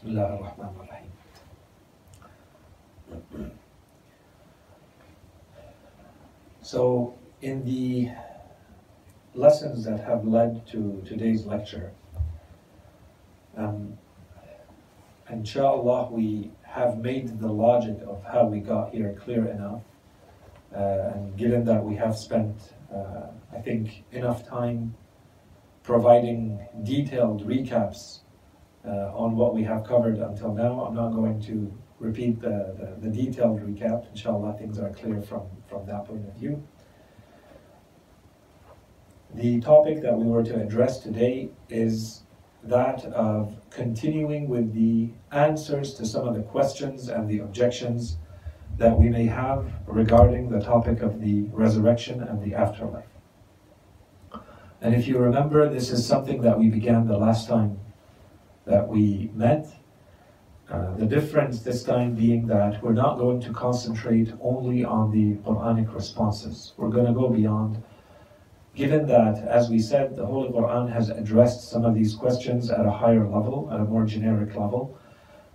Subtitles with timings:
[0.00, 1.10] بسم الله الرحمن الرحيم
[6.62, 8.10] So, in the
[9.34, 11.92] lessons that have led to today's lecture,
[13.56, 13.96] um,
[15.30, 19.82] inshallah, we have made the logic of how we got here clear enough.
[20.74, 24.94] Uh, and given that we have spent, uh, I think, enough time
[25.84, 28.29] providing detailed recaps uh,
[28.83, 33.07] uh, on what we have covered until now, I'm not going to repeat the, the,
[33.07, 34.09] the detailed recap.
[34.09, 36.63] Inshallah, things are clear from, from that point of view.
[39.35, 42.23] The topic that we were to address today is
[42.63, 48.17] that of continuing with the answers to some of the questions and the objections
[48.77, 53.05] that we may have regarding the topic of the resurrection and the afterlife.
[54.81, 57.79] And if you remember, this is something that we began the last time
[58.71, 59.67] that we met.
[60.71, 65.35] Uh, the difference this time being that we're not going to concentrate only on the
[65.43, 66.73] Quranic responses.
[66.77, 67.83] We're going to go beyond.
[68.73, 72.85] Given that, as we said, the Holy Quran has addressed some of these questions at
[72.85, 74.97] a higher level, at a more generic level.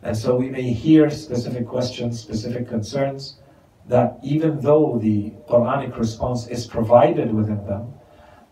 [0.03, 3.41] And so we may hear specific questions, specific concerns,
[3.89, 7.95] that even though the Quranic response is provided within them,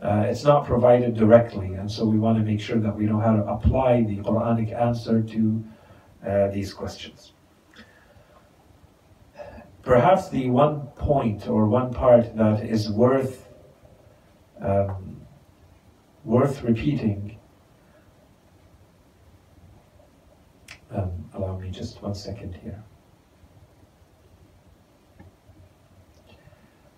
[0.05, 1.75] uh, it's not provided directly.
[1.75, 4.79] And so we want to make sure that we know how to apply the Quranic
[4.79, 5.65] answer to
[6.27, 7.33] uh, these questions.
[9.83, 13.49] Perhaps the one point or one part that is worth
[14.61, 15.21] um,
[16.25, 17.39] worth repeating.
[20.91, 22.83] Um, allow me just one second here.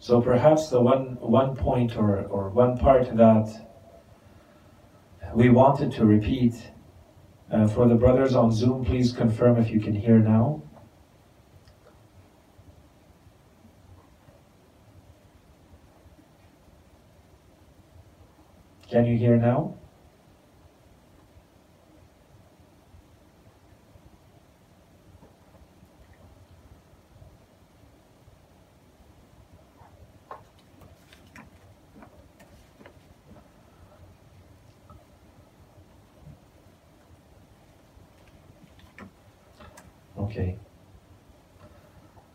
[0.06, 3.48] So perhaps the one one point or, or one part that
[5.34, 6.54] we wanted to repeat
[7.50, 10.62] uh, for the brothers on Zoom, please confirm if you can hear now.
[18.88, 19.74] Can you hear now?
[40.18, 40.56] Okay.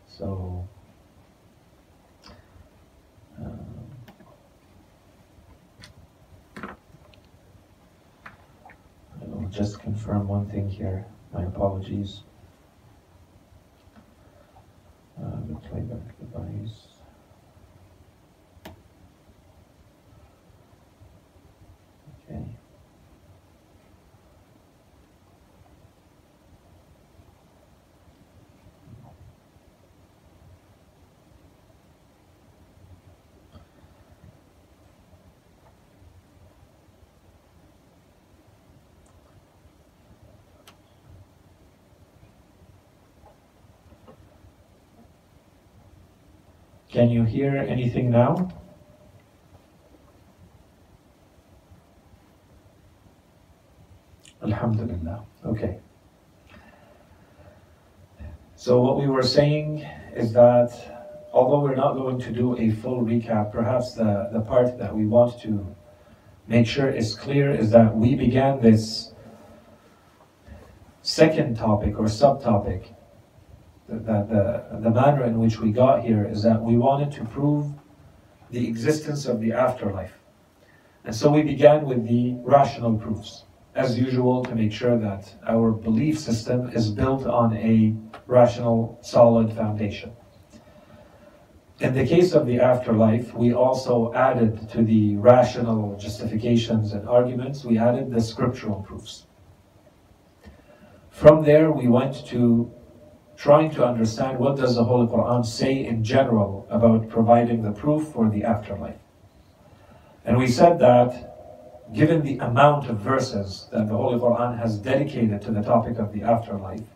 [0.06, 0.68] So,
[3.38, 3.58] um,
[6.66, 6.74] I
[9.26, 9.80] will just
[10.12, 11.06] confirm one thing here.
[11.32, 12.20] My apologies.
[15.18, 16.88] Uh, the playback device.
[22.28, 22.42] Okay.
[46.92, 48.50] Can you hear anything now?
[54.42, 55.24] Alhamdulillah.
[55.46, 55.78] Okay.
[58.56, 60.70] So, what we were saying is that
[61.32, 65.06] although we're not going to do a full recap, perhaps the, the part that we
[65.06, 65.74] want to
[66.46, 69.14] make sure is clear is that we began this
[71.00, 72.94] second topic or subtopic
[73.98, 77.66] the, the, the manner in which we got here is that we wanted to prove
[78.50, 80.18] the existence of the afterlife.
[81.04, 83.44] And so we began with the rational proofs,
[83.74, 87.94] as usual, to make sure that our belief system is built on a
[88.26, 90.12] rational, solid foundation.
[91.80, 97.64] In the case of the afterlife, we also added to the rational justifications and arguments,
[97.64, 99.26] we added the scriptural proofs.
[101.10, 102.70] From there, we went to
[103.42, 108.06] trying to understand what does the Holy Quran say in general about providing the proof
[108.12, 109.02] for the afterlife.
[110.24, 115.42] And we said that given the amount of verses that the Holy Quran has dedicated
[115.42, 116.86] to the topic of the afterlife,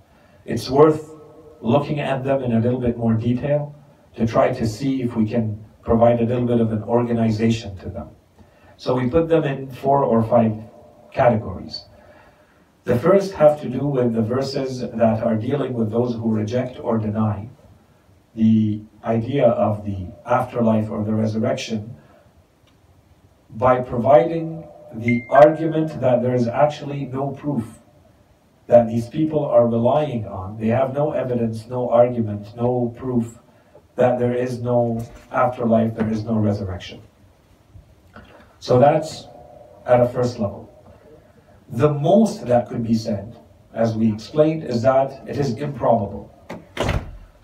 [0.45, 1.11] it's worth
[1.61, 3.75] looking at them in a little bit more detail
[4.15, 7.89] to try to see if we can provide a little bit of an organization to
[7.89, 8.09] them.
[8.77, 10.55] So we put them in four or five
[11.13, 11.87] categories.
[12.87, 16.79] The first have to do with the verses that are dealing with those who reject
[16.79, 17.49] or deny
[18.37, 21.97] the idea of the afterlife or the resurrection
[23.51, 27.65] by providing the argument that there is actually no proof
[28.69, 30.57] that these people are relying on.
[30.57, 33.37] They have no evidence, no argument, no proof
[33.97, 37.03] that there is no afterlife, there is no resurrection.
[38.61, 39.27] So that's
[39.87, 40.66] at a first level.
[41.71, 43.37] The most that could be said,
[43.75, 46.33] as we explained, is that it is improbable.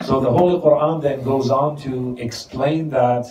[0.03, 3.27] So the Holy Quran then goes on to explain that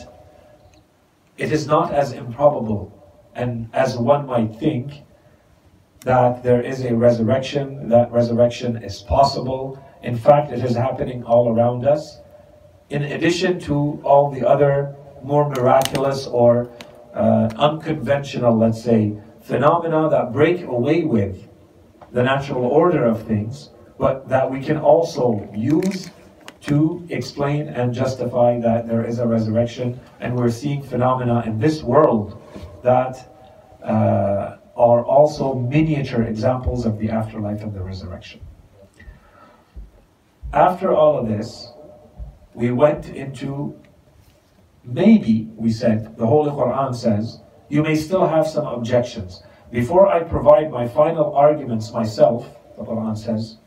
[1.37, 2.91] it is not as improbable
[3.35, 5.03] and as one might think
[6.01, 9.81] that there is a resurrection, that resurrection is possible.
[10.03, 12.19] In fact, it is happening all around us.
[12.89, 16.69] In addition to all the other more miraculous or
[17.13, 21.47] uh, unconventional, let's say, phenomena that break away with
[22.11, 26.09] the natural order of things, but that we can also use
[26.61, 31.81] to explain and justify that there is a resurrection, and we're seeing phenomena in this
[31.81, 32.41] world
[32.83, 33.35] that
[33.83, 38.39] uh, are also miniature examples of the afterlife and the resurrection.
[40.53, 41.71] After all of this,
[42.53, 43.79] we went into
[44.83, 47.40] maybe, we said, the Holy Quran says,
[47.71, 49.43] you may still have some objections.
[49.71, 53.57] Before I provide my final arguments myself, the Quran says,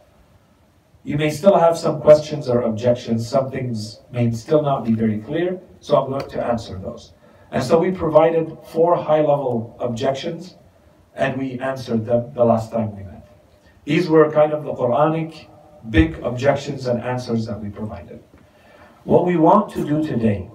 [1.04, 3.26] you may still have some questions or objections.
[3.26, 7.14] Some things may still not be very clear, so I'm going to answer those.
[7.50, 10.56] And so we provided four high level objections,
[11.14, 13.26] and we answered them the last time we met.
[13.86, 15.46] These were kind of the Quranic
[15.88, 18.22] big objections and answers that we provided.
[19.04, 20.50] What we want to do today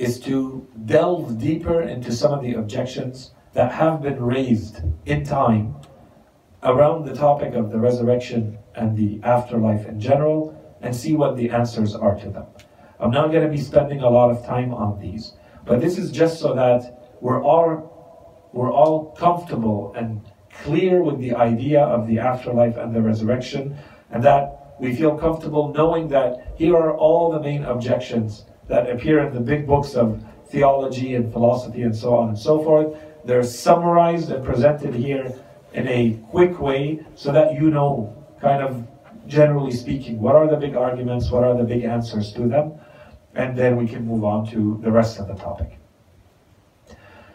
[0.00, 5.76] is to delve deeper into some of the objections that have been raised in time
[6.62, 11.50] around the topic of the resurrection and the afterlife in general and see what the
[11.50, 12.46] answers are to them.
[12.98, 15.34] I'm not going to be spending a lot of time on these,
[15.66, 20.22] but this is just so that we're all, we're all comfortable and
[20.64, 23.76] clear with the idea of the afterlife and the resurrection,
[24.10, 29.18] and that we feel comfortable knowing that here are all the main objections that appear
[29.26, 32.96] in the big books of theology and philosophy and so on and so forth.
[33.24, 35.34] They're summarized and presented here
[35.74, 38.86] in a quick way so that you know kind of
[39.26, 42.72] generally speaking, what are the big arguments, what are the big answers to them,
[43.34, 45.78] and then we can move on to the rest of the topic.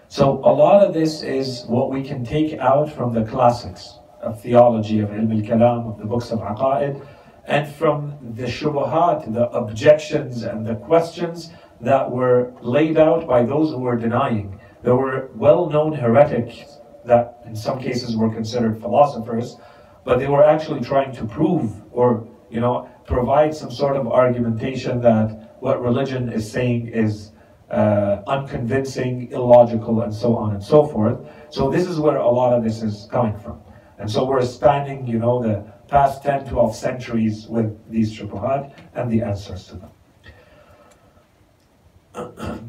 [0.07, 4.41] So a lot of this is what we can take out from the classics of
[4.41, 7.05] theology, of ilm al-kalam, of the books of aqa'id,
[7.47, 11.51] and from the shubuhat, the objections and the questions
[11.81, 14.59] that were laid out by those who were denying.
[14.83, 19.57] There were well-known heretics that in some cases were considered philosophers,
[20.03, 25.01] but they were actually trying to prove or you know provide some sort of argumentation
[25.01, 27.31] that what religion is saying is
[27.69, 31.19] uh, unconvincing, illogical, and so on and so forth.
[31.49, 33.59] So this is where a lot of this is coming from.
[33.97, 39.11] And so we're spanning, you know, the past 10, 12 centuries with these shubuhat and
[39.11, 39.89] the answers to them.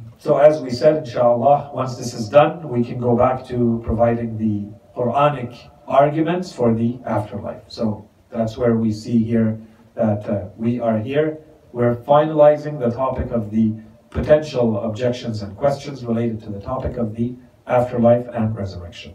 [0.18, 4.36] so as we said, inshallah, once this is done, we can go back to providing
[4.38, 4.66] the
[4.96, 7.62] Quranic arguments for the afterlife.
[7.68, 9.58] So that's where we see here
[9.94, 11.38] that uh, we are here.
[11.72, 13.74] We're finalizing the topic of the
[14.10, 17.34] potential objections and questions related to the topic of the
[17.66, 19.14] afterlife and resurrection.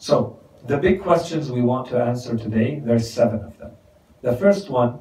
[0.00, 3.70] So, the big questions we want to answer today, there's seven of them.
[4.22, 4.98] The first one,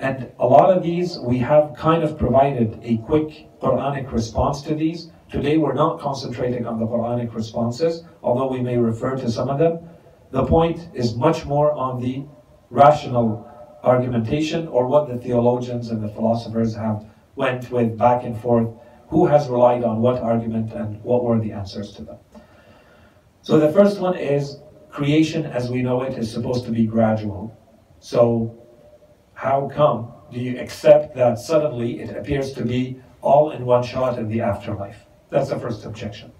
[0.00, 4.74] and a lot of these we have kind of provided a quick Quranic response to
[4.74, 9.48] these, Today we're not concentrating on the Quranic responses, although we may refer to some
[9.48, 9.78] of them.
[10.32, 12.24] The point is much more on the
[12.68, 13.48] rational
[13.84, 17.04] argumentation or what the theologians and the philosophers have
[17.36, 18.70] went with back and forth,
[19.06, 22.18] who has relied on what argument and what were the answers to them.
[23.50, 27.52] So the first one is creation as we know it is supposed to be gradual.
[27.98, 28.56] So
[29.34, 34.20] how come do you accept that suddenly it appears to be all in one shot
[34.20, 35.04] in the afterlife?
[35.30, 36.30] That's the first objection.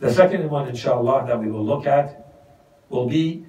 [0.00, 2.32] The second one, inshallah, that we will look at
[2.88, 3.44] will be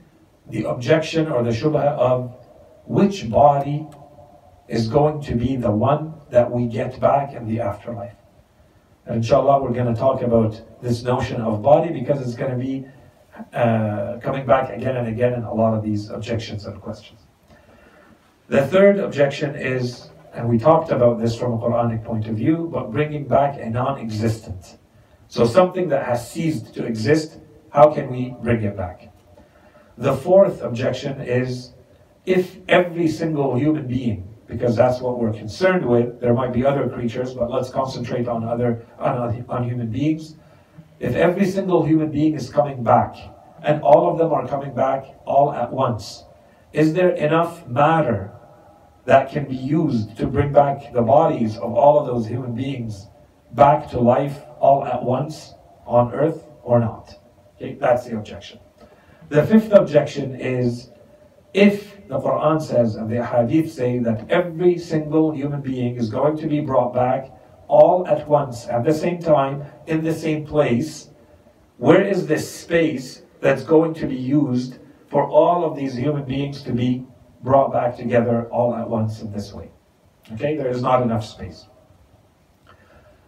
[0.50, 2.36] the objection or the shubha of
[2.84, 3.88] which body
[4.68, 8.18] is going to be the one that we get back in the afterlife.
[9.08, 12.86] Inshallah, we're going to talk about this notion of body because it's going to be
[13.54, 17.20] uh, coming back again and again in a lot of these objections and questions.
[18.48, 22.70] The third objection is and we talked about this from a Quranic point of view,
[22.74, 24.78] but bringing back a non existent.
[25.28, 29.12] So something that has ceased to exist, how can we bring it back?
[29.98, 31.74] The fourth objection is
[32.26, 36.88] if every single human being, because that's what we're concerned with, there might be other
[36.88, 40.36] creatures, but let's concentrate on other on, on human beings.
[41.00, 43.16] if every single human being is coming back,
[43.64, 46.24] and all of them are coming back all at once,
[46.72, 48.32] is there enough matter
[49.06, 53.08] that can be used to bring back the bodies of all of those human beings
[53.52, 55.54] back to life all at once
[55.86, 57.16] on earth or not?
[57.56, 58.60] Okay, that's the objection.
[59.30, 60.90] The fifth objection is
[61.54, 66.38] if the Quran says and the Hadith say that every single human being is going
[66.38, 67.32] to be brought back
[67.68, 71.10] all at once at the same time in the same place,
[71.78, 74.78] where is this space that's going to be used
[75.10, 77.04] for all of these human beings to be
[77.42, 79.72] brought back together all at once in this way?
[80.34, 81.66] Okay, there is not enough space.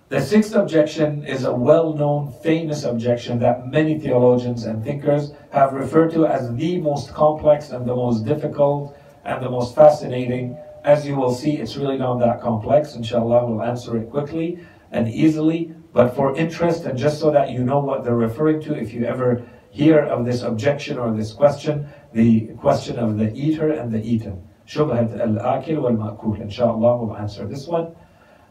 [0.07, 5.73] The sixth objection is a well known, famous objection that many theologians and thinkers have
[5.73, 10.59] referred to as the most complex and the most difficult and the most fascinating.
[10.83, 12.93] As you will see, it's really not that complex.
[12.93, 14.59] Inshallah, we'll answer it quickly
[14.91, 15.73] and easily.
[15.91, 19.05] But for interest and just so that you know what they're referring to, if you
[19.05, 24.03] ever hear of this objection or this question, the question of the eater and the
[24.03, 24.47] eaten.
[24.67, 26.41] Shubhat al-akil wal-ma'kul.
[26.41, 27.95] Inshallah, we'll answer this one.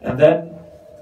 [0.01, 0.54] And then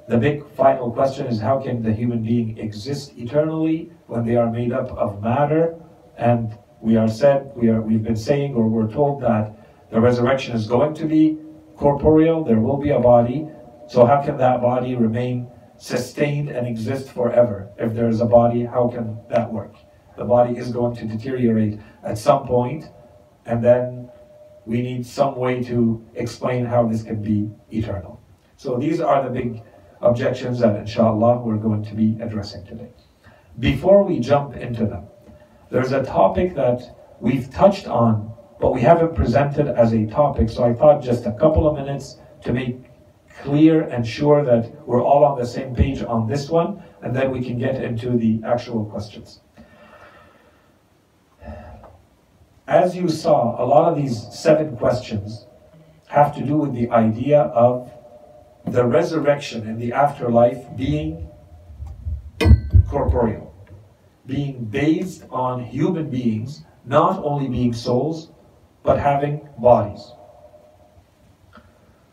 [0.09, 4.51] the big final question is how can the human being exist eternally when they are
[4.51, 5.77] made up of matter?
[6.19, 9.55] And we are said, we are, we've been saying, or we're told that
[9.91, 11.39] the resurrection is going to be
[11.77, 13.49] corporeal, there will be a body.
[13.89, 17.71] So how can that body remain sustained and exist forever?
[17.79, 19.75] If there is a body, how can that work?
[20.17, 22.91] The body is going to deteriorate at some point,
[23.47, 24.11] and then
[24.67, 28.21] we need some way to explain how this can be eternal.
[28.57, 29.63] So these are the big
[30.03, 32.91] objections that inshallah we're going to be addressing today.
[33.59, 35.07] Before we jump into them,
[35.71, 40.65] there's a topic that we've touched on, but we haven't presented as a topic, so
[40.65, 42.79] I thought just a couple of minutes to make
[43.41, 47.31] clear and sure that we're all on the same page on this one, and then
[47.31, 49.41] we can get into the actual questions.
[52.67, 55.47] As you saw, a lot of these seven questions
[56.09, 57.91] have to do with the idea of
[58.67, 61.29] the resurrection and the afterlife being
[62.89, 63.55] corporeal,
[64.27, 68.31] being based on human beings not only being souls,
[68.83, 70.13] but having bodies.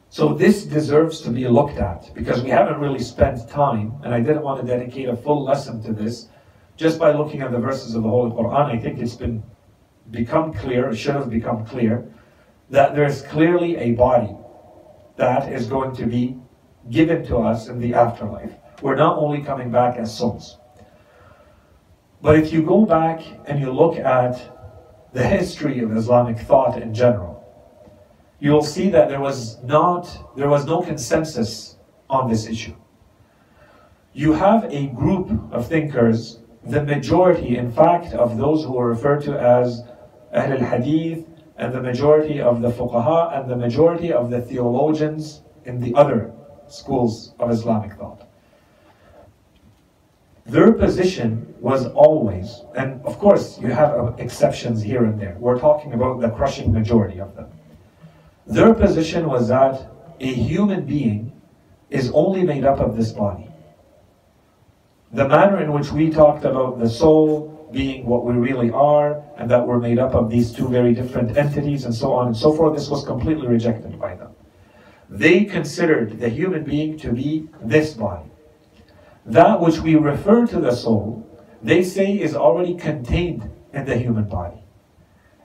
[0.09, 4.19] So this deserves to be looked at because we haven't really spent time, and I
[4.19, 6.29] didn't want to dedicate a full lesson to this.
[6.77, 9.43] Just by looking at the verses of the Holy Quran, I think it's been
[10.09, 12.11] become clear, it should have become clear,
[12.69, 14.35] that there's clearly a body
[15.17, 16.38] that is going to be
[16.89, 18.53] given to us in the afterlife.
[18.81, 20.57] We're not only coming back as souls.
[22.21, 24.55] But if you go back and you look at
[25.13, 27.43] the history of Islamic thought in general,
[28.39, 31.77] you'll see that there was not there was no consensus
[32.09, 32.75] on this issue.
[34.13, 39.21] You have a group of thinkers, the majority, in fact, of those who are referred
[39.23, 39.83] to as
[40.33, 41.25] Ahl al-Hadith,
[41.57, 46.33] and the majority of the fuqaha, and the majority of the theologians in the other
[46.69, 48.27] schools of Islamic thought.
[50.45, 55.59] Their position was always, and of course you have uh, exceptions here and there, we're
[55.59, 57.49] talking about the crushing majority of them.
[58.47, 61.31] Their position was that a human being
[61.89, 63.47] is only made up of this body.
[65.11, 69.49] The manner in which we talked about the soul being what we really are, and
[69.51, 72.53] that we're made up of these two very different entities, and so on and so
[72.53, 74.28] forth, this was completely rejected by them.
[75.09, 78.29] They considered the human being to be this body.
[79.25, 81.27] That which we refer to the soul,
[81.61, 84.63] they say is already contained in the human body.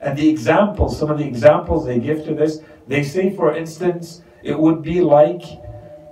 [0.01, 4.21] And the examples, some of the examples they give to this, they say, for instance,
[4.43, 5.41] it would be like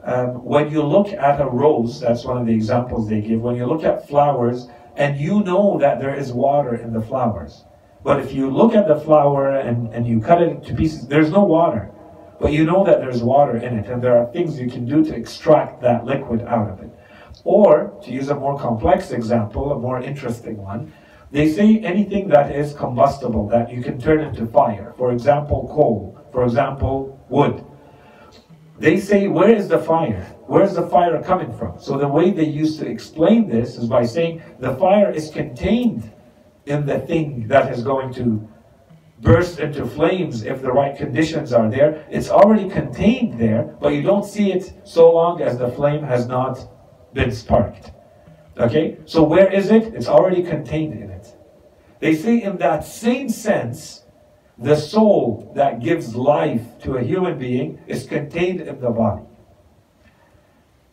[0.04, 3.56] um, when you look at a rose, that's one of the examples they give, when
[3.56, 7.64] you look at flowers and you know that there is water in the flowers.
[8.04, 11.32] But if you look at the flower and, and you cut it into pieces, there's
[11.32, 11.90] no water.
[12.44, 15.02] But you know that there's water in it, and there are things you can do
[15.06, 16.92] to extract that liquid out of it.
[17.46, 20.92] Or, to use a more complex example, a more interesting one,
[21.32, 24.94] they say anything that is combustible, that you can turn into fire.
[24.98, 26.20] For example, coal.
[26.34, 27.64] For example, wood.
[28.78, 30.26] They say, where is the fire?
[30.46, 31.80] Where's the fire coming from?
[31.80, 36.12] So the way they used to explain this is by saying the fire is contained
[36.66, 38.50] in the thing that is going to
[39.24, 42.06] burst into flames if the right conditions are there.
[42.10, 46.28] It's already contained there, but you don't see it so long as the flame has
[46.28, 46.60] not
[47.14, 47.92] been sparked.
[48.58, 48.98] Okay?
[49.06, 49.94] So where is it?
[49.96, 51.36] It's already contained in it.
[52.00, 54.04] They say in that same sense,
[54.58, 59.24] the soul that gives life to a human being is contained in the body.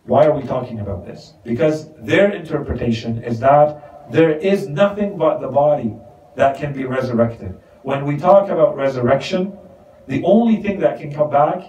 [0.04, 1.34] Why are we talking about this?
[1.44, 5.94] Because their interpretation is that there is nothing but the body
[6.36, 7.60] that can be resurrected.
[7.90, 9.58] When we talk about resurrection,
[10.06, 11.60] the only thing that can come back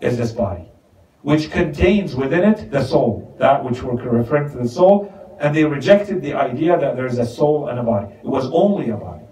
[0.00, 0.64] is this body,
[1.22, 5.62] which contains within it the soul, that which we're referring to the soul, and they
[5.62, 8.12] rejected the idea that there's a soul and a body.
[8.16, 9.26] It was only a body.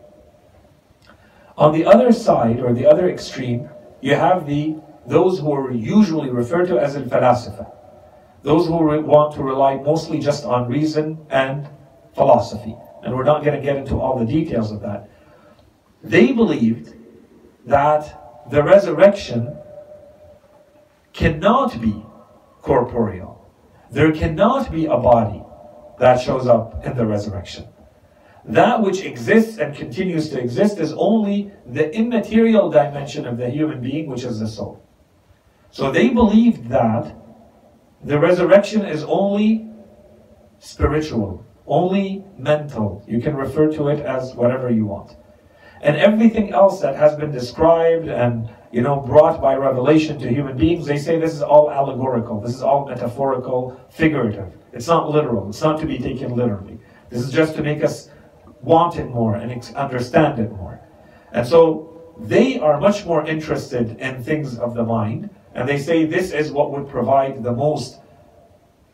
[1.58, 3.68] On the other side, or the other extreme,
[4.00, 4.76] you have the
[5.08, 7.68] those who are usually referred to as al-falasifa.
[8.44, 11.68] Those who want to rely mostly just on reason and
[12.14, 12.76] philosophy.
[13.02, 15.08] And we're not going to get into all the details of that.
[16.06, 16.94] They believed
[17.66, 19.56] that the resurrection
[21.12, 22.00] cannot be
[22.62, 23.44] corporeal.
[23.90, 25.42] There cannot be a body
[25.98, 27.66] that shows up in the resurrection.
[28.44, 33.80] That which exists and continues to exist is only the immaterial dimension of the human
[33.80, 34.80] being, which is the soul.
[35.72, 37.16] So they believed that
[38.04, 39.68] the resurrection is only
[40.60, 43.02] spiritual, only mental.
[43.08, 45.16] You can refer to it as whatever you want.
[45.82, 50.56] And everything else that has been described and you know brought by revelation to human
[50.56, 52.40] beings, they say this is all allegorical.
[52.40, 54.52] This is all metaphorical, figurative.
[54.72, 55.48] It's not literal.
[55.48, 56.78] It's not to be taken literally.
[57.10, 58.10] This is just to make us
[58.62, 60.80] want it more and understand it more.
[61.32, 66.04] And so they are much more interested in things of the mind, and they say
[66.04, 68.00] this is what would provide the most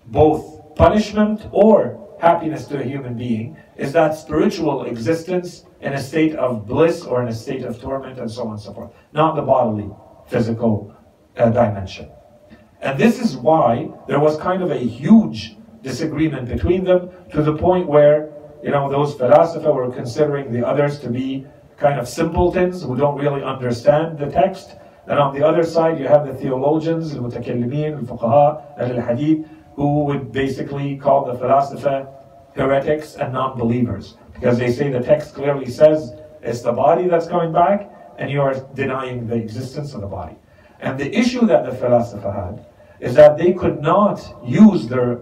[0.07, 6.35] both punishment or happiness to a human being is that spiritual existence in a state
[6.37, 9.37] of bliss or in a state of torment and so on and so forth, not
[9.37, 9.91] the bodily,
[10.29, 10.95] physical
[11.37, 12.09] uh, dimension.
[12.81, 17.57] And this is why there was kind of a huge disagreement between them to the
[17.57, 21.47] point where you know, those philosophers were considering the others to be
[21.77, 24.77] kind of simpletons who don't really understand the text.
[25.09, 30.97] And on the other side, you have the theologians, al-mutakallimin, al-fuqaha, al-hadith, who would basically
[30.97, 32.07] call the philosopher
[32.55, 34.17] heretics and non-believers.
[34.43, 38.40] Because they say the text clearly says it's the body that's coming back, and you
[38.40, 40.35] are denying the existence of the body.
[40.81, 42.66] And the issue that the philosopher had
[42.99, 45.21] is that they could not use their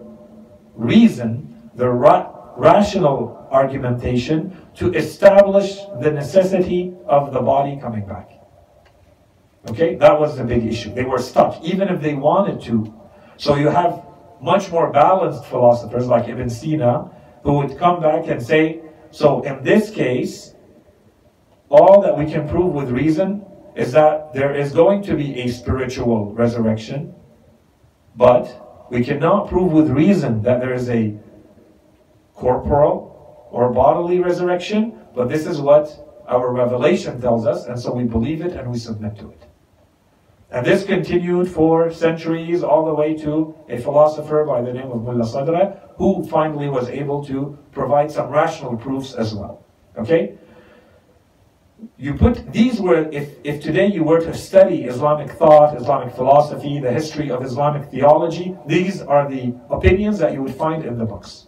[0.75, 8.31] reason, their rational argumentation to establish the necessity of the body coming back.
[9.69, 10.95] Okay, that was the big issue.
[10.95, 12.91] They were stuck, even if they wanted to.
[13.37, 14.03] So you have
[14.41, 17.11] much more balanced philosophers like Ibn Sina
[17.43, 20.55] who would come back and say, so in this case,
[21.69, 23.45] all that we can prove with reason
[23.77, 27.15] is that there is going to be a spiritual resurrection,
[28.17, 31.17] but we cannot prove with reason that there is a
[32.35, 38.05] corporal or bodily resurrection, but this is what our revelation tells us, and so we
[38.05, 39.50] believe it and we submit to it.
[40.53, 45.03] And this continued for centuries, all the way to a philosopher by the name of
[45.03, 49.65] Mullah Sadra, who finally was able to provide some rational proofs as well.
[49.97, 50.37] Okay?
[51.97, 56.81] You put these were, if, if today you were to study Islamic thought, Islamic philosophy,
[56.81, 61.05] the history of Islamic theology, these are the opinions that you would find in the
[61.05, 61.47] books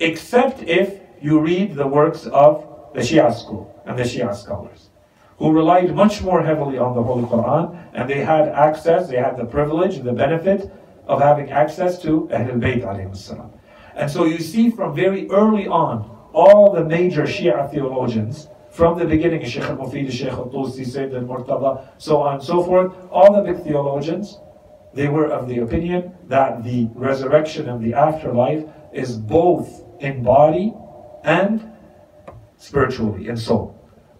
[0.00, 4.90] except if you read the works of the Shia school and the Shia scholars,
[5.38, 9.36] who relied much more heavily on the Holy Quran, and they had access, they had
[9.36, 10.72] the privilege, the benefit
[11.06, 13.50] of having access to Ahlul Bayt
[13.96, 19.04] And so you see from very early on, all the major Shia theologians, from the
[19.04, 23.62] beginning, Sheikh al-Mufid, Sheikh al-Tusi, Sayyid al-Murtada, so on and so forth, all the big
[23.62, 24.38] theologians,
[24.94, 30.72] they were of the opinion that the resurrection and the afterlife is both in body
[31.22, 31.70] and
[32.56, 33.73] spiritually, in soul.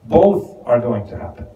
[0.04, 1.46] Both are going to happen.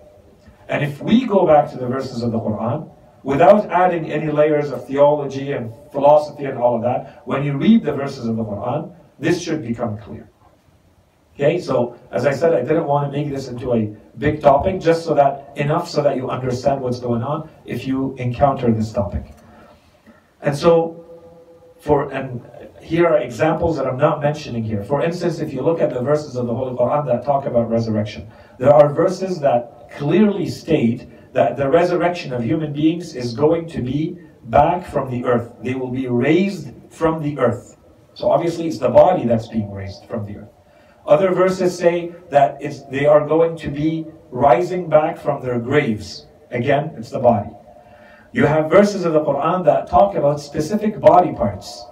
[0.69, 2.91] And if we go back to the verses of the Quran,
[3.23, 7.85] without adding any layers of theology and philosophy and all of that, when you read
[7.85, 10.29] the verses of the Quran, this should become clear.
[11.35, 13.87] Okay, so as I said, I didn't want to make this into a
[14.19, 18.15] big topic, just so that enough so that you understand what's going on if you
[18.17, 19.25] encounter this topic.
[20.43, 20.98] And so,
[21.79, 22.45] for and
[22.81, 24.83] here are examples that I'm not mentioning here.
[24.83, 27.71] For instance, if you look at the verses of the Holy Quran that talk about
[27.71, 33.69] resurrection, there are verses that clearly state that the resurrection of human beings is going
[33.69, 35.53] to be back from the earth.
[35.62, 37.77] They will be raised from the earth.
[38.14, 40.49] So obviously, it's the body that's being raised from the earth.
[41.07, 42.61] Other verses say that
[42.91, 46.27] they are going to be rising back from their graves.
[46.51, 47.51] Again, it's the body.
[48.33, 51.85] You have verses of the Quran that talk about specific body parts.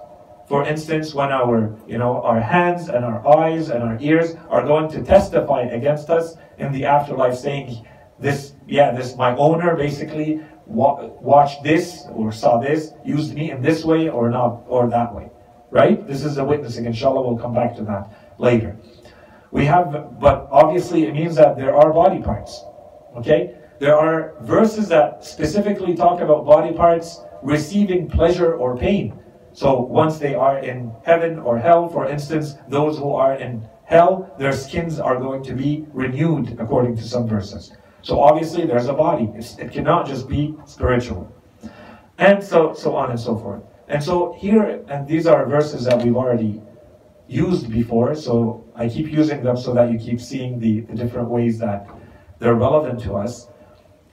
[0.47, 4.63] For instance, when our, you know, our hands and our eyes and our ears are
[4.63, 7.85] going to testify against us in the afterlife saying,
[8.19, 13.61] this yeah, this my owner basically wa- watched this or saw this, used me in
[13.61, 15.29] this way or not or that way,
[15.69, 16.07] right?
[16.07, 16.85] This is a witnessing.
[16.85, 18.75] Inshallah, we'll come back to that later.
[19.51, 22.63] We have, but obviously it means that there are body parts.
[23.17, 29.19] Okay, there are verses that specifically talk about body parts receiving pleasure or pain.
[29.53, 34.33] So once they are in heaven or hell, for instance, those who are in hell,
[34.37, 37.71] their skins are going to be renewed according to some verses.
[38.01, 39.31] So obviously there's a body.
[39.35, 41.31] It's, it cannot just be spiritual.
[42.17, 43.63] And so, so on and so forth.
[43.87, 46.61] And so here, and these are verses that we've already
[47.27, 51.29] used before, so I keep using them so that you keep seeing the, the different
[51.29, 51.87] ways that
[52.39, 53.47] they're relevant to us.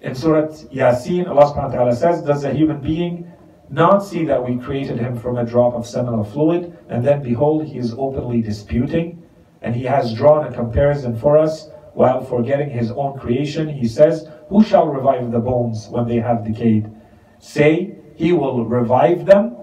[0.04, 3.32] In Surah Yasin, Allah subhanahu wa ta'ala says, Does a human being
[3.70, 7.64] not see that we created him from a drop of seminal fluid, and then behold,
[7.64, 9.22] he is openly disputing,
[9.62, 14.28] and he has drawn a comparison for us, while forgetting his own creation, he says,
[14.50, 16.90] Who shall revive the bones when they have decayed?
[17.38, 19.56] Say, He will revive them.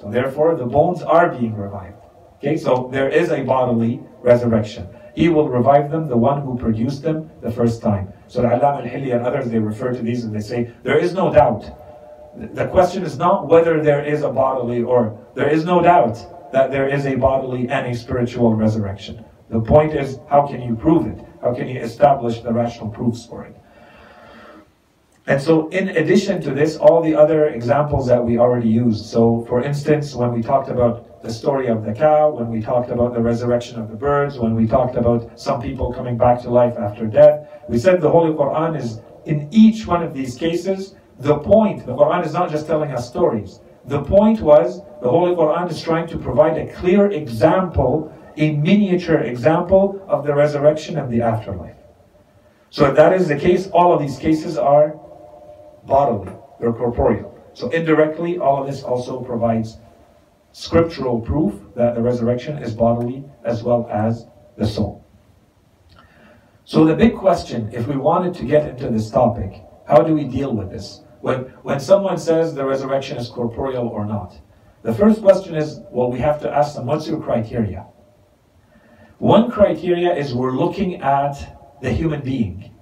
[0.00, 2.00] So therefore, the bones are being revived.
[2.38, 4.88] Okay, so there is a bodily resurrection.
[5.14, 8.14] He will revive them, the one who produced them the first time.
[8.28, 11.32] So Al-Allamah al-Hilli and others, they refer to these and they say, there is no
[11.32, 11.64] doubt.
[12.36, 16.70] The question is not whether there is a bodily or there is no doubt that
[16.70, 19.24] there is a bodily and a spiritual resurrection.
[19.50, 21.24] The point is, how can you prove it?
[21.42, 23.56] How can you establish the rational proofs for it?
[25.26, 29.04] And so, in addition to this, all the other examples that we already used.
[29.06, 32.90] So, for instance, when we talked about the story of the cow, when we talked
[32.90, 36.50] about the resurrection of the birds, when we talked about some people coming back to
[36.50, 40.94] life after death, we said the Holy Quran is, in each one of these cases,
[41.18, 43.60] the point, the Quran is not just telling us stories.
[43.86, 49.18] The point was, the Holy Quran is trying to provide a clear example, a miniature
[49.18, 51.74] example of the resurrection and the afterlife.
[52.70, 54.90] So if that is the case, all of these cases are
[55.84, 57.34] bodily, they're corporeal.
[57.54, 59.78] So indirectly, all of this also provides
[60.58, 65.06] scriptural proof that the resurrection is bodily as well as the soul.
[66.64, 70.24] So the big question, if we wanted to get into this topic, how do we
[70.24, 71.02] deal with this?
[71.20, 74.34] When, when someone says the resurrection is corporeal or not,
[74.82, 77.86] the first question is, well, we have to ask them, what's your criteria?
[79.18, 81.36] One criteria is we're looking at
[81.80, 82.74] the human being.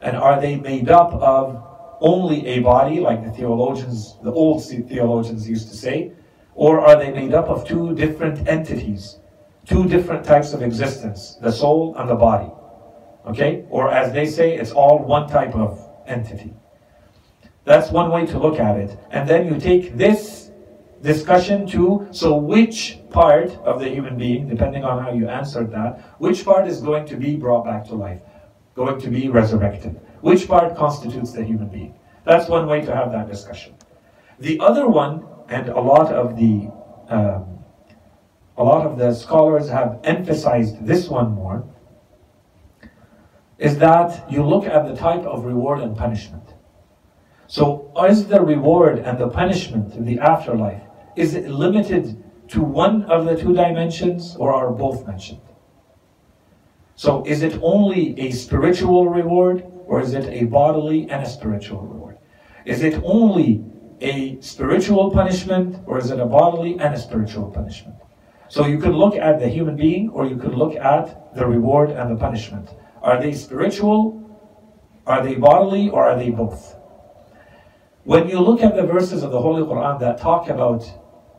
[0.00, 1.62] And are they made up of
[2.00, 6.12] only a body, like the theologians, the old theologians used to say,
[6.54, 9.18] or are they made up of two different entities,
[9.66, 12.50] two different types of existence, the soul and the body?
[13.26, 13.64] Okay?
[13.70, 16.54] Or as they say, it's all one type of entity.
[17.64, 18.98] That's one way to look at it.
[19.10, 20.50] And then you take this
[21.02, 26.00] discussion to, so which part of the human being, depending on how you answered that,
[26.18, 28.20] which part is going to be brought back to life,
[28.74, 30.00] going to be resurrected?
[30.20, 31.94] Which part constitutes the human being?
[32.24, 33.74] That's one way to have that discussion.
[34.38, 36.70] The other one, and a lot of the
[37.08, 37.58] um,
[38.56, 41.64] a lot of the scholars have emphasized this one more,
[43.58, 46.54] is that you look at the type of reward and punishment.
[47.46, 50.82] So, is the reward and the punishment in the afterlife
[51.16, 55.40] is it limited to one of the two dimensions, or are both mentioned?
[56.96, 61.80] So, is it only a spiritual reward, or is it a bodily and a spiritual
[61.80, 62.18] reward?
[62.64, 63.64] Is it only
[64.00, 67.96] a spiritual punishment, or is it a bodily and a spiritual punishment?
[68.48, 71.90] So you could look at the human being, or you could look at the reward
[71.90, 72.68] and the punishment.
[73.02, 74.16] Are they spiritual?
[75.06, 75.88] Are they bodily?
[75.88, 76.76] Or are they both?
[78.04, 80.90] When you look at the verses of the Holy Quran that talk about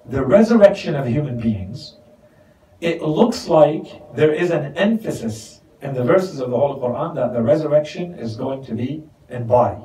[0.06, 1.97] the resurrection of human beings,
[2.80, 7.34] it looks like there is an emphasis in the verses of the Holy Quran that
[7.34, 9.84] the resurrection is going to be in body.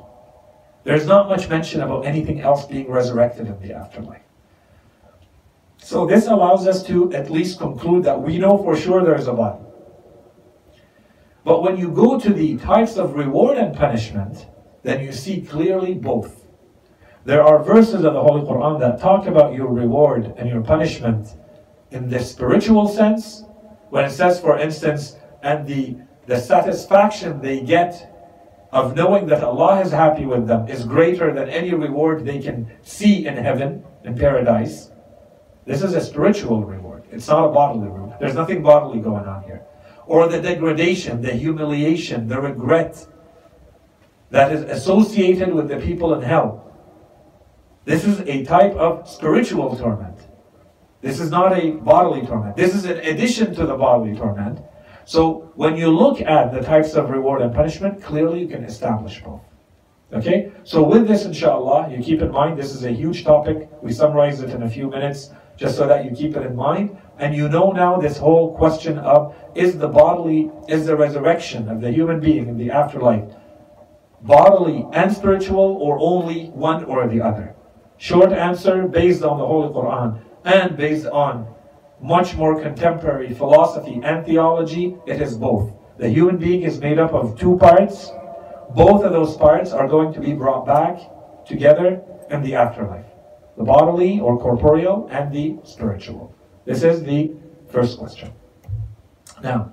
[0.87, 4.21] There's not much mention about anything else being resurrected in the afterlife.
[5.79, 9.27] So this allows us to at least conclude that we know for sure there is
[9.27, 9.65] a body.
[11.43, 14.47] But when you go to the types of reward and punishment,
[14.83, 16.45] then you see clearly both.
[17.25, 21.35] There are verses of the Holy Quran that talk about your reward and your punishment
[21.91, 23.43] in the spiritual sense,
[23.89, 25.97] when it says, for instance, and the,
[26.27, 28.16] the satisfaction they get
[28.71, 32.69] of knowing that Allah is happy with them is greater than any reward they can
[32.83, 34.91] see in heaven, in paradise.
[35.65, 37.03] This is a spiritual reward.
[37.11, 38.17] It's not a bodily reward.
[38.19, 39.63] There's nothing bodily going on here.
[40.05, 43.05] Or the degradation, the humiliation, the regret
[44.29, 46.63] that is associated with the people in hell.
[47.85, 50.19] This is a type of spiritual torment.
[51.01, 52.57] This is not a bodily torment.
[52.57, 54.59] This is in addition to the bodily torment.
[55.07, 59.23] So when you look at the types of reward and punishment, clearly you can establish
[59.23, 59.39] both.
[60.11, 60.51] Okay?
[60.65, 63.69] So with this, inshallah, you keep in mind this is a huge topic.
[63.81, 66.97] We summarize it in a few minutes just so that you keep it in mind.
[67.19, 71.79] And you know now this whole question of is the bodily, is the resurrection of
[71.79, 73.23] the human being in the afterlife
[74.23, 77.55] bodily and spiritual or only one or the other?
[77.95, 81.47] Short answer based on the Holy Quran and based on
[82.01, 85.73] much more contemporary philosophy and theology, it is both.
[85.97, 88.11] The human being is made up of two parts.
[88.75, 90.99] Both of those parts are going to be brought back
[91.45, 93.05] together in the afterlife
[93.57, 96.33] the bodily or corporeal and the spiritual.
[96.65, 97.31] This is the
[97.71, 98.31] first question.
[99.41, 99.71] Now,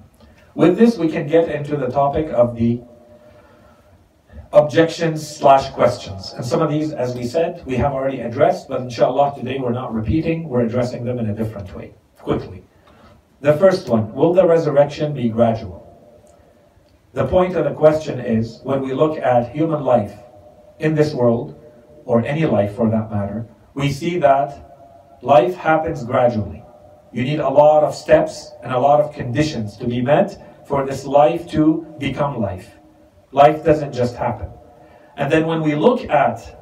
[0.55, 2.81] with this, we can get into the topic of the
[4.53, 6.33] objections slash questions.
[6.33, 9.73] And some of these, as we said, we have already addressed, but inshallah today we're
[9.73, 11.93] not repeating, we're addressing them in a different way,
[12.25, 12.65] quickly.
[13.41, 15.81] The first one, will the resurrection be gradual?
[17.13, 20.19] The point of the question is, when we look at human life
[20.79, 21.55] in this world,
[22.05, 26.63] or any life for that matter, we see that life happens gradually.
[27.13, 30.85] You need a lot of steps and a lot of conditions to be met for
[30.85, 32.75] this life to become life.
[33.33, 34.49] Life doesn't just happen.
[35.17, 36.61] And then when we look at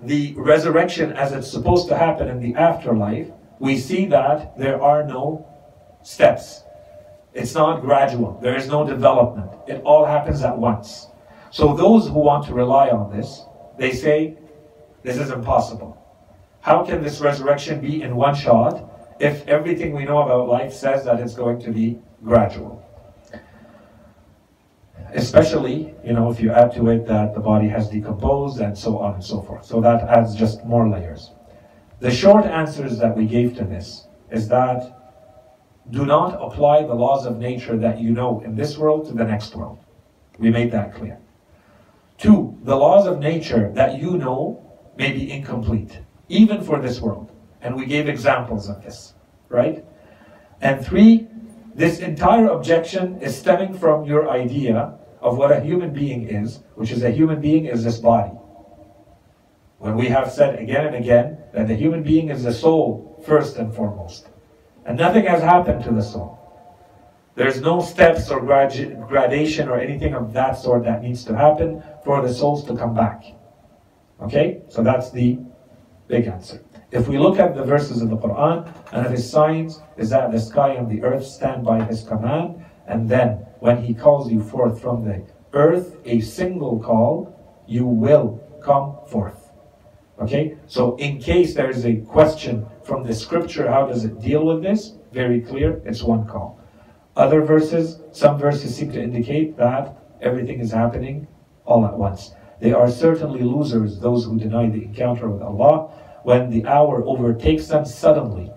[0.00, 5.04] the resurrection as it's supposed to happen in the afterlife, we see that there are
[5.04, 5.46] no
[6.02, 6.62] steps.
[7.34, 8.38] It's not gradual.
[8.42, 9.50] There is no development.
[9.66, 11.08] It all happens at once.
[11.50, 13.42] So those who want to rely on this,
[13.78, 14.36] they say,
[15.02, 15.96] this is impossible.
[16.60, 18.84] How can this resurrection be in one shot
[19.20, 22.84] if everything we know about life says that it's going to be gradual?
[25.12, 28.98] Especially, you know, if you add to it that the body has decomposed and so
[28.98, 29.64] on and so forth.
[29.64, 31.30] So that adds just more layers.
[32.00, 34.94] The short answers that we gave to this is that
[35.90, 39.24] do not apply the laws of nature that you know in this world to the
[39.24, 39.78] next world.
[40.38, 41.18] We made that clear.
[42.18, 44.64] Two, the laws of nature that you know
[44.96, 47.32] may be incomplete even for this world.
[47.62, 49.14] And we gave examples of this,
[49.48, 49.84] right?
[50.60, 51.26] And three,
[51.74, 56.92] this entire objection is stemming from your idea of what a human being is, which
[56.92, 58.32] is a human being is this body.
[59.78, 63.56] When we have said again and again that the human being is the soul first
[63.56, 64.28] and foremost.
[64.84, 66.38] And nothing has happened to the soul.
[67.34, 72.20] There's no steps or gradation or anything of that sort that needs to happen for
[72.20, 73.22] the souls to come back.
[74.20, 74.62] Okay?
[74.68, 75.38] So that's the
[76.08, 76.62] Big answer.
[76.90, 80.32] If we look at the verses of the Quran, and of his signs is that
[80.32, 84.42] the sky and the earth stand by his command, and then when he calls you
[84.42, 87.34] forth from the earth, a single call,
[87.66, 89.47] you will come forth.
[90.20, 90.56] Okay?
[90.66, 94.62] So in case there is a question from the scripture, how does it deal with
[94.62, 94.94] this?
[95.12, 96.60] Very clear, it's one call.
[97.16, 101.26] Other verses, some verses seem to indicate that everything is happening
[101.64, 102.32] all at once.
[102.60, 105.90] They are certainly losers, those who deny the encounter with Allah.
[106.24, 108.50] When the hour overtakes them suddenly,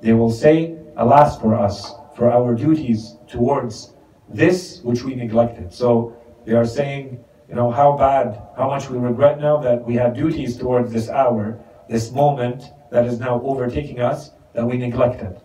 [0.00, 3.94] they will say, Alas for us, for our duties towards
[4.28, 5.72] this which we neglected.
[5.72, 9.94] So they are saying, you know, how bad, how much we regret now that we
[9.94, 15.40] had duties towards this hour, this moment that is now overtaking us, that we neglected.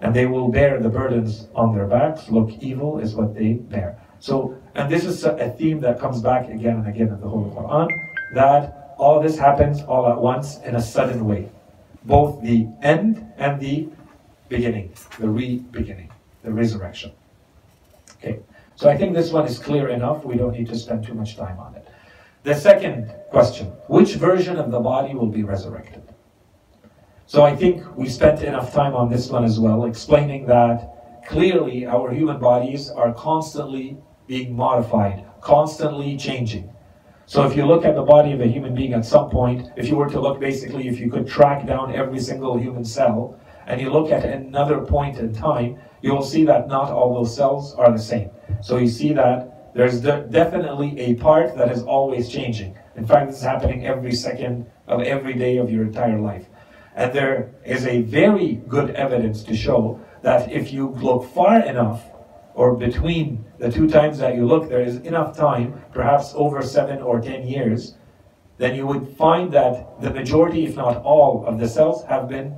[0.00, 2.28] And they will bear the burdens on their backs.
[2.28, 3.98] Look, evil is what they bear.
[4.18, 7.50] So, and this is a theme that comes back again and again in the Holy
[7.50, 7.88] Quran,
[8.34, 11.50] that all this happens all at once in a sudden way.
[12.04, 13.88] Both the end and the
[14.48, 16.10] beginning, the re-beginning,
[16.42, 17.12] the resurrection.
[18.18, 18.40] Okay,
[18.76, 20.24] so I think this one is clear enough.
[20.24, 21.86] We don't need to spend too much time on it.
[22.42, 26.02] The second question, which version of the body will be resurrected?
[27.26, 31.86] So I think we spent enough time on this one as well, explaining that clearly
[31.86, 36.70] our human bodies are constantly being modified, constantly changing.
[37.26, 39.88] So if you look at the body of a human being at some point, if
[39.88, 43.80] you were to look basically, if you could track down every single human cell, and
[43.80, 47.74] you look at another point in time, you will see that not all those cells
[47.76, 48.28] are the same.
[48.60, 52.76] So you see that there's de- definitely a part that is always changing.
[52.94, 56.44] In fact, this is happening every second of every day of your entire life.
[56.94, 62.04] And there is a very good evidence to show that if you look far enough,
[62.52, 67.00] or between the two times that you look, there is enough time, perhaps over seven
[67.00, 67.96] or ten years,
[68.58, 72.54] then you would find that the majority, if not all, of the cells have been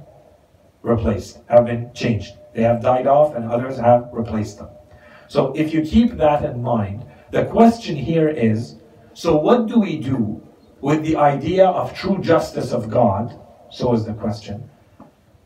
[0.82, 2.32] replaced, have been changed.
[2.56, 4.70] They have died off and others have replaced them.
[5.28, 8.76] So if you keep that in mind, the question here is,
[9.14, 10.42] so what do we do
[10.80, 13.38] with the idea of true justice of God?
[13.70, 14.68] So is the question.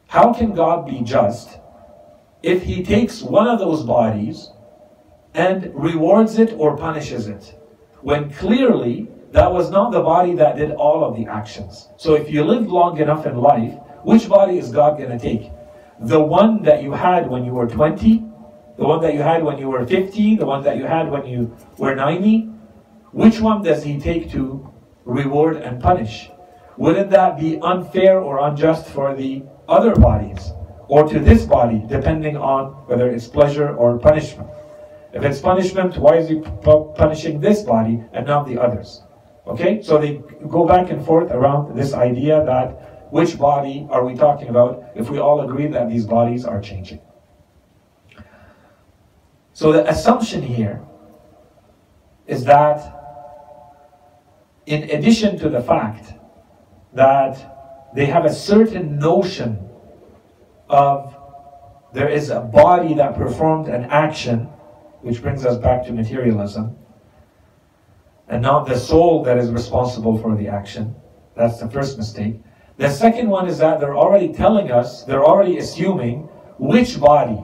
[0.06, 1.58] How can God be just
[2.42, 4.50] if he takes one of those bodies
[5.34, 7.54] and rewards it or punishes it.
[8.02, 11.88] When clearly that was not the body that did all of the actions.
[11.96, 15.50] So if you live long enough in life, which body is God going to take?
[16.00, 18.24] The one that you had when you were 20?
[18.78, 20.36] The one that you had when you were 50?
[20.36, 22.48] The one that you had when you were 90?
[23.12, 24.72] Which one does He take to
[25.04, 26.30] reward and punish?
[26.78, 30.52] Wouldn't that be unfair or unjust for the other bodies?
[30.88, 34.48] Or to this body, depending on whether it's pleasure or punishment?
[35.12, 36.40] If it's punishment, why is he
[36.96, 39.02] punishing this body and not the others?
[39.46, 44.14] Okay, so they go back and forth around this idea that which body are we
[44.14, 47.00] talking about if we all agree that these bodies are changing?
[49.52, 50.80] So the assumption here
[52.26, 52.96] is that
[54.66, 56.14] in addition to the fact
[56.94, 59.68] that they have a certain notion
[60.68, 61.16] of
[61.92, 64.44] there is a body that performed an action,
[65.02, 66.76] which brings us back to materialism,
[68.28, 70.94] and not the soul that is responsible for the action.
[71.36, 72.36] That's the first mistake.
[72.80, 76.20] The second one is that they're already telling us, they're already assuming
[76.56, 77.36] which body,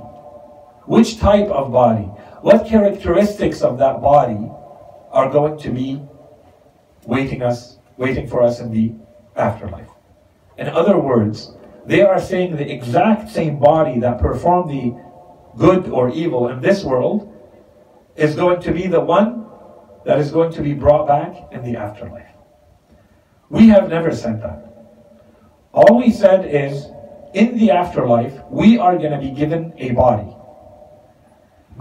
[0.86, 2.04] which type of body,
[2.40, 4.50] what characteristics of that body
[5.12, 6.00] are going to be
[7.04, 8.94] waiting us, waiting for us in the
[9.36, 9.90] afterlife.
[10.56, 11.52] In other words,
[11.84, 14.98] they are saying the exact same body that performed the
[15.58, 17.30] good or evil in this world
[18.16, 19.44] is going to be the one
[20.06, 22.32] that is going to be brought back in the afterlife.
[23.50, 24.75] We have never said that.
[25.76, 26.86] All we said is,
[27.34, 30.34] in the afterlife, we are going to be given a body.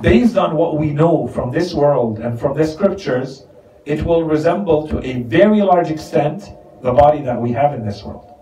[0.01, 3.45] Based on what we know from this world and from the scriptures,
[3.85, 6.49] it will resemble to a very large extent
[6.81, 8.33] the body that we have in this world.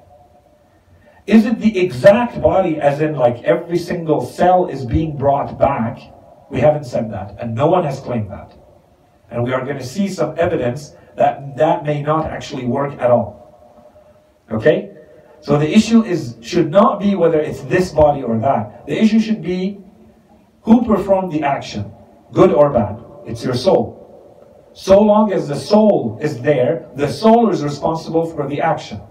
[1.27, 5.99] Is it the exact body, as in like every single cell is being brought back?
[6.49, 8.57] We haven't said that, and no one has claimed that.
[9.29, 13.11] And we are going to see some evidence that that may not actually work at
[13.11, 13.31] all.
[14.51, 14.89] Okay?
[15.43, 18.88] So the issue is should not be whether it's this body or that.
[18.88, 19.77] The issue should be
[20.62, 21.91] who performed the action,
[22.32, 23.03] good or bad.
[23.27, 23.99] It's your soul.
[24.73, 29.01] So long as the soul is there, the soul is responsible for the action.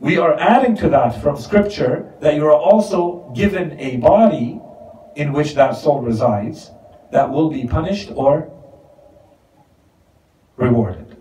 [0.00, 4.60] We are adding to that from scripture that you are also given a body
[5.16, 6.70] in which that soul resides
[7.10, 8.52] that will be punished or
[10.56, 11.16] rewarded.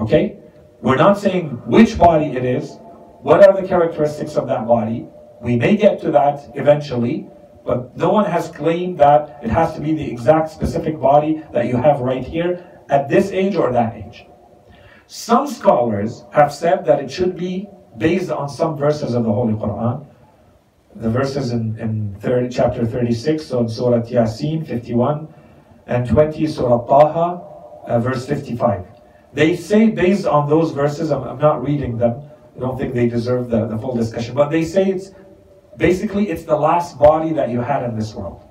[0.00, 0.36] Okay?
[0.80, 2.79] We're not saying which body it is,
[3.22, 5.06] what are the characteristics of that body.
[5.40, 7.28] We may get to that eventually,
[7.64, 11.66] but no one has claimed that it has to be the exact specific body that
[11.66, 14.26] you have right here at this age or that age.
[15.06, 19.54] Some scholars have said that it should be based on some verses of the Holy
[19.54, 20.06] Quran.
[20.94, 25.28] The verses in, in 30, chapter 36, so in Surah Yasin 51,
[25.86, 27.50] and 20, Surah Taha
[27.86, 28.84] uh, verse 55.
[29.32, 32.22] They say, based on those verses, I'm, I'm, not reading them,
[32.60, 35.12] I don't think they deserve the, the full discussion, but they say it's
[35.78, 38.42] basically it's the last body that you had in this world.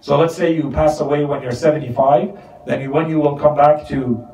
[0.00, 3.56] So let's say you pass away when you're 75, then you, when you will come
[3.56, 4.26] back to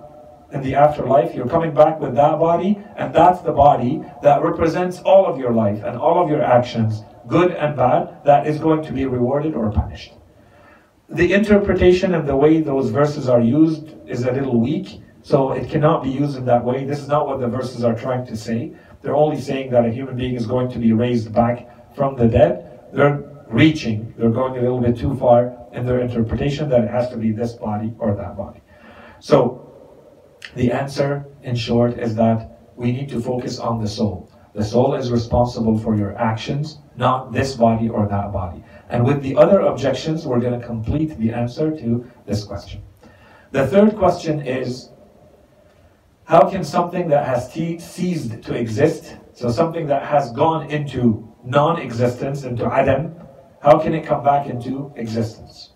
[0.50, 5.00] in the afterlife, you're coming back with that body, and that's the body that represents
[5.00, 8.82] all of your life and all of your actions, good and bad, that is going
[8.82, 10.14] to be rewarded or punished
[11.08, 15.68] the interpretation and the way those verses are used is a little weak, so it
[15.70, 16.84] cannot be used in that way.
[16.84, 18.72] This is not what the verses are trying to say.
[19.02, 22.26] They're only saying that a human being is going to be raised back from the
[22.26, 22.80] dead.
[22.92, 27.08] They're reaching, they're going a little bit too far in their interpretation that it has
[27.10, 28.60] to be this body or that body.
[29.20, 29.64] So,
[30.54, 34.30] the answer, in short, is that we need to focus on the soul.
[34.54, 38.62] The soul is responsible for your actions, not this body or that body.
[38.88, 42.82] And with the other objections, we're going to complete the answer to this question.
[43.50, 44.90] The third question is
[46.28, 51.80] how can something that has ceased to exist, so something that has gone into non
[51.80, 53.14] existence, into Adam,
[53.62, 55.70] how can it come back into existence?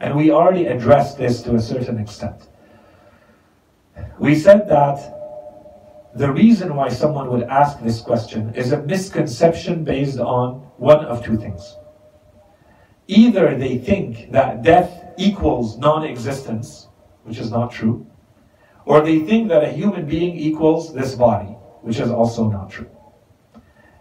[0.00, 2.48] And we already addressed this to a certain extent.
[4.18, 4.98] We said that
[6.14, 11.24] the reason why someone would ask this question is a misconception based on one of
[11.24, 11.78] two things.
[13.06, 16.88] Either they think that death equals non existence,
[17.22, 18.06] which is not true,
[18.86, 22.90] or they think that a human being equals this body, which is also not true.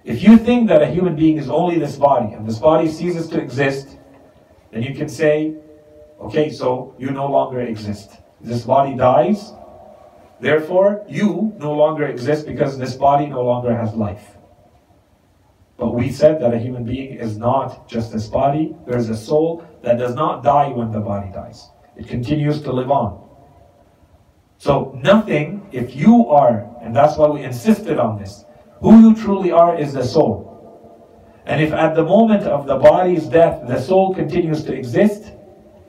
[0.04, 3.30] If you think that a human being is only this body and this body ceases
[3.30, 3.98] to exist,
[4.72, 5.56] then you can say,
[6.20, 8.18] okay, so you no longer exist.
[8.42, 9.54] This body dies,
[10.42, 14.36] therefore you no longer exist because this body no longer has life.
[15.78, 18.76] But we said that a human being is not just this body.
[18.86, 21.70] There is a soul that does not die when the body dies.
[21.96, 23.23] It continues to live on.
[24.64, 28.46] So nothing, if you are, and that's why we insisted on this,
[28.80, 30.38] who you truly are is the soul.
[31.46, 35.34] And if at the moment of the body's death the soul continues to exist,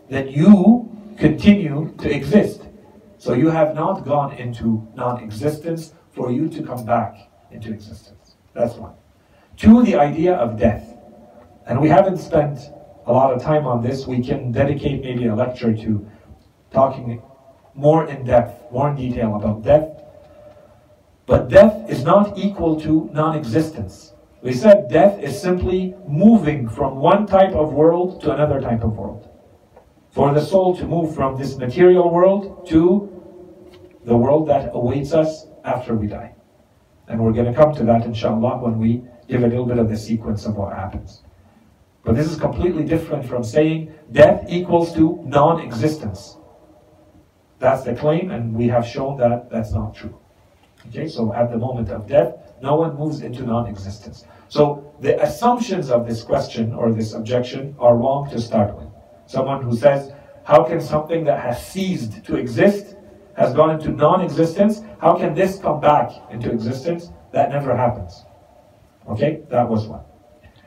[0.08, 2.62] then you continue to exist.
[3.18, 7.14] So you have not gone into non existence for you to come back
[7.52, 8.34] into existence.
[8.54, 8.94] That's one.
[9.56, 10.96] Two, the idea of death.
[11.68, 12.58] And we haven't spent
[13.06, 14.08] a lot of time on this.
[14.08, 16.10] We can dedicate maybe a lecture to
[16.72, 17.22] talking
[17.74, 19.88] more in depth, more in detail about death.
[21.26, 24.12] But death is not equal to non existence.
[24.42, 28.96] We said death is simply moving from one type of world to another type of
[28.96, 29.28] world.
[30.10, 33.10] For the soul to move from this material world to
[34.04, 36.34] the world that awaits us after we die.
[37.08, 39.88] And we're going to come to that, inshallah, when we give a little bit of
[39.88, 41.22] the sequence of what happens.
[42.04, 46.36] But this is completely different from saying death equals to non existence.
[47.64, 50.14] That's the claim, and we have shown that that's not true.
[50.88, 54.26] Okay, so at the moment of death, no one moves into non existence.
[54.50, 58.88] So the assumptions of this question or this objection are wrong to start with.
[59.24, 60.12] Someone who says,
[60.44, 62.96] How can something that has ceased to exist,
[63.34, 67.12] has gone into non existence, how can this come back into existence?
[67.32, 68.26] That never happens.
[69.08, 70.04] Okay, that was one.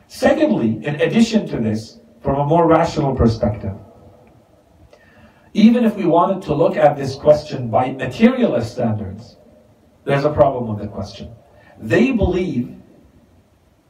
[0.07, 3.75] Secondly, in addition to this, from a more rational perspective,
[5.53, 9.37] even if we wanted to look at this question by materialist standards,
[10.05, 11.33] there's a problem with the question.
[11.79, 12.75] They believe,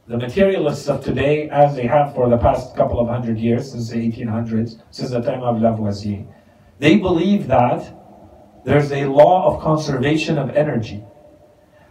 [0.06, 3.90] the materialists of today, as they have for the past couple of hundred years, since
[3.90, 6.24] the 1800s, since the time of Lavoisier,
[6.78, 7.94] they believe that
[8.64, 11.02] there's a law of conservation of energy,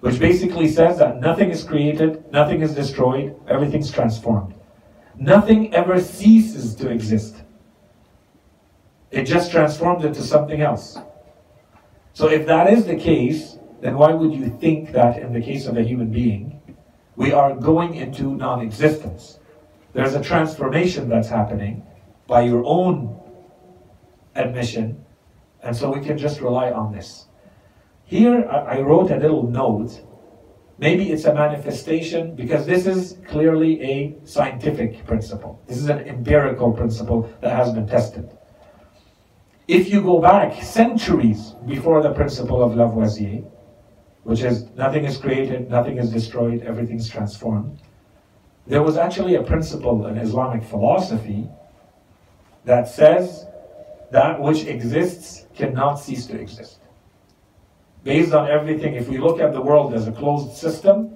[0.01, 4.53] which basically says that nothing is created, nothing is destroyed, everything's transformed.
[5.15, 7.36] Nothing ever ceases to exist.
[9.11, 10.97] It just transforms into something else.
[12.13, 15.67] So if that is the case, then why would you think that in the case
[15.67, 16.61] of a human being,
[17.15, 19.39] we are going into non existence?
[19.93, 21.85] There's a transformation that's happening
[22.27, 23.19] by your own
[24.35, 25.05] admission,
[25.63, 27.27] and so we can just rely on this.
[28.03, 30.01] Here, I wrote a little note.
[30.79, 35.59] Maybe it's a manifestation because this is clearly a scientific principle.
[35.67, 38.36] This is an empirical principle that has been tested.
[39.67, 43.43] If you go back centuries before the principle of Lavoisier,
[44.23, 47.81] which is nothing is created, nothing is destroyed, everything's transformed,
[48.65, 51.49] there was actually a principle in Islamic philosophy
[52.63, 53.45] that says
[54.11, 56.79] that which exists cannot cease to exist.
[58.03, 61.13] Based on everything, if we look at the world as a closed system,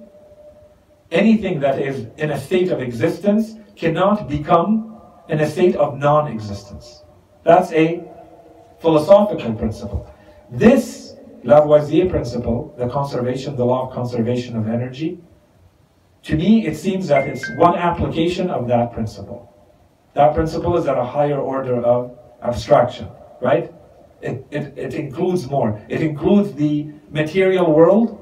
[1.10, 5.00] anything that is in a state of existence cannot become
[5.30, 7.02] in a state of non existence.
[7.44, 8.11] That's a
[8.82, 10.12] philosophical principle.
[10.50, 11.14] This
[11.44, 15.18] Lavoisier principle, the conservation, the law of conservation of energy,
[16.24, 19.48] to me it seems that it's one application of that principle.
[20.14, 23.08] That principle is at a higher order of abstraction,
[23.40, 23.72] right?
[24.20, 25.80] It, it, it includes more.
[25.88, 28.18] It includes the material world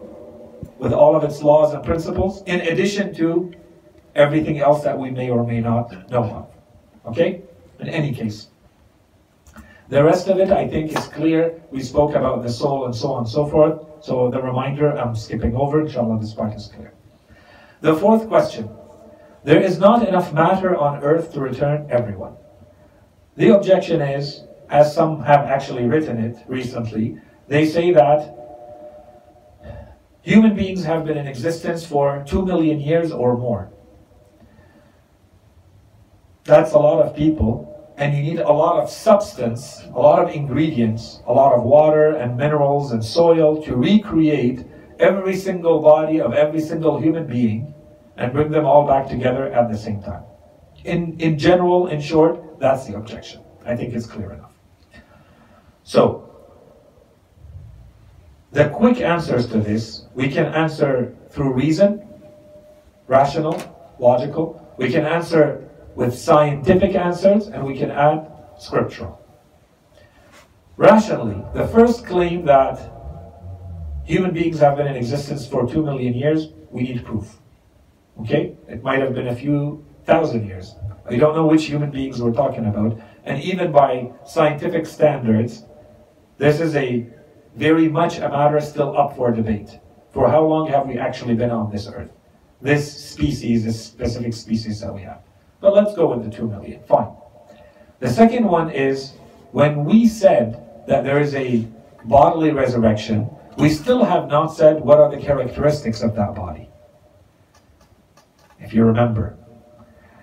[0.79, 3.53] with all of its laws and principles, in addition to
[4.15, 7.13] everything else that we may or may not know of.
[7.13, 7.43] Okay?
[7.81, 8.50] In any case.
[9.91, 11.61] The rest of it, I think, is clear.
[11.73, 13.83] We spoke about the soul and so on and so forth.
[14.01, 15.81] So the reminder, I'm skipping over.
[15.81, 16.95] Inshallah, this part is clear.
[17.81, 18.71] The fourth question.
[19.43, 22.37] There is not enough matter on earth to return everyone.
[23.37, 27.19] The objection is, as some have actually written it recently,
[27.49, 28.37] they say that
[30.23, 33.73] human beings have been in existence for two million years or more.
[36.45, 37.70] That's a lot of people
[38.01, 42.17] and you need a lot of substance, a lot of ingredients, a lot of water
[42.17, 44.65] and minerals and soil to recreate
[44.99, 47.75] every single body of every single human being
[48.17, 50.23] and bring them all back together at the same time.
[50.85, 53.43] In, in general, in short, that's the objection.
[53.67, 54.55] I think it's clear enough.
[55.83, 56.27] So,
[58.53, 62.09] the quick answers to this, we can answer through reason,
[63.09, 63.61] rational,
[63.99, 64.75] logical.
[64.79, 65.70] We can answer
[66.01, 68.27] with scientific answers, and we can add
[68.59, 69.21] scriptural.
[70.79, 72.77] Rationally, the first claim that
[74.07, 77.37] human beings have been in existence for two million years, we need proof.
[78.19, 78.57] Okay?
[78.67, 80.75] It might have been a few thousand years.
[81.11, 82.99] We don't know which human beings we're talking about.
[83.25, 85.65] And even by scientific standards,
[86.39, 87.07] this is a
[87.57, 89.79] very much a matter still up for debate.
[90.15, 92.11] For how long have we actually been on this earth?
[92.63, 95.21] This species, this specific species that we have.
[95.61, 96.83] But let's go with the 2 million.
[96.85, 97.13] Fine.
[97.99, 99.13] The second one is
[99.53, 101.69] when we said that there is a
[102.05, 106.69] bodily resurrection, we still have not said what are the characteristics of that body.
[108.59, 109.37] If you remember.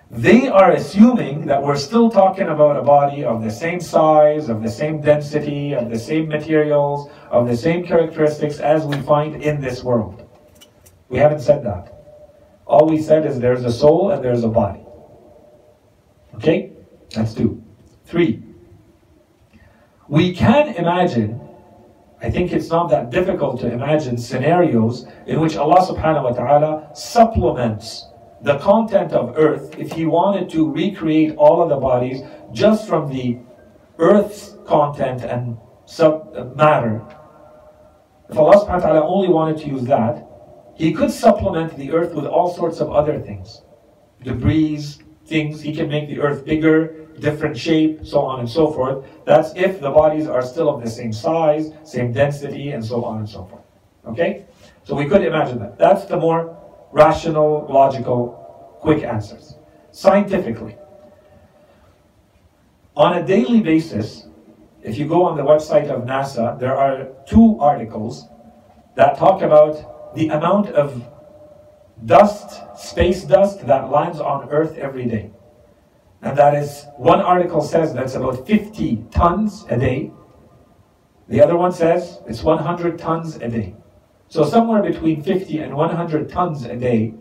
[0.09, 4.63] They are assuming that we're still talking about a body of the same size, of
[4.63, 9.59] the same density, of the same materials, of the same characteristics as we find in
[9.59, 10.23] this world.
[11.09, 11.93] We haven't said that.
[12.65, 14.86] All we said is there's a soul and there's a body.
[16.37, 16.71] Okay?
[17.13, 17.61] That's two.
[18.05, 18.41] Three.
[20.07, 21.41] We can imagine,
[22.21, 26.95] I think it's not that difficult to imagine scenarios in which Allah subhanahu wa ta'ala
[26.95, 28.07] supplements
[28.41, 32.21] the content of earth if he wanted to recreate all of the bodies
[32.53, 33.39] just from the
[33.97, 37.03] earth's content and sub uh, matter.
[38.29, 40.27] If Allah subhanahu wa ta'ala only wanted to use that,
[40.75, 43.63] he could supplement the earth with all sorts of other things.
[44.23, 44.97] Debris,
[45.27, 49.05] things, he can make the earth bigger, different shape, so on and so forth.
[49.25, 53.19] That's if the bodies are still of the same size, same density, and so on
[53.19, 53.63] and so forth.
[54.05, 54.45] Okay?
[54.83, 55.77] So we could imagine that.
[55.77, 56.57] That's the more
[56.91, 59.55] rational, logical, quick answers.
[59.91, 60.77] Scientifically,
[62.95, 64.27] on a daily basis,
[64.81, 68.27] if you go on the website of NASA, there are two articles
[68.95, 71.03] that talk about the amount of
[72.05, 75.31] dust, space dust, that lands on Earth every day.
[76.21, 80.11] And that is, one article says that's about 50 tons a day.
[81.27, 83.75] The other one says it's 100 tons a day.
[84.29, 87.13] So somewhere between 50 and 100 tons a day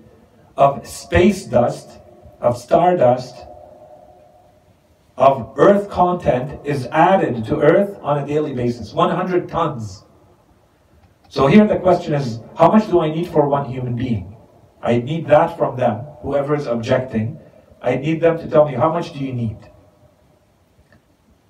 [0.56, 2.00] of space dust,
[2.40, 3.46] of stardust,
[5.16, 8.92] of Earth content is added to Earth on a daily basis.
[8.92, 10.04] 100 tons.
[11.28, 14.35] So here the question is, how much do I need for one human being?
[14.86, 17.38] I need that from them, whoever is objecting.
[17.82, 19.58] I need them to tell me, how much do you need?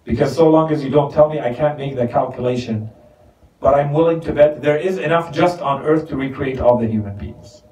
[0.05, 2.91] Because so long as you don't tell me, I can't make the calculation
[3.61, 6.87] but I'm willing to bet there is enough just on earth to recreate all the
[6.87, 7.63] human beings.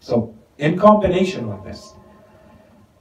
[0.00, 1.94] So, in combination with this,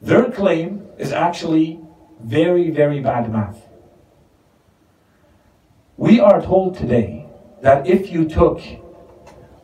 [0.02, 1.80] their claim is actually
[2.22, 3.68] very, very bad math.
[5.97, 7.28] We are told today
[7.62, 8.62] that if you took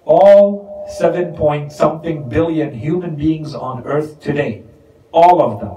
[0.03, 4.63] all seven point something billion human beings on earth today,
[5.11, 5.75] all of them,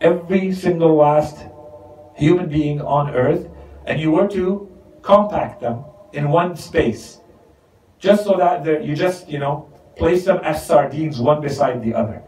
[0.00, 1.46] every single last
[2.16, 3.48] human being on earth,
[3.86, 4.70] and you were to
[5.02, 7.20] compact them in one space,
[7.98, 12.22] just so that you just, you know, place them as sardines one beside the other.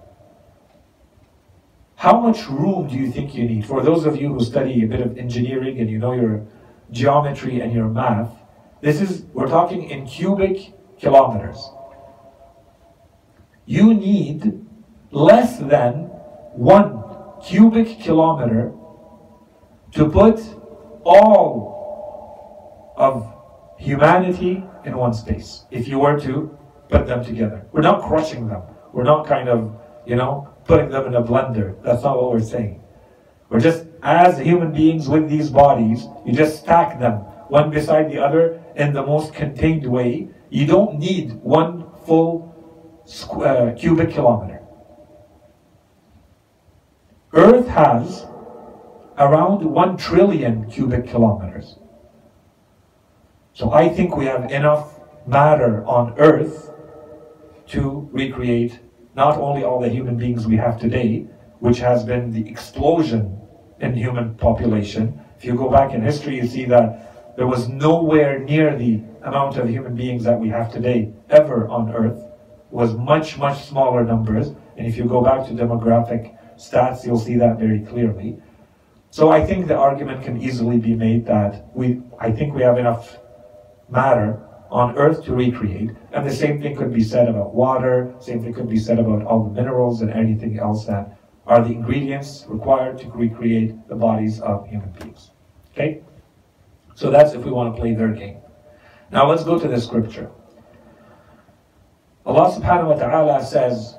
[1.97, 3.67] How much room do you think you need?
[3.67, 6.47] For those of you who study a bit of engineering and you know your
[6.93, 8.31] geometry and your math,
[8.81, 11.71] this is, we're talking in cubic kilometers.
[13.67, 14.67] You need
[15.11, 16.05] less than
[16.55, 17.03] one
[17.45, 18.73] cubic kilometer
[19.93, 20.41] to put
[21.05, 21.79] all
[22.97, 23.35] of
[23.79, 26.57] humanity in one space if you were to
[26.89, 27.67] put them together.
[27.73, 28.63] We're not crushing them.
[28.93, 31.81] We're not kind of, you know, putting them in a blender.
[31.83, 32.83] That's not what we're saying.
[33.49, 37.15] We're just, as human beings with these bodies, you just stack them
[37.49, 40.29] one beside the other in the most contained way.
[40.51, 42.55] You don't need one full
[43.33, 44.63] uh, cubic kilometer.
[47.33, 48.27] Earth has
[49.19, 51.77] around 1 trillion cubic kilometers.
[53.53, 56.71] So I think we have enough matter on earth
[57.69, 58.79] to recreate
[59.15, 61.27] not only all the human beings we have today,
[61.59, 63.39] which has been the explosion
[63.81, 65.21] in human population.
[65.37, 69.57] If you go back in history, you see that there was nowhere near the amount
[69.57, 72.21] of human beings that we have today ever on earth.
[72.71, 74.49] Was much, much smaller numbers.
[74.77, 78.37] And if you go back to demographic stats, you'll see that very clearly.
[79.11, 82.79] So I think the argument can easily be made that we, I think we have
[82.79, 83.19] enough
[83.89, 85.91] matter on earth to recreate.
[86.13, 89.25] And the same thing could be said about water, same thing could be said about
[89.25, 94.41] all the minerals and anything else that are the ingredients required to recreate the bodies
[94.41, 95.31] of human beings.
[95.73, 96.03] Okay?
[96.95, 98.39] So that's if we want to play their game.
[99.11, 100.31] Now let's go to the scripture.
[102.27, 103.97] Allah subhanahu wa ta'ala says,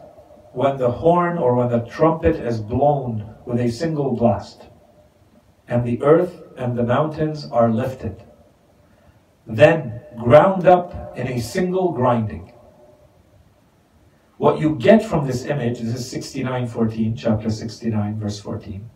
[0.53, 4.63] when the horn or when the trumpet is blown with a single blast,
[5.67, 8.23] and the earth and the mountains are lifted,
[9.47, 12.51] then ground up in a single grinding.
[14.37, 18.89] What you get from this image, this is 69.14, chapter 69, verse 14.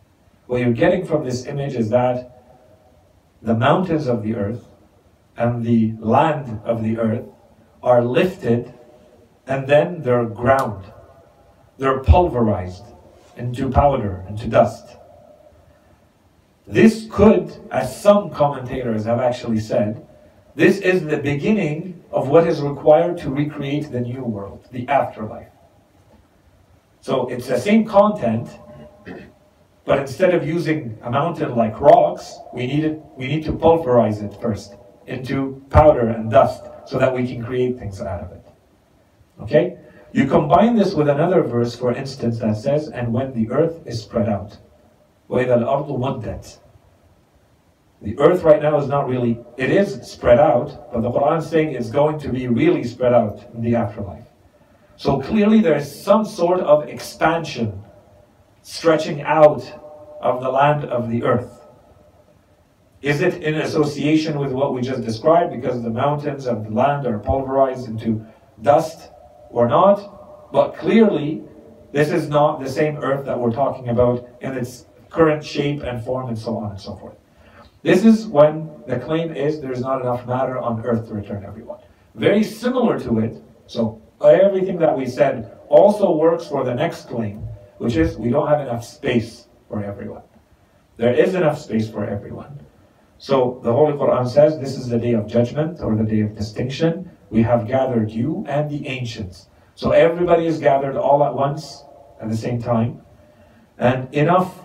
[0.47, 2.43] What you're getting from this image is that
[3.41, 4.67] the mountains of the earth
[5.37, 7.25] and the land of the earth
[7.81, 8.73] are lifted
[9.47, 10.85] and then they're ground.
[11.77, 12.85] They're pulverized
[13.35, 14.97] into powder, into dust.
[16.65, 20.07] This could, as some commentators have actually said,
[20.55, 25.49] this is the beginning of what is required to recreate the new world, the afterlife.
[27.01, 28.47] So it's the same content,
[29.83, 34.21] but instead of using a mountain like rocks, we need, it, we need to pulverize
[34.21, 34.75] it first
[35.06, 38.44] into powder and dust so that we can create things out of it.
[39.42, 39.78] Okay?
[40.12, 44.02] You combine this with another verse, for instance, that says, And when the earth is
[44.02, 44.56] spread out,
[45.28, 46.58] وَإِذَا الْأَرْضُ مُدَّتْ
[48.00, 51.48] The earth right now is not really, it is spread out, but the Quran is
[51.48, 54.24] saying it's going to be really spread out in the afterlife.
[54.96, 57.84] So clearly there is some sort of expansion,
[58.62, 59.62] stretching out
[60.20, 61.51] of the land of the earth.
[63.03, 67.05] Is it in association with what we just described because the mountains and the land
[67.05, 68.25] are pulverized into
[68.61, 69.11] dust
[69.49, 70.51] or not?
[70.53, 71.43] But clearly,
[71.91, 76.01] this is not the same earth that we're talking about in its current shape and
[76.01, 77.17] form and so on and so forth.
[77.81, 81.81] This is when the claim is there's not enough matter on earth to return everyone.
[82.15, 87.43] Very similar to it, so everything that we said also works for the next claim,
[87.79, 90.23] which is we don't have enough space for everyone.
[90.95, 92.62] There is enough space for everyone.
[93.23, 96.35] So the Holy Quran says this is the day of judgment or the day of
[96.35, 97.09] distinction.
[97.29, 99.47] We have gathered you and the ancients.
[99.75, 101.85] So everybody is gathered all at once
[102.19, 103.01] at the same time.
[103.77, 104.59] And enough,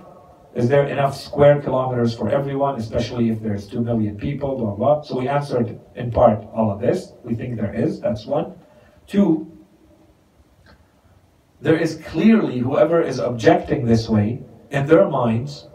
[0.57, 5.03] is there enough square kilometers for everyone, especially if there's 2 million people, blah, blah.
[5.03, 7.13] So we answered in part all of this.
[7.23, 8.59] We think there is, that's one.
[9.07, 9.57] Two,
[11.61, 14.43] there is clearly whoever is objecting this way,
[14.73, 15.69] in their minds,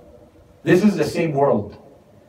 [0.64, 1.80] this is the same world.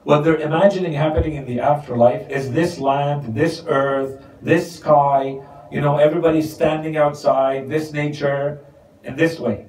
[0.05, 5.41] What they're imagining happening in the afterlife is this land, this earth, this sky,
[5.73, 8.61] you know, everybody standing outside, this nature,
[9.03, 9.67] in this way.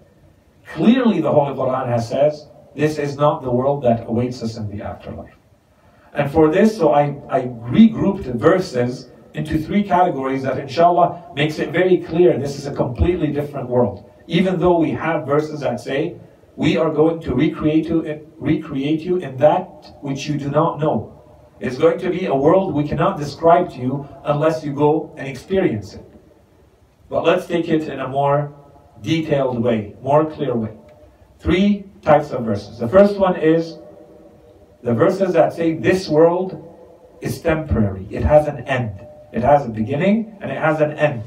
[0.73, 4.69] Clearly, the Holy Quran has says, this is not the world that awaits us in
[4.69, 5.35] the afterlife.
[6.13, 11.59] And for this, so I, I regrouped the verses into three categories that inshallah makes
[11.59, 14.09] it very clear this is a completely different world.
[14.27, 16.17] Even though we have verses that say,
[16.55, 21.11] we are going to recreate you, recreate you in that which you do not know.
[21.59, 25.27] It's going to be a world we cannot describe to you unless you go and
[25.27, 26.05] experience it.
[27.09, 28.53] But let's take it in a more
[29.01, 30.75] detailed way, more clear way.
[31.39, 32.79] Three types of verses.
[32.79, 33.77] The first one is
[34.83, 36.61] the verses that say this world
[37.21, 39.05] is temporary, it has an end.
[39.31, 41.23] It has a beginning and it has an end.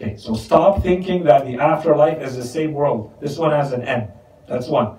[0.00, 3.12] Okay, so stop thinking that the afterlife is the same world.
[3.20, 4.08] This one has an end.
[4.48, 4.96] That's one.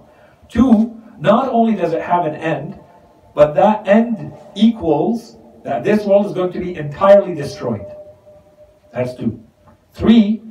[0.47, 2.79] Two, not only does it have an end,
[3.33, 7.85] but that end equals that this world is going to be entirely destroyed.
[8.93, 9.43] That's two.
[9.93, 10.43] Three,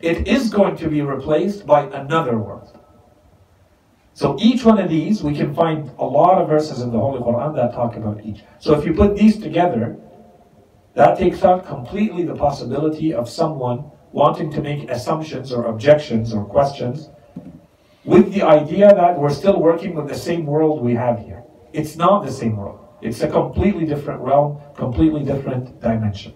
[0.00, 2.78] it is going to be replaced by another world.
[4.14, 7.20] So each one of these, we can find a lot of verses in the Holy
[7.20, 8.42] Quran that talk about each.
[8.58, 9.98] So if you put these together,
[10.96, 16.42] that takes out completely the possibility of someone wanting to make assumptions or objections or
[16.46, 17.10] questions
[18.06, 21.42] with the idea that we're still working with the same world we have here.
[21.74, 22.80] It's not the same world.
[23.02, 26.32] It's a completely different realm, completely different dimension.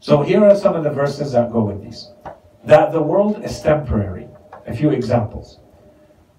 [0.00, 2.10] So here are some of the verses that go with these.
[2.64, 4.26] That the world is temporary.
[4.66, 5.60] A few examples.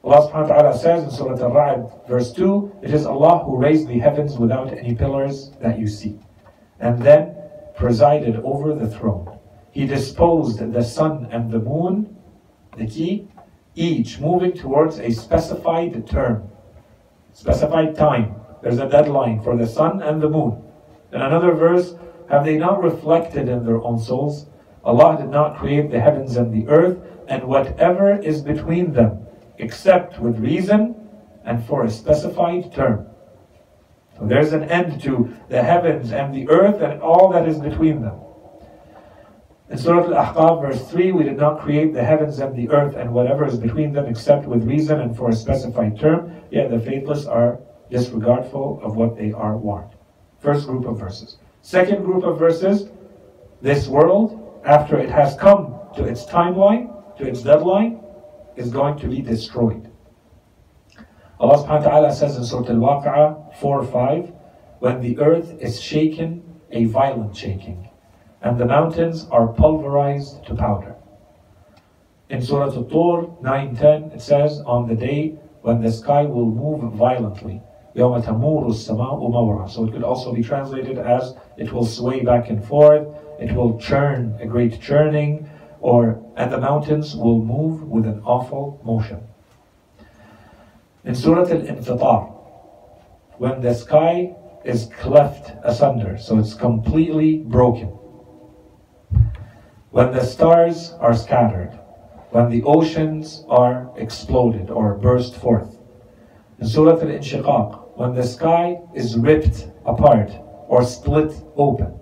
[0.04, 3.88] Allah subhanahu wa ta'ala says in Surah Al-Ra'd, verse 2, It is Allah who raised
[3.88, 6.20] the heavens without any pillars that you see
[6.84, 7.34] and then
[7.78, 9.40] presided over the throne.
[9.72, 12.16] He disposed the sun and the moon,
[12.78, 13.28] the key,
[13.74, 16.50] each moving towards a specified term,
[17.32, 18.36] specified time.
[18.62, 20.62] There's a deadline for the sun and the moon.
[21.14, 21.96] In another verse,
[22.30, 24.48] have they not reflected in their own souls?
[24.84, 29.26] Allah did not create the heavens and the earth and whatever is between them,
[29.58, 30.96] except with reason
[31.46, 33.08] and for a specified term.
[34.28, 38.20] There's an end to the heavens and the earth and all that is between them.
[39.70, 43.12] In Surah Al-Ahqaf, verse 3, we did not create the heavens and the earth and
[43.14, 47.26] whatever is between them except with reason and for a specified term, yet the faithless
[47.26, 47.60] are
[47.90, 49.92] disregardful of what they are warned.
[50.40, 51.38] First group of verses.
[51.62, 52.90] Second group of verses,
[53.62, 58.02] this world, after it has come to its timeline, to its deadline,
[58.56, 59.90] is going to be destroyed.
[61.44, 64.32] Allah subhanahu wa ta'ala says in Surah Al-Waqi'ah 4 5,
[64.80, 66.42] when the earth is shaken,
[66.72, 67.90] a violent shaking,
[68.42, 70.96] and the mountains are pulverized to powder.
[72.30, 77.62] In Surah Al-Tur 9.10 it says, on the day when the sky will move violently,
[77.94, 78.00] So
[79.84, 83.06] it could also be translated as it will sway back and forth,
[83.42, 85.50] it will churn, a great churning,
[85.82, 89.28] or and the mountains will move with an awful motion.
[91.06, 92.32] In Surah Al-Infitar,
[93.38, 94.34] when the sky
[94.64, 97.90] is cleft asunder, so it's completely broken.
[99.92, 101.78] When the stars are scattered,
[102.30, 105.78] when the oceans are exploded or burst forth.
[106.60, 110.32] In Surah Al-Inshiqaq, when the sky is ripped apart
[110.70, 112.00] or split open.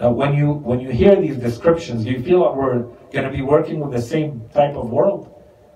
[0.00, 3.42] Now, when you when you hear these descriptions, you feel that we're going to be
[3.42, 5.29] working with the same type of world.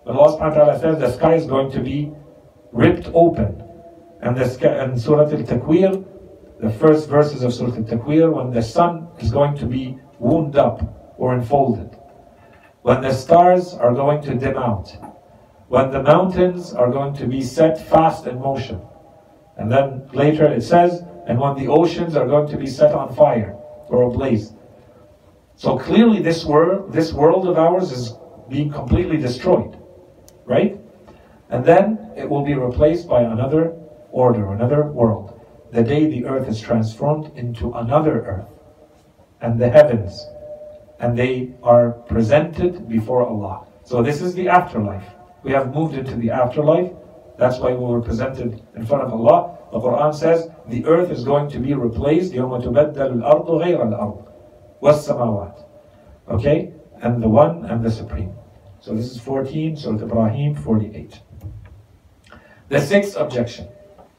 [0.07, 2.13] Allah subhanahu wa ta'ala says the sky is going to be
[2.73, 3.63] ripped open.
[4.21, 6.05] And the sky, in Surah Al-Takwir,
[6.61, 11.15] the first verses of Surah Al-Takwir, when the sun is going to be wound up
[11.19, 11.99] or enfolded.
[12.83, 14.93] When the stars are going to dim out.
[15.69, 18.83] When the mountains are going to be set fast in motion.
[19.57, 23.15] And then later it says, and when the oceans are going to be set on
[23.15, 23.57] fire
[23.89, 24.53] or ablaze.
[25.57, 28.13] So clearly this world, this world of ours is
[28.51, 29.79] being completely destroyed
[30.46, 30.80] Right?
[31.50, 33.74] And then it will be replaced by another
[34.12, 35.40] order, another world.
[35.72, 38.48] The day the earth is transformed into another earth
[39.42, 40.28] and the heavens.
[41.00, 43.66] And they are presented before Allah.
[43.84, 45.06] So this is the afterlife.
[45.44, 46.92] We have moved into the afterlife.
[47.38, 49.58] That's why we were presented in front of Allah.
[49.72, 52.34] The Quran says the earth is going to be replaced.
[52.34, 54.26] يَوْمَ تُبَدَّلُ الْأَرْضُ غَيْرَ الْأَرْضِ
[54.82, 55.64] وَالسَّمَاوَاتِ
[56.30, 56.74] Okay?
[57.02, 58.34] And the one and the supreme.
[58.85, 61.19] So this is 14, Surah Ibrahim 48.
[62.69, 63.67] The sixth objection.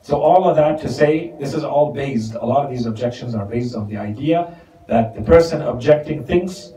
[0.02, 3.36] So all of that to say, this is all based, a lot of these objections
[3.36, 4.58] are based on the idea
[4.88, 6.74] that the person objecting thinks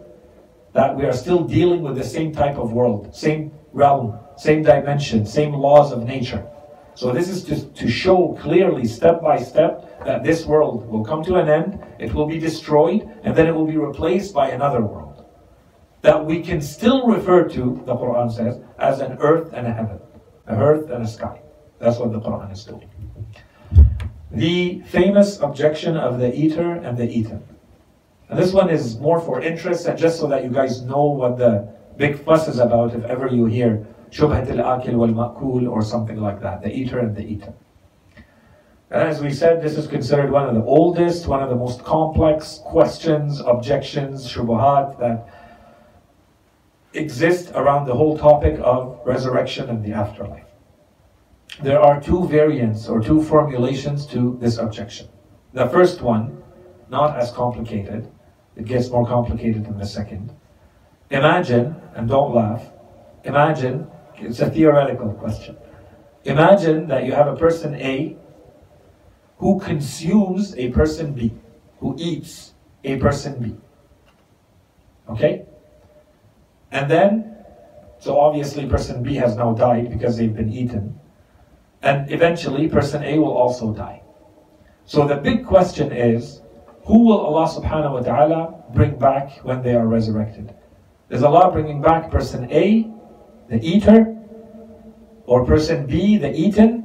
[0.74, 5.24] that we are still dealing with the same type of world, same realm, same dimension,
[5.24, 6.46] same laws of nature.
[6.94, 11.24] So this is to, to show clearly, step by step, that this world will come
[11.24, 14.82] to an end, it will be destroyed, and then it will be replaced by another
[14.82, 15.07] world.
[16.02, 19.98] That we can still refer to, the Quran says, as an earth and a heaven,
[20.46, 21.40] a earth and a sky.
[21.78, 22.88] That's what the Quran is doing.
[24.30, 27.42] The famous objection of the eater and the eaten.
[28.28, 31.38] And this one is more for interest and just so that you guys know what
[31.38, 36.40] the big fuss is about if ever you hear Shubhat al-akil wal-ma'kul or something like
[36.40, 37.54] that, the eater and the eaten.
[38.90, 41.84] And as we said, this is considered one of the oldest, one of the most
[41.84, 45.28] complex questions, objections, shubuhat that
[46.98, 50.44] exist around the whole topic of resurrection and the afterlife.
[51.62, 55.08] There are two variants or two formulations to this objection.
[55.52, 56.42] The first one,
[56.90, 58.10] not as complicated,
[58.56, 60.34] it gets more complicated in the second.
[61.10, 62.62] Imagine, and don't laugh,
[63.24, 63.86] imagine,
[64.16, 65.56] it's a theoretical question.
[66.24, 68.16] Imagine that you have a person A
[69.38, 71.32] who consumes a person B,
[71.78, 72.52] who eats
[72.84, 73.56] a person B.
[75.08, 75.46] Okay?
[76.70, 77.36] And then,
[77.98, 80.98] so obviously person B has now died because they've been eaten.
[81.82, 84.02] And eventually, person A will also die.
[84.84, 86.40] So the big question is,
[86.84, 90.54] who will Allah subhanahu wa ta'ala bring back when they are resurrected?
[91.10, 92.90] Is Allah bringing back person A,
[93.48, 94.16] the eater,
[95.26, 96.84] or person B, the eaten,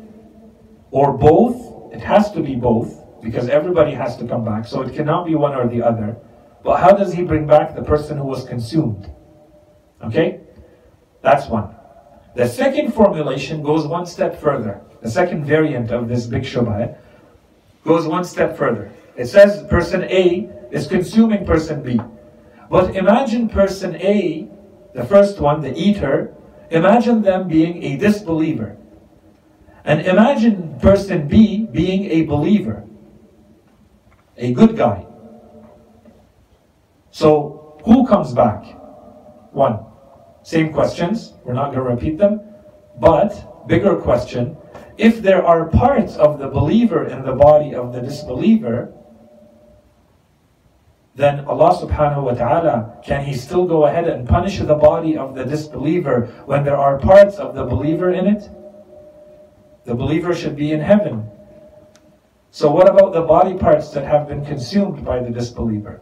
[0.92, 1.94] or both?
[1.94, 5.36] It has to be both, because everybody has to come back, so it cannot be
[5.36, 6.18] one or the other.
[6.64, 9.12] But how does He bring back the person who was consumed?
[10.04, 10.42] Okay?
[11.22, 11.74] That's one.
[12.36, 14.82] The second formulation goes one step further.
[15.02, 16.94] The second variant of this big shubha eh,
[17.86, 18.92] goes one step further.
[19.16, 22.00] It says person A is consuming person B.
[22.70, 24.48] But imagine person A,
[24.94, 26.34] the first one, the eater,
[26.72, 28.78] imagine them being a disbeliever.
[29.86, 32.84] And imagine person B being a believer,
[34.38, 35.06] a good guy.
[37.12, 38.64] So, who comes back?
[39.52, 39.86] One.
[40.44, 42.42] Same questions, we're not going to repeat them.
[43.00, 44.58] But, bigger question,
[44.98, 48.94] if there are parts of the believer in the body of the disbeliever,
[51.16, 55.36] then Allah subhanahu wa ta'ala, can He still go ahead and punish the body of
[55.36, 58.50] the disbeliever when there are parts of the believer in it?
[59.86, 61.30] The believer should be in heaven.
[62.52, 66.02] So what about the body parts that have been consumed by the disbeliever?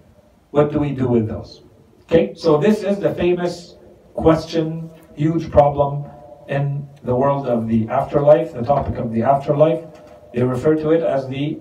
[0.51, 1.63] What do we do with those?
[2.03, 3.75] Okay, so this is the famous
[4.21, 6.05] question, huge problem
[6.47, 9.83] in the world of the afterlife, the topic of the afterlife.
[10.33, 11.59] They refer to it as the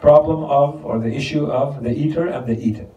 [0.00, 2.88] problem of, or the issue of, the eater and the eaten.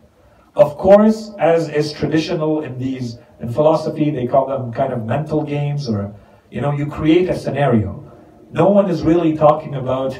[0.55, 5.43] Of course, as is traditional in these, in philosophy, they call them kind of mental
[5.43, 6.15] games, or,
[6.49, 8.11] you know, you create a scenario.
[8.51, 10.17] No one is really talking about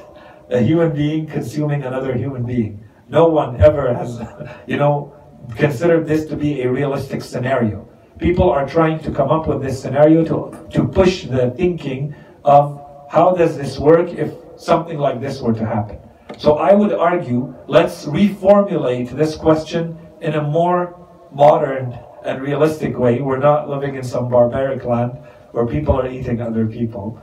[0.50, 2.84] a human being consuming another human being.
[3.10, 4.22] No one ever has,
[4.68, 5.16] you know,
[5.56, 7.88] considered this to be a realistic scenario
[8.20, 12.82] people are trying to come up with this scenario to, to push the thinking of
[13.10, 16.00] How does this work if something like this were to happen?
[16.38, 20.98] So I would argue, let's reformulate this question in a more
[21.32, 23.22] modern and realistic way.
[23.22, 25.14] We're not living in some barbaric land
[25.52, 27.22] where people are eating other people.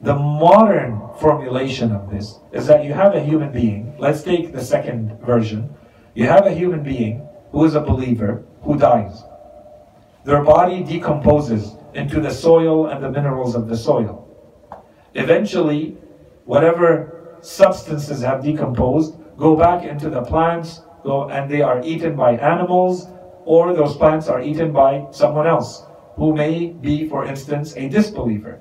[0.00, 3.96] The modern formulation of this is that you have a human being.
[3.98, 5.74] Let's take the second version.
[6.14, 9.22] You have a human being who is a believer who dies.
[10.28, 14.28] Their body decomposes into the soil and the minerals of the soil.
[15.14, 15.96] Eventually,
[16.44, 22.32] whatever substances have decomposed go back into the plants go, and they are eaten by
[22.36, 23.08] animals
[23.46, 28.60] or those plants are eaten by someone else who may be, for instance, a disbeliever.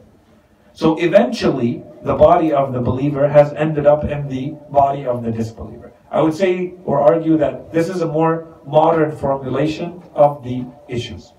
[0.72, 5.34] So eventually, the body of the believer has ended up in the body of the
[5.34, 5.91] disbeliever.
[6.09, 11.34] I would say or argue that this is a more modern formulation of the issues.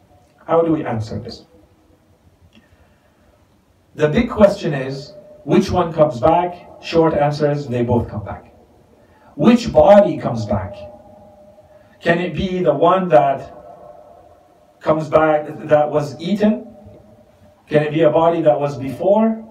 [0.48, 1.44] How do we answer this?
[3.94, 5.12] The big question is
[5.44, 6.82] which one comes back?
[6.82, 8.54] Short answer is they both come back.
[9.36, 10.74] Which body comes back?
[12.00, 13.54] Can it be the one that
[14.80, 16.66] comes back that was eaten?
[17.68, 19.44] Can it be a body that was before?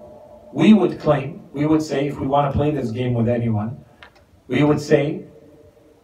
[0.52, 3.84] We would claim, we would say, if we want to play this game with anyone,
[4.48, 5.26] we would say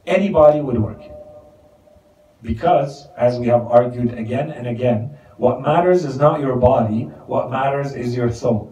[0.07, 1.03] any body would work.
[2.45, 7.51] Because, as we have argued again and again, what matters is not your body, what
[7.51, 8.71] matters is your soul.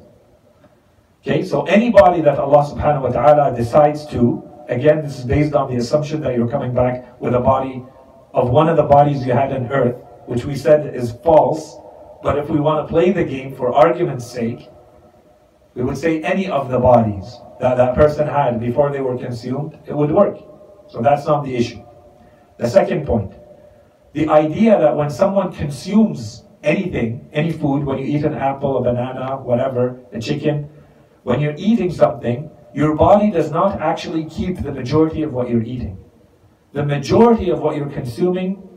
[1.23, 5.71] Okay, so anybody that Allah subhanahu wa ta'ala decides to, again, this is based on
[5.71, 7.83] the assumption that you're coming back with a body
[8.35, 9.97] of one of the bodies you had on earth,
[10.27, 11.79] which we said is false,
[12.23, 14.69] but if we want to play the game for argument's sake,
[15.75, 19.79] we would say any of the bodies that that person had before they were consumed,
[19.87, 20.37] it would work.
[20.89, 21.83] So that's not the issue.
[22.59, 23.33] The second point,
[24.13, 28.83] the idea that when someone consumes anything, any food, when you eat an apple, a
[28.83, 30.69] banana, whatever, a chicken,
[31.23, 35.63] when you're eating something, your body does not actually keep the majority of what you're
[35.63, 35.99] eating.
[36.73, 38.69] The majority of what you're consuming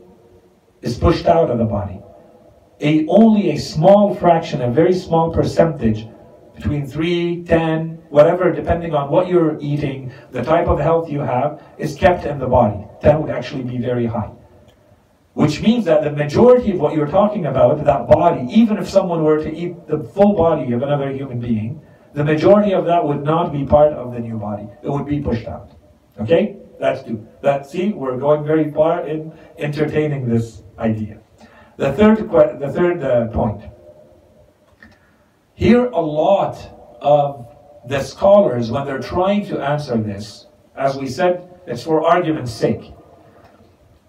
[0.82, 2.00] is pushed out of the body.
[2.80, 6.06] A, only a small fraction, a very small percentage,
[6.54, 11.62] between 3, 10, whatever, depending on what you're eating, the type of health you have,
[11.78, 12.86] is kept in the body.
[13.02, 14.30] 10 would actually be very high.
[15.36, 19.22] Which means that the majority of what you're talking about, that body, even if someone
[19.22, 21.82] were to eat the full body of another human being,
[22.14, 24.66] the majority of that would not be part of the new body.
[24.82, 25.72] It would be pushed out.
[26.18, 26.56] Okay?
[26.80, 27.28] That's two.
[27.42, 31.18] That see, we're going very far in entertaining this idea.
[31.76, 33.60] The third, the third uh, point.
[35.54, 36.56] Here, a lot
[37.02, 37.46] of
[37.86, 42.95] the scholars, when they're trying to answer this, as we said, it's for argument's sake.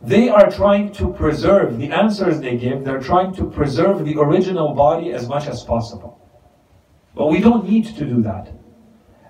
[0.02, 4.74] They are trying to preserve the answers they give, they're trying to preserve the original
[4.74, 6.20] body as much as possible.
[7.16, 8.54] But we don't need to do that.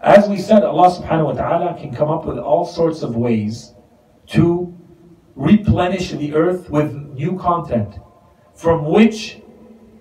[0.01, 3.73] As we said, Allah subhanahu wa ta'ala can come up with all sorts of ways
[4.27, 4.73] to
[5.35, 7.95] replenish the earth with new content
[8.53, 9.39] from which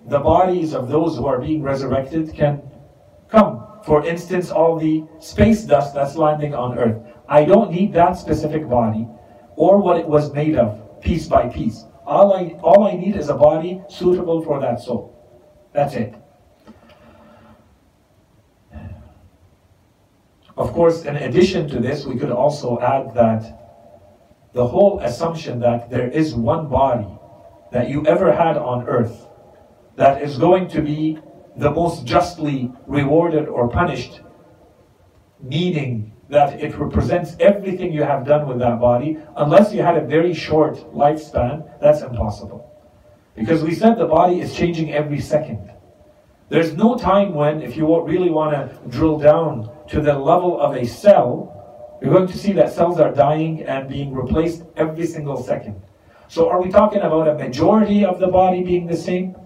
[0.06, 2.62] the bodies of those who are being resurrected can
[3.28, 3.62] come.
[3.84, 7.00] For instance, all the space dust that's landing on earth.
[7.28, 9.06] I don't need that specific body
[9.56, 11.84] or what it was made of, piece by piece.
[12.06, 15.12] All I, all I need is a body suitable for that soul.
[15.72, 16.14] That's it.
[20.56, 23.66] Of course, in addition to this, we could also add that
[24.54, 27.08] the whole assumption that there is one body
[27.72, 29.28] that you ever had on earth
[29.96, 31.18] that is going to be
[31.56, 34.20] the most justly rewarded or punished,
[35.42, 40.04] meaning that it represents everything you have done with that body, unless you had a
[40.04, 42.72] very short lifespan, that's impossible.
[43.34, 45.70] Because we said the body is changing every second.
[46.48, 50.76] There's no time when, if you really want to drill down to the level of
[50.76, 51.52] a cell,
[52.00, 55.80] you're going to see that cells are dying and being replaced every single second.
[56.28, 59.36] So are we talking about a majority of the body being the same?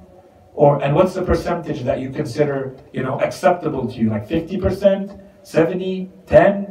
[0.54, 4.10] Or and what's the percentage that you consider, you know, acceptable to you?
[4.10, 6.69] Like 50%, 70, 10?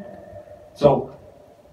[0.80, 1.14] So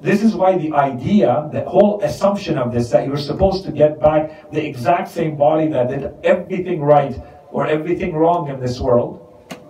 [0.01, 4.01] this is why the idea, the whole assumption of this, that you're supposed to get
[4.01, 7.15] back the exact same body that did everything right
[7.53, 9.13] or everything wrong in this world,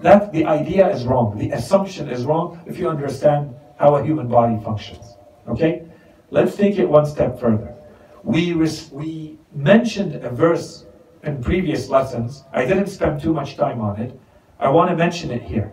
[0.01, 1.37] that the idea is wrong.
[1.37, 5.05] The assumption is wrong if you understand how a human body functions.
[5.49, 5.82] Okay?
[6.30, 7.74] Let's take it one step further.
[8.22, 10.87] We, we mentioned a verse
[11.24, 12.45] in previous lessons.
[12.55, 14.18] I didn't spend too much time on it.
[14.59, 15.72] I want to mention it here.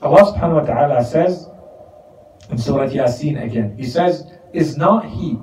[0.00, 1.50] Allah subhanahu wa ta'ala says
[2.50, 5.38] in Surah Yasin again, He says, Is not He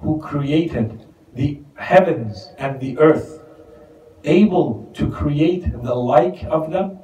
[0.00, 3.42] who created the heavens and the earth
[4.24, 6.98] able to create the like of them?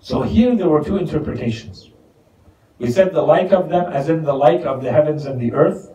[0.00, 1.90] So here there were two interpretations.
[2.78, 5.52] We said the like of them as in the like of the heavens and the
[5.52, 5.90] earth,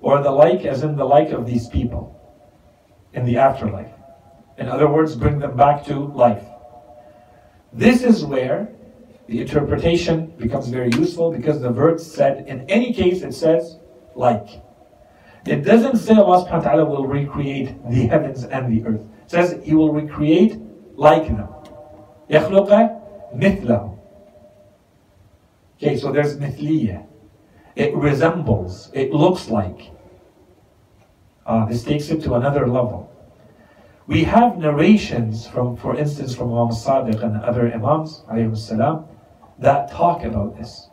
[0.00, 2.14] or the like as in the like of these people
[3.12, 3.92] in the afterlife.
[4.56, 6.44] In other words, bring them back to life.
[7.72, 8.75] This is where
[9.27, 13.77] the interpretation becomes very useful because the verse said, in any case, it says
[14.15, 14.61] like.
[15.45, 19.01] It doesn't say Allah subhanahu wa ta'ala will recreate the heavens and the earth.
[19.25, 20.59] It says He will recreate
[20.95, 21.47] like them.
[22.29, 22.99] يخلق
[23.35, 23.97] مثله.
[25.77, 27.05] Okay, so there's mithliya.
[27.75, 29.91] It resembles, it looks like.
[31.45, 33.09] Uh, this takes it to another level.
[34.07, 38.23] We have narrations from, for instance, from Imam Sadiq and other Imams,
[38.61, 39.05] salam,
[39.58, 40.88] that talk about this.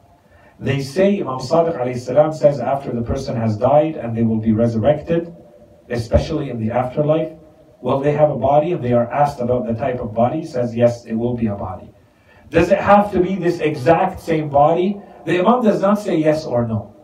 [0.60, 4.54] They say, Imam Sadiq salam says, after the person has died and they will be
[4.54, 5.36] resurrected,
[5.90, 7.34] especially in the afterlife,
[7.82, 8.72] will they have a body?
[8.72, 10.46] And they are asked about the type of body.
[10.46, 11.92] Says, yes, it will be a body.
[12.50, 15.02] Does it have to be this exact same body?
[15.26, 16.96] The Imam does not say yes or no.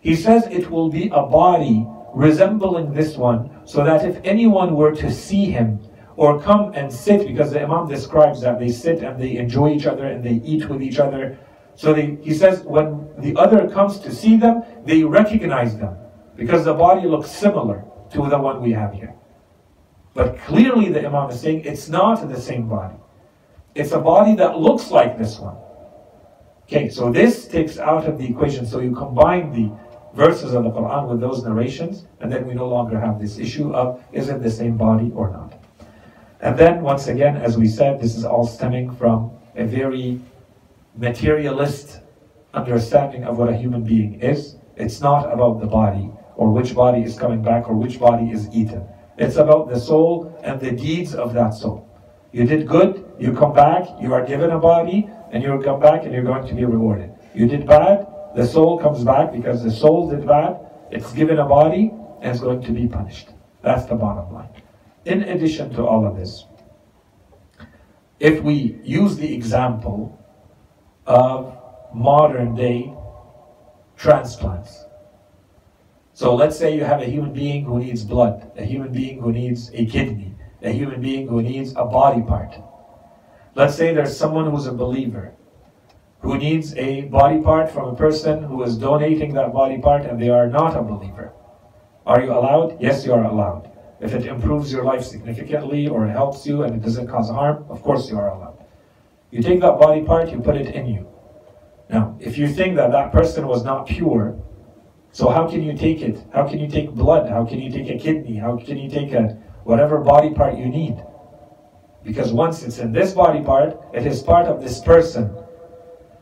[0.00, 4.94] He says it will be a body resembling this one, so that if anyone were
[4.94, 5.80] to see him
[6.16, 9.86] or come and sit, because the Imam describes that they sit and they enjoy each
[9.86, 11.38] other and they eat with each other.
[11.74, 15.96] So they, he says when the other comes to see them, they recognize them
[16.34, 19.14] because the body looks similar to the one we have here.
[20.14, 22.96] But clearly the Imam is saying it's not the same body.
[23.74, 25.56] It's a body that looks like this one.
[26.62, 28.66] Okay, so this takes out of the equation.
[28.66, 29.70] So you combine the
[30.14, 33.74] verses of the Quran with those narrations, and then we no longer have this issue
[33.74, 35.55] of is it the same body or not.
[36.40, 40.20] And then, once again, as we said, this is all stemming from a very
[40.96, 42.00] materialist
[42.52, 44.56] understanding of what a human being is.
[44.76, 48.48] It's not about the body or which body is coming back or which body is
[48.52, 48.86] eaten.
[49.18, 51.88] It's about the soul and the deeds of that soul.
[52.32, 56.04] You did good, you come back, you are given a body, and you come back
[56.04, 57.10] and you're going to be rewarded.
[57.34, 60.58] You did bad, the soul comes back because the soul did bad,
[60.90, 63.30] it's given a body, and it's going to be punished.
[63.62, 64.50] That's the bottom line.
[65.06, 66.44] In addition to all of this,
[68.18, 70.18] if we use the example
[71.06, 71.56] of
[71.94, 72.92] modern day
[73.96, 74.84] transplants.
[76.12, 79.32] So let's say you have a human being who needs blood, a human being who
[79.32, 82.54] needs a kidney, a human being who needs a body part.
[83.54, 85.34] Let's say there's someone who's a believer
[86.20, 90.20] who needs a body part from a person who is donating that body part and
[90.20, 91.32] they are not a believer.
[92.04, 92.80] Are you allowed?
[92.80, 93.70] Yes, you are allowed.
[94.00, 97.64] If it improves your life significantly or it helps you and it doesn't cause harm,
[97.68, 98.64] of course you are allowed.
[99.30, 101.08] You take that body part, you put it in you.
[101.88, 104.38] Now, if you think that that person was not pure,
[105.12, 106.22] so how can you take it?
[106.32, 107.30] How can you take blood?
[107.30, 108.36] How can you take a kidney?
[108.36, 111.02] How can you take a whatever body part you need?
[112.04, 115.34] Because once it's in this body part, it is part of this person.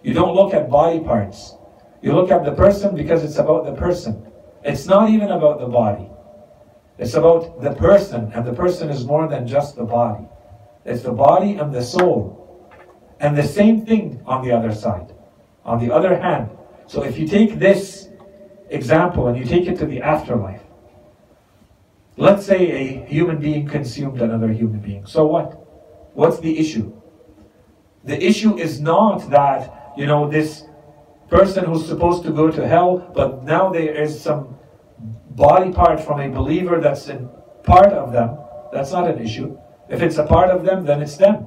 [0.03, 1.57] You don't look at body parts.
[2.03, 4.25] You look at the person because it's about the person.
[4.63, 6.09] It's not even about the body.
[6.99, 10.25] It's about the person, and the person is more than just the body.
[10.85, 12.41] It's the body and the soul.
[13.21, 15.13] And the same thing on the other side.
[15.65, 16.51] On the other hand,
[16.87, 18.09] so if you take this
[18.69, 20.63] example and you take it to the afterlife,
[22.17, 25.07] let's say a human being consumed another human being.
[25.07, 25.53] So what?
[26.15, 26.93] What's the issue?
[28.05, 30.65] The issue is not that you know, this
[31.29, 34.59] person who's supposed to go to hell, but now there is some
[35.35, 37.29] body part from a believer that's in
[37.63, 38.39] part of them.
[38.73, 39.59] That's not an issue.
[39.89, 41.47] If it's a part of them, then it's them.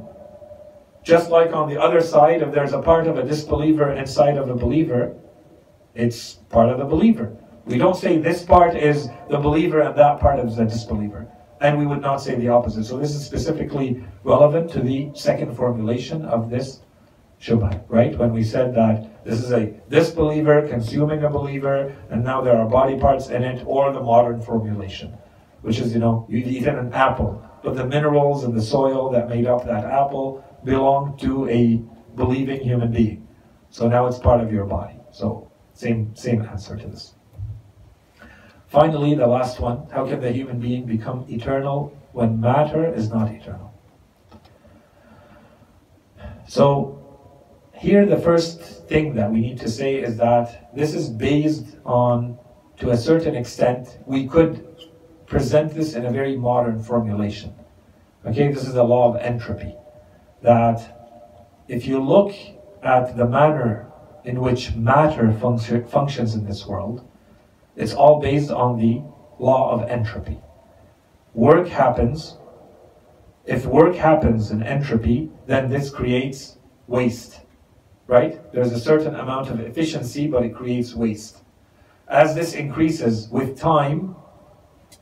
[1.04, 4.50] Just like on the other side, if there's a part of a disbeliever inside of
[4.50, 5.16] a believer,
[5.96, 7.36] it's part of the believer.
[7.66, 11.28] We don't say this part is the believer and that part is the disbeliever.
[11.60, 12.86] And we would not say the opposite.
[12.86, 16.82] So this is specifically relevant to the second formulation of this
[17.42, 18.18] Shubha, right?
[18.18, 22.66] When we said that this is a disbeliever consuming a believer, and now there are
[22.66, 25.18] body parts in it, or the modern formulation,
[25.64, 29.28] which is, you know, you've eaten an apple, but the minerals and the soil that
[29.28, 31.82] made up that apple belong to a
[32.16, 33.28] believing human being.
[33.70, 34.96] So now it's part of your body.
[35.12, 37.14] So same same answer to this.
[38.68, 43.30] Finally, the last one, how can the human being become eternal when matter is not
[43.30, 43.74] eternal?
[46.48, 46.98] So
[47.74, 52.38] here, the first thing that we need to say is that this is based on,
[52.78, 54.66] to a certain extent, we could
[55.26, 57.54] present this in a very modern formulation.
[58.26, 59.76] Okay, this is the law of entropy.
[60.42, 60.80] That
[61.68, 62.34] if you look
[62.84, 63.92] at the manner
[64.24, 67.08] in which matter func- functions in this world,
[67.76, 69.02] it's all based on the
[69.40, 70.40] law of entropy.
[71.34, 72.38] Work happens,
[73.46, 76.58] if work happens in entropy, then this creates
[76.88, 77.42] waste,
[78.08, 78.40] right?
[78.52, 81.44] There's a certain amount of efficiency, but it creates waste.
[82.08, 84.16] As this increases with time,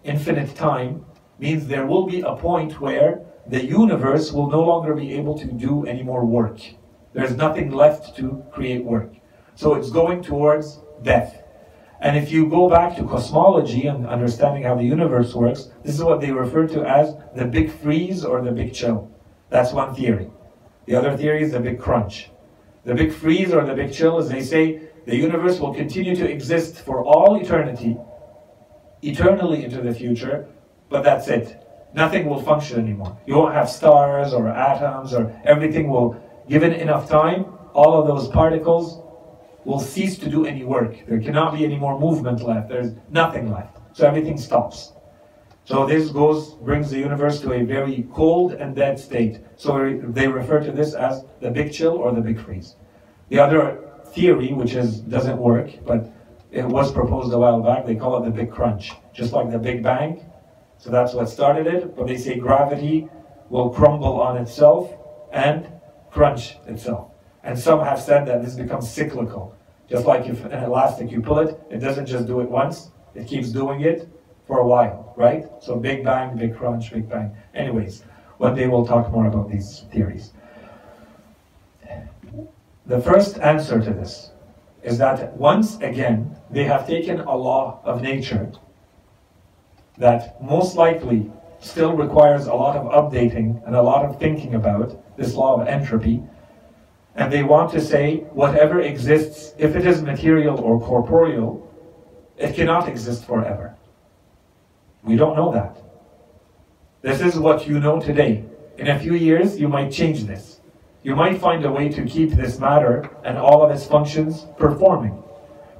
[0.03, 1.05] infinite time,
[1.37, 5.45] means there will be a point where the universe will no longer be able to
[5.45, 6.59] do any more work.
[7.13, 9.13] There's nothing left to create work.
[9.55, 11.43] So it's going towards death.
[12.01, 16.03] And if you go back to cosmology and understanding how the universe works, this is
[16.03, 19.09] what they refer to as the big freeze or the big chill.
[19.49, 20.29] That's one theory.
[20.87, 22.29] The other theory is the big crunch.
[22.85, 26.29] The big freeze or the big chill as they say the universe will continue to
[26.29, 27.97] exist for all eternity,
[29.01, 30.47] eternally into the future,
[30.89, 31.61] but that's it.
[31.93, 33.17] Nothing will function anymore.
[33.25, 38.27] You won't have stars or atoms or everything will, given enough time, all of those
[38.29, 39.01] particles
[39.63, 41.05] will cease to do any work.
[41.07, 42.69] There cannot be any more movement left.
[42.69, 43.77] There's nothing left.
[43.93, 44.91] So everything stops.
[45.65, 49.39] So this goes, brings the universe to a very cold and dead state.
[49.55, 52.75] So they refer to this as the big chill or the big freeze.
[53.29, 53.81] The other
[54.13, 56.11] theory, which is, doesn't work, but
[56.51, 58.91] it was proposed a while back, they call it the big crunch.
[59.11, 60.23] Just like the big bang.
[60.77, 63.09] So that's what started it, but they say gravity
[63.49, 64.93] will crumble on itself
[65.31, 65.67] and
[66.11, 67.09] crunch itself.
[67.43, 69.55] And some have said that this becomes cyclical.
[69.89, 73.27] Just like if an elastic, you pull it, it doesn't just do it once, it
[73.27, 74.09] keeps doing it
[74.47, 75.45] for a while, right?
[75.61, 77.35] So big bang, big crunch, big bang.
[77.53, 78.03] Anyways,
[78.37, 80.31] one day we'll talk more about these theories.
[82.85, 84.31] The first answer to this
[84.83, 88.51] is that once again, they have taken a law of nature
[89.97, 95.01] that most likely still requires a lot of updating and a lot of thinking about,
[95.17, 96.21] this law of entropy,
[97.15, 101.65] and they want to say whatever exists, if it is material or corporeal,
[102.37, 103.73] it cannot exist forever.
[105.05, 105.81] We don't know that.
[107.01, 108.43] This is what you know today.
[108.77, 110.59] In a few years, you might change this.
[111.03, 115.21] You might find a way to keep this matter and all of its functions performing.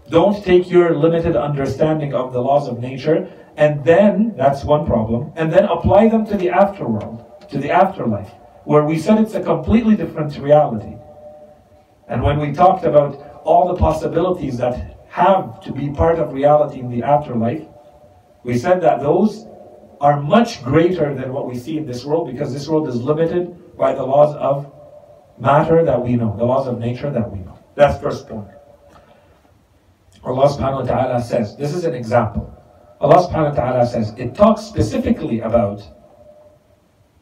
[0.10, 5.32] Don't take your limited understanding of the laws of nature and then, that's one problem,
[5.36, 8.32] and then apply them to the afterworld, to the afterlife,
[8.66, 10.98] where we said it's a completely different reality.
[12.08, 16.80] And when we talked about all the possibilities that have to be part of reality
[16.80, 17.66] in the afterlife,
[18.46, 19.48] we said that those
[20.00, 23.76] are much greater than what we see in this world because this world is limited
[23.76, 24.72] by the laws of
[25.40, 27.58] matter that we know, the laws of nature that we know.
[27.74, 28.48] That's first point.
[30.24, 32.46] Allah subhanahu wa ta'ala says, this is an example.
[33.02, 35.82] Allah subhanahu wa ta'ala says, it talks specifically about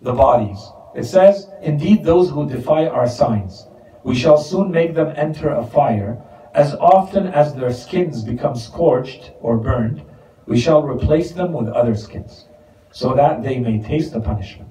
[0.02, 0.60] the bodies.
[0.94, 3.66] It says, indeed those who defy our signs,
[4.04, 6.22] we shall soon make them enter a fire.
[6.54, 10.04] As often as their skins become scorched or burned,
[10.46, 12.46] we shall replace them with other skins,
[12.92, 14.70] so that they may taste the punishment.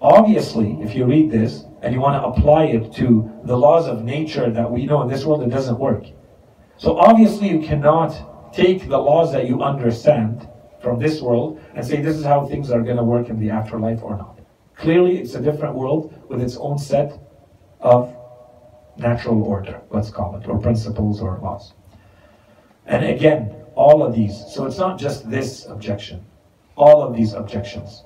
[0.00, 4.04] Obviously, if you read this and you want to apply it to the laws of
[4.04, 6.04] nature that we know in this world, it doesn't work.
[6.76, 10.48] So obviously, you cannot take the laws that you understand
[10.82, 13.50] from this world and say this is how things are going to work in the
[13.50, 14.38] afterlife or not.
[14.76, 17.18] Clearly, it's a different world with its own set
[17.80, 18.14] of
[18.98, 21.72] natural order, let's call it, or principles or laws.
[22.86, 26.24] And again, all of these, so it's not just this objection,
[26.76, 28.02] all of these objections,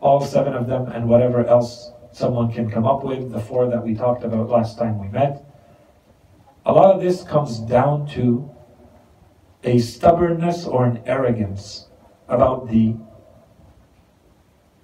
[0.00, 3.82] all seven of them, and whatever else someone can come up with, the four that
[3.82, 5.44] we talked about last time we met,
[6.66, 8.48] a lot of this comes down to
[9.64, 11.88] a stubbornness or an arrogance
[12.28, 12.94] about the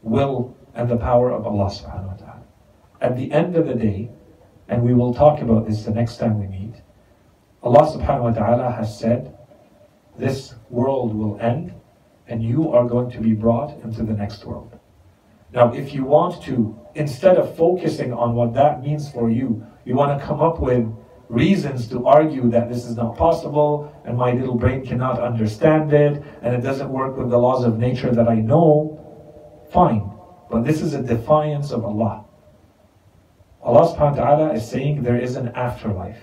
[0.03, 2.43] will and the power of Allah subhanahu wa ta'ala.
[3.01, 4.11] At the end of the day,
[4.69, 6.75] and we will talk about this the next time we meet,
[7.63, 9.36] Allah subhanahu wa ta'ala has said,
[10.19, 11.73] this world will end
[12.29, 14.79] and you are going to be brought into the next world.
[15.53, 19.95] Now, if you want to, instead of focusing on what that means for you, you
[19.95, 20.93] want to come up with
[21.29, 26.23] reasons to argue that this is not possible and my little brain cannot understand it
[26.43, 29.01] and it doesn't work with the laws of nature that I know,
[29.73, 30.11] fine.
[30.51, 32.25] But this is a defiance of Allah.
[33.63, 36.21] Allah subhanahu wa ta'ala is saying there is an afterlife.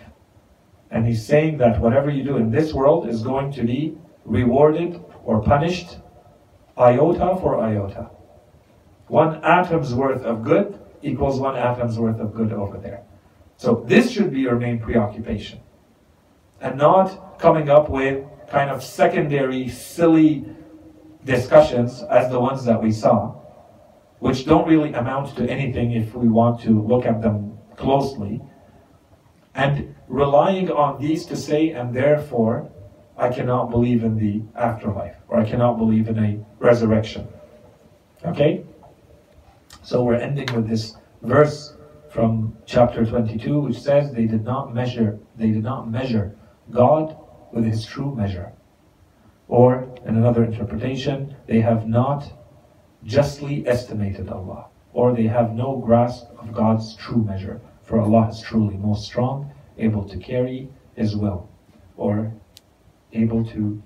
[0.93, 5.03] And He's saying that whatever you do in this world is going to be rewarded
[5.25, 5.97] or punished
[6.77, 8.09] iota for iota.
[9.07, 13.03] One atom's worth of good equals one atom's worth of good over there.
[13.57, 15.59] So this should be your main preoccupation.
[16.61, 20.45] And not coming up with kind of secondary, silly
[21.25, 23.43] discussions as the ones that we saw
[24.23, 28.41] which don't really amount to anything if we want to look at them closely,
[29.53, 32.69] and relying on these to say, and therefore,
[33.17, 37.27] I cannot believe in the afterlife, or I cannot believe in a resurrection.
[38.25, 38.63] Okay?
[39.83, 41.75] So we're ending with this verse
[42.09, 46.35] from chapter 22, which says they did not measure, they did not measure
[46.71, 47.15] God
[47.51, 48.51] with his true measure.
[49.47, 52.31] Or, in another interpretation, they have not
[53.03, 58.39] justly estimated Allah, or they have no grasp of God's true measure, for Allah is
[58.39, 61.49] truly most strong, able to carry His will,
[61.97, 62.31] or
[63.11, 63.81] able to,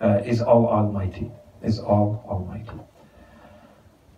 [0.00, 1.30] uh, is all almighty,
[1.62, 2.80] is all almighty.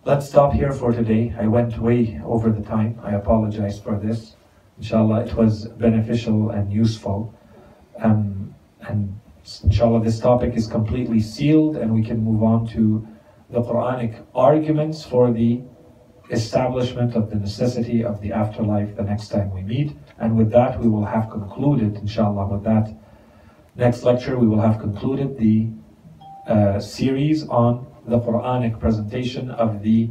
[0.03, 1.35] Let's stop here for today.
[1.39, 2.99] I went way over the time.
[3.03, 4.35] I apologize for this.
[4.77, 7.33] Inshallah, it was beneficial and useful.
[7.99, 9.19] Um, and
[9.63, 13.07] inshallah, this topic is completely sealed, and we can move on to
[13.51, 15.61] the Quranic arguments for the
[16.31, 19.95] establishment of the necessity of the afterlife the next time we meet.
[20.21, 22.93] And with that, we will have concluded, inshallah, with that
[23.75, 25.67] next lecture, we will have concluded the
[26.47, 30.09] uh, series on the Quranic presentation of the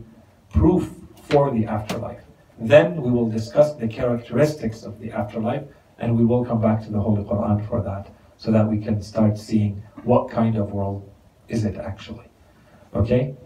[0.53, 0.91] proof
[1.23, 2.25] for the afterlife.
[2.59, 5.63] Then we will discuss the characteristics of the afterlife,
[5.99, 9.01] and we will come back to the Holy Quran for that, so that we can
[9.01, 11.09] start seeing what kind of world
[11.49, 12.29] is it actually.
[12.95, 13.37] Okay?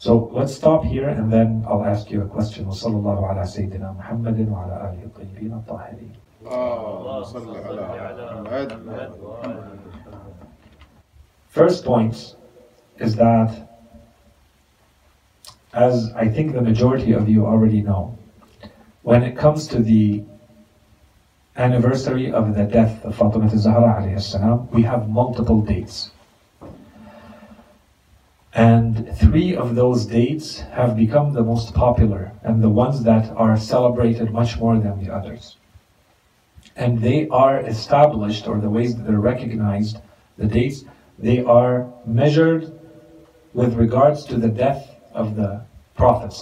[0.00, 2.66] So let's stop here and then I'll ask you a question.
[2.66, 6.12] وصلى الله على سيدنا محمد وعلى آله الطيبين الطاهرين.
[11.48, 12.36] First point
[12.98, 13.68] is that,
[15.72, 18.16] as I think the majority of you already know,
[19.02, 20.22] when it comes to the
[21.56, 24.02] anniversary of the death of Fatima Zahra
[24.72, 26.10] we have multiple dates.
[28.53, 33.57] And three of those dates have become the most popular and the ones that are
[33.57, 35.55] celebrated much more than the others.
[36.75, 39.99] And they are established, or the ways that they're recognized,
[40.37, 40.83] the dates,
[41.17, 42.71] they are measured
[43.53, 45.61] with regards to the death of the
[45.95, 46.33] Prophet.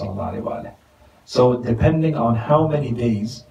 [1.26, 3.44] So, depending on how many days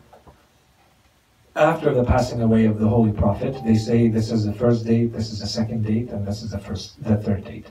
[1.54, 5.12] after the passing away of the Holy Prophet, they say this is the first date,
[5.12, 7.66] this is the second date, and this is the first, the third date.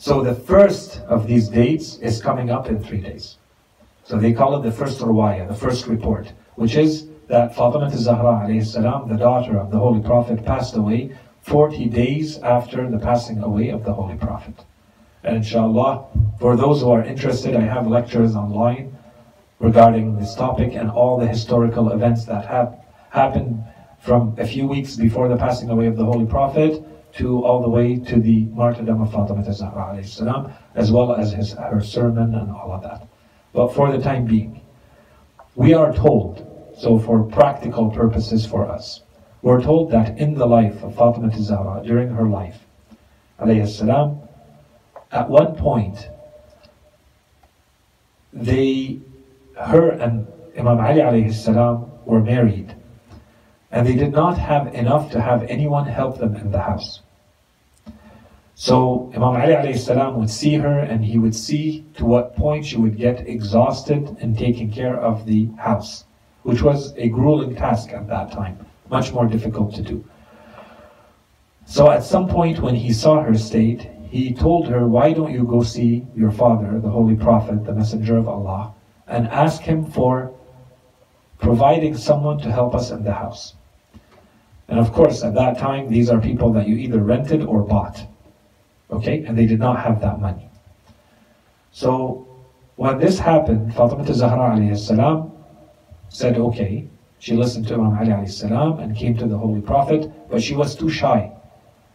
[0.00, 3.36] So the first of these dates is coming up in three days.
[4.04, 8.64] So they call it the first ruwaya, the first report, which is that Fatima Zahra
[8.64, 13.68] salam, the daughter of the Holy Prophet, passed away 40 days after the passing away
[13.68, 14.64] of the Holy Prophet.
[15.22, 16.06] And inshallah,
[16.40, 18.96] for those who are interested, I have lectures online
[19.58, 22.74] regarding this topic and all the historical events that have
[23.10, 23.62] happened
[23.98, 26.82] from a few weeks before the passing away of the Holy Prophet
[27.14, 31.52] to all the way to the martyrdom of Fatima Zahra salam, as well as his,
[31.52, 33.06] her sermon and all of that.
[33.52, 34.60] But for the time being,
[35.54, 36.46] we are told,
[36.78, 39.02] so for practical purposes for us,
[39.42, 42.58] we're told that in the life of Fatima Zahra, during her life,
[43.66, 44.20] salam,
[45.10, 46.08] at one point,
[48.32, 49.00] they,
[49.56, 50.26] her and
[50.56, 52.74] Imam Ali salam were married
[53.70, 57.00] and they did not have enough to have anyone help them in the house.
[58.54, 62.76] So Imam Ali salam would see her and he would see to what point she
[62.76, 66.04] would get exhausted in taking care of the house,
[66.42, 68.58] which was a grueling task at that time,
[68.90, 70.04] much more difficult to do.
[71.64, 75.44] So at some point when he saw her state, he told her, Why don't you
[75.44, 78.74] go see your father, the Holy Prophet, the Messenger of Allah,
[79.06, 80.34] and ask him for
[81.38, 83.54] providing someone to help us in the house?
[84.70, 88.06] And of course, at that time, these are people that you either rented or bought.
[88.90, 89.24] Okay?
[89.24, 90.48] And they did not have that money.
[91.72, 92.26] So,
[92.76, 94.56] when this happened, Fatima Zahra
[96.08, 96.88] said, okay.
[97.18, 100.74] She listened to Imam Ali salam and came to the Holy Prophet, but she was
[100.74, 101.30] too shy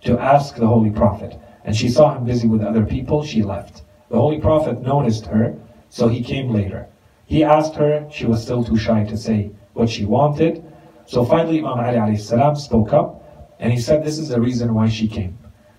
[0.03, 1.39] to ask the Holy Prophet.
[1.63, 3.81] And she saw him busy with other people, she left.
[4.09, 5.57] The Holy Prophet noticed her,
[5.89, 6.87] so he came later.
[7.25, 10.63] He asked her, she was still too shy to say what she wanted,
[11.06, 13.20] so finally Imam Ali salam spoke up
[13.58, 15.36] and he said this is the reason why she came.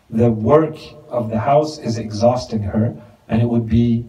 [0.10, 0.78] The work
[1.10, 2.96] of the house is exhausting her
[3.30, 4.06] and it would be,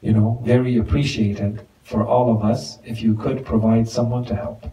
[0.00, 4.66] you know, very appreciated for all of us if you could provide someone to help.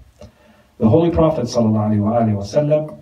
[0.80, 3.00] The Holy Prophet وسلم,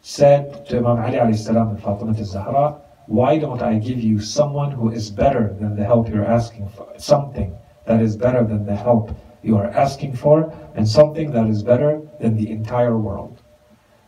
[0.00, 2.76] said to Imam Ali salam and Fatima al-Zahra,
[3.06, 6.86] why don't I give you someone who is better than the help you're asking for?
[6.98, 7.56] Something
[7.86, 9.10] that is better than the help
[9.43, 13.41] you are asking for and something that is better than the entire world.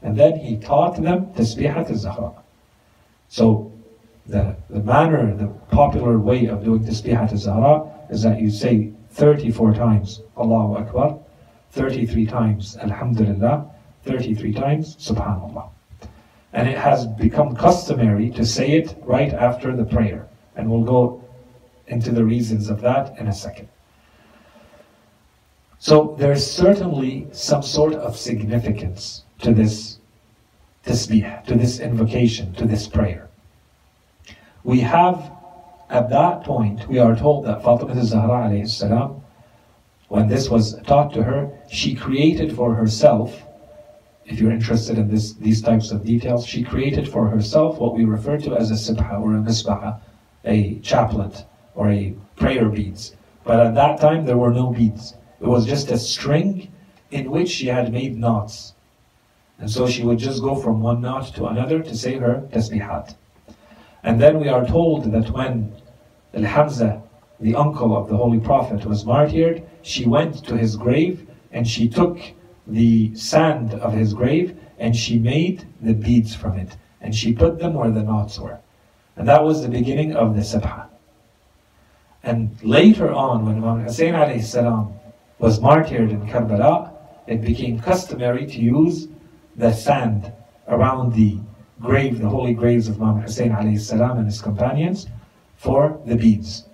[0.02, 2.34] And then he taught them Tasbihat al-Zahra.
[3.28, 3.72] So
[4.26, 9.74] the, the manner, the popular way of doing Tasbihat al-Zahra is that you say 34
[9.74, 11.20] times Allahu Akbar,
[11.72, 13.70] 33 times Alhamdulillah,
[14.04, 15.70] 33 times Subhanallah.
[16.54, 20.28] And it has become customary to say it right after the prayer.
[20.56, 21.24] And we'll go
[21.88, 23.68] into the reasons of that in a second.
[25.80, 30.00] So there's certainly some sort of significance to this
[30.86, 33.30] tasbih, to this invocation, to this prayer.
[34.66, 35.32] We have,
[35.90, 39.22] at that point, we are told that Fatima Zahra salam,
[40.10, 43.42] when this was taught to her, she created for herself,
[44.26, 48.04] if you're interested in this, these types of details, she created for herself what we
[48.04, 50.02] refer to as a sibha or a misbah,
[50.44, 53.16] a chaplet or a prayer beads.
[53.46, 55.14] But at that time, there were no beads.
[55.42, 56.72] It was just a string
[57.12, 58.74] in which she had made knots.
[59.60, 63.16] And so she would just go from one knot to another to say her tasbihat.
[64.04, 65.74] And then we are told that when
[66.34, 67.02] Al Hamza,
[67.40, 71.90] the uncle of the Holy Prophet, was martyred, she went to his grave and she
[71.90, 72.20] took
[72.68, 76.78] the sand of his grave and she made the beads from it.
[77.02, 78.60] And she put them where the knots were.
[79.16, 80.88] And that was the beginning of the Sabha.
[82.24, 84.99] And later on, when Imam Hussein salam
[85.40, 86.92] was martyred in Karbala,
[87.28, 89.08] it became customary to use
[89.56, 90.32] the sand
[90.68, 91.40] around the
[91.82, 95.08] grave, the holy graves of Imam Hussein salam and his companions
[95.58, 96.66] for the beads.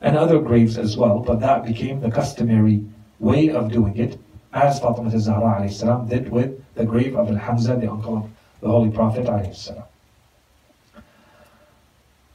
[0.00, 2.84] And other graves as well, but that became the customary
[3.18, 4.18] way of doing it,
[4.52, 8.30] as Fatima Zahra alayhi salam did with the grave of Al-Hamza, the uncle of
[8.60, 9.84] the Holy Prophet salam.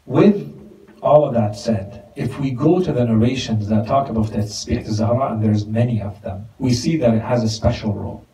[0.05, 0.55] With
[1.01, 4.85] all of that said, if we go to the narrations that talk about the Tasbih
[4.85, 8.25] Zahra, and there's many of them, we see that it has a special role.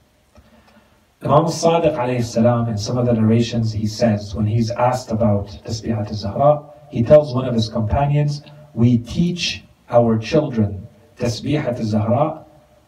[1.22, 6.12] Imam Sadiq alayhi in some of the narrations, he says, when he's asked about Tasbihat
[6.12, 8.41] Zahra, he tells one of his companions,
[8.74, 10.88] we teach our children
[11.20, 12.44] Tasbihat Zahra,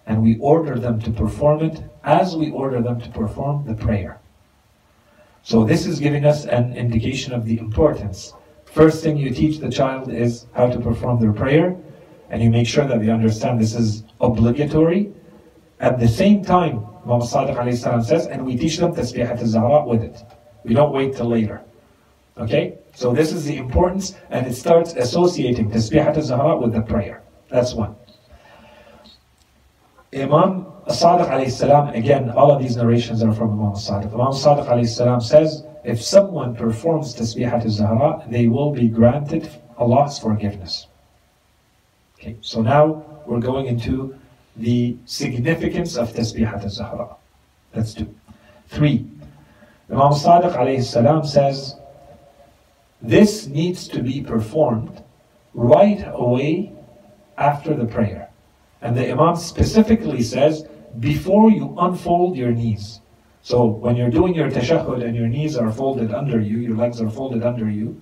[0.07, 4.19] and we order them to perform it as we order them to perform the prayer.
[5.43, 8.33] So this is giving us an indication of the importance.
[8.71, 11.75] First thing you teach the child is how to perform their prayer,
[12.29, 15.11] and you make sure that they understand this is obligatory.
[15.79, 20.17] At the same time, Imam Sadiq says, and we teach them Tasbihat al-Zahra with it.
[20.63, 21.61] We don't wait till later.
[22.37, 22.77] Okay?
[22.93, 27.23] So this is the importance, and it starts associating Tasbihat al-Zahra with the prayer.
[27.49, 27.95] That's one.
[30.13, 34.13] Imam Sadiq salam, again, all of these narrations are from Imam Sadiq.
[34.13, 40.87] Imam Sadiq salam says, if someone performs Tasbihat al-Zahra, they will be granted Allah's forgiveness.
[42.19, 44.15] Okay, so now we're going into
[44.55, 47.15] the significance of Tasbihat al-Zahra.
[47.73, 48.13] That's two.
[48.69, 49.05] Three,
[49.89, 51.75] Imam Sadiq alayhi salam says,
[53.01, 55.03] this needs to be performed
[55.53, 56.73] right away
[57.37, 58.29] after the prayer.
[58.81, 60.65] And the Imam specifically says,
[60.99, 62.99] before you unfold your knees.
[63.47, 66.99] So when you're doing your tashahhud and your knees are folded under you, your legs
[66.99, 68.01] are folded under you,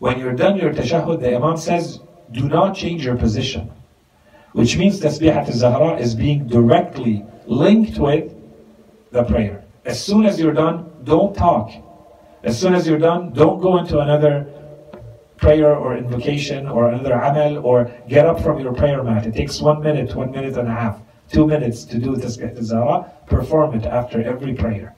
[0.00, 2.00] when you're done your tashahhud, the Imam says,
[2.32, 3.70] do not change your position.
[4.54, 8.34] Which means Tasbihat al-Zahra is being directly linked with
[9.12, 9.62] the prayer.
[9.84, 11.70] As soon as you're done, don't talk.
[12.42, 14.52] As soon as you're done, don't go into another
[15.36, 19.24] prayer or invocation or another amal or get up from your prayer mat.
[19.24, 23.12] It takes one minute, one minute and a half, two minutes to do Tasbih al-Zahra.
[23.28, 24.94] Perform it after every prayer.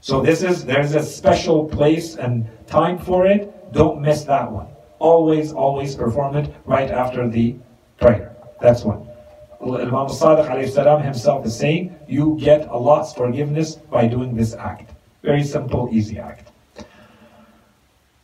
[0.00, 3.72] So this is, there's a special place and time for it.
[3.72, 4.66] Don't miss that one.
[4.98, 7.56] Always, always perform it right after the
[7.98, 8.36] prayer.
[8.60, 9.06] That's one.
[9.62, 14.92] Imam Sadiq himself is saying, you get Allah's forgiveness by doing this act.
[15.22, 16.50] Very simple, easy act.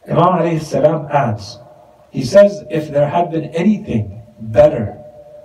[0.08, 1.58] Imam salam adds,
[2.10, 4.98] he says, if there had been anything better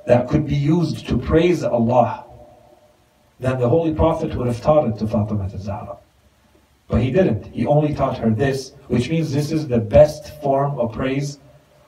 [0.08, 2.23] that could be used to praise Allah,
[3.40, 5.98] then the Holy Prophet would have taught it to Fatima Zahra.
[6.88, 7.48] But he didn't.
[7.48, 11.40] He only taught her this, which means this is the best form of praise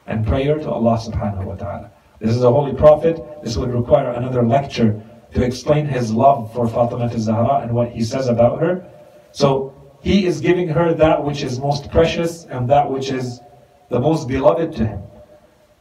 [0.08, 1.92] and prayer to Allah subhanahu wa ta'ala.
[2.20, 3.22] This is a holy prophet.
[3.44, 5.02] This would require another lecture
[5.34, 8.86] to explain his love for Fatima Zahra and what he says about her.
[9.32, 13.42] So he is giving her that which is most precious and that which is
[13.90, 15.02] the most beloved to him.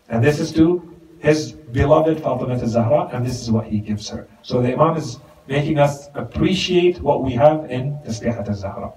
[0.08, 4.28] And this is to his beloved Fatima Zahra, and this is what he gives her.
[4.42, 8.92] So the Imam is making us appreciate what we have in Tasbihat al-Zahra.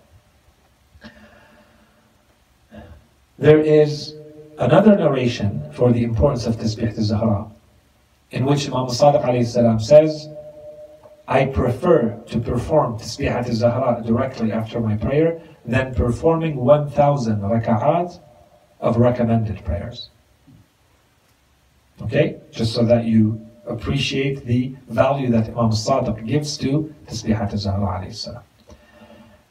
[3.37, 4.15] There is
[4.57, 7.47] another narration for the importance of Tasbih al-Zahra,
[8.31, 10.29] in which Imam Sadiq says,
[11.27, 18.19] I prefer to perform Tasbihat al-Zahra directly after my prayer than performing 1,000 raka'at
[18.79, 20.09] of recommended prayers.
[22.01, 22.37] Okay?
[22.51, 28.43] Just so that you appreciate the value that Imam Sadiq gives to Tasbihat al-Zahra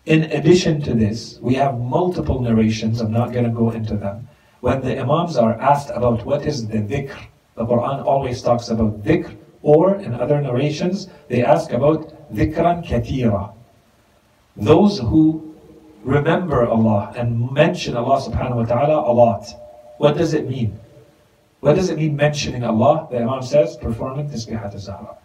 [0.06, 4.28] In addition to this, we have multiple narrations, I'm not going to go into them,
[4.60, 7.16] when the Imams are asked about what is the dhikr,
[7.56, 13.52] the Quran always talks about dhikr, or in other narrations, they ask about dhikran katira.
[14.56, 15.54] Those who
[16.02, 19.44] remember Allah and mention Allah subhanahu wa ta'ala a lot.
[19.98, 20.78] What does it mean?
[21.66, 23.08] What does it mean mentioning Allah?
[23.10, 25.16] The Imam says, performing Tasbihat al-Zahra.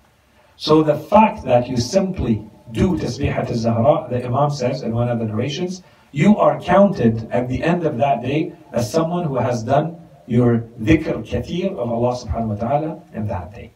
[0.57, 5.19] So the fact that you simply do Tasbihat al-Zahra, the Imam says in one of
[5.19, 9.61] the narrations, you are counted at the end of that day as someone who has
[9.61, 13.69] done your dhikr kathir of Allah subhanahu wa ta'ala in that day.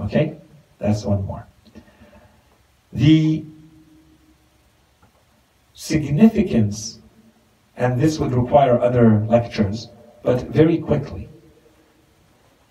[0.00, 0.38] Okay?
[0.78, 1.48] That's one more.
[2.92, 3.44] The
[5.74, 7.00] significance,
[7.76, 9.88] and this would require other lectures,
[10.22, 11.25] but very quickly.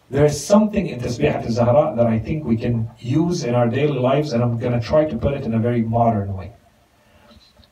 [0.10, 3.98] There is something in Tasbihat al-Zahra that I think we can use in our daily
[3.98, 6.54] lives, and I'm going to try to put it in a very modern way.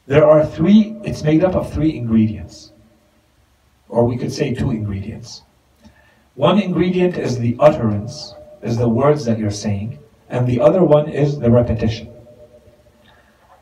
[0.07, 2.71] There are three, it's made up of three ingredients.
[3.87, 5.43] Or we could say two ingredients.
[6.35, 8.33] One ingredient is the utterance,
[8.63, 9.99] is the words that you're saying,
[10.29, 12.09] and the other one is the repetition.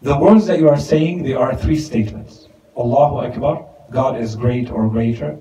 [0.02, 2.48] The words that you are saying, they are three statements.
[2.78, 5.38] Allahu Akbar, God is great or greater.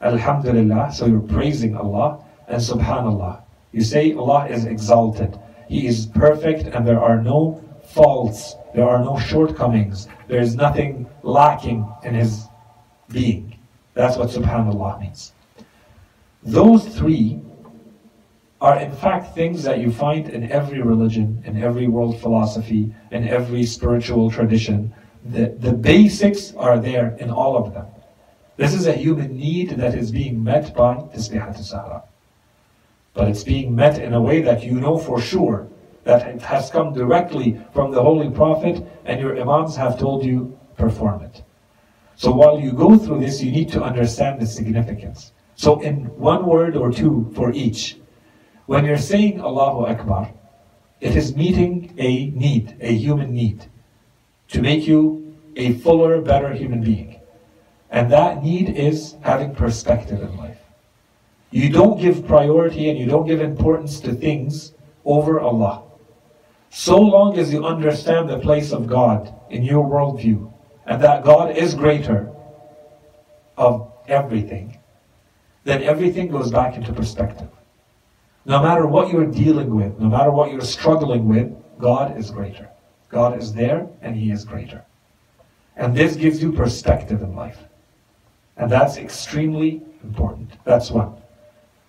[0.00, 2.24] Alhamdulillah, so you're praising Allah.
[2.48, 3.42] And Subhanallah,
[3.72, 5.38] you say Allah is exalted.
[5.68, 11.06] He is perfect and there are no faults, there are no shortcomings, there is nothing
[11.22, 12.46] lacking in His
[13.08, 13.58] being.
[13.94, 15.32] That's what Subhanallah means.
[16.42, 17.40] Those three
[18.60, 23.28] are in fact things that you find in every religion, in every world philosophy, in
[23.28, 24.94] every spiritual tradition.
[25.24, 27.86] The, the basics are there in all of them.
[28.56, 32.04] This is a human need that is being met by Tasbihat al-Zahra.
[33.14, 35.68] But it's being met in a way that you know for sure
[36.04, 40.58] that it has come directly from the Holy Prophet and your Imams have told you,
[40.76, 41.42] perform it.
[42.16, 45.32] So while you go through this, you need to understand the significance.
[45.54, 47.98] So in one word or two for each,
[48.66, 50.32] when you're saying Allahu Akbar,
[51.00, 53.66] it is meeting a need, a human need,
[54.48, 57.20] to make you a fuller, better human being.
[57.90, 60.61] And that need is having perspective in life.
[61.52, 64.72] You don't give priority and you don't give importance to things
[65.04, 65.82] over Allah.
[66.70, 70.50] So long as you understand the place of God in your worldview
[70.86, 72.32] and that God is greater
[73.58, 74.78] of everything,
[75.64, 77.48] then everything goes back into perspective.
[78.46, 82.70] No matter what you're dealing with, no matter what you're struggling with, God is greater.
[83.10, 84.82] God is there and He is greater.
[85.76, 87.58] And this gives you perspective in life.
[88.56, 90.50] And that's extremely important.
[90.64, 91.21] That's one.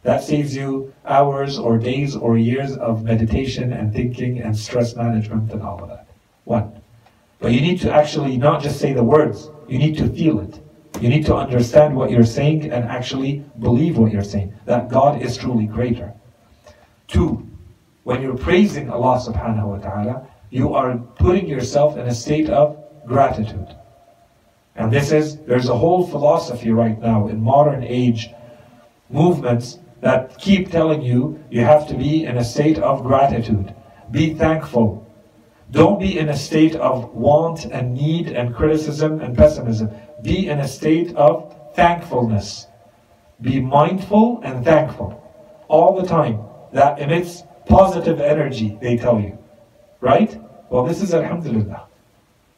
[0.03, 5.51] That saves you hours or days or years of meditation and thinking and stress management
[5.51, 6.07] and all of that.
[6.43, 6.81] One.
[7.39, 10.59] But you need to actually not just say the words, you need to feel it.
[11.01, 15.21] You need to understand what you're saying and actually believe what you're saying, that God
[15.21, 16.13] is truly greater.
[17.07, 17.47] Two,
[18.03, 22.77] when you're praising Allah subhanahu wa ta'ala, you are putting yourself in a state of
[23.05, 23.75] gratitude.
[24.75, 28.29] And this is, there's a whole philosophy right now in modern age
[29.09, 33.73] movements that keep telling you you have to be in a state of gratitude.
[34.11, 35.09] Be thankful.
[35.71, 39.89] Don't be in a state of want and need and criticism and pessimism.
[40.21, 42.67] Be in a state of thankfulness.
[43.41, 45.19] Be mindful and thankful
[45.69, 46.43] all the time
[46.73, 49.37] that emits positive energy, they tell you.
[50.01, 50.37] Right?
[50.69, 51.87] Well, this is Alhamdulillah.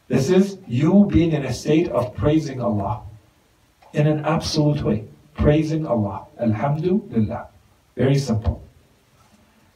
[0.08, 3.04] This is you being in a state of praising Allah
[3.94, 5.06] in an absolute way.
[5.36, 6.25] Praising Allah.
[6.40, 7.48] Alhamdulillah.
[7.96, 8.62] Very simple.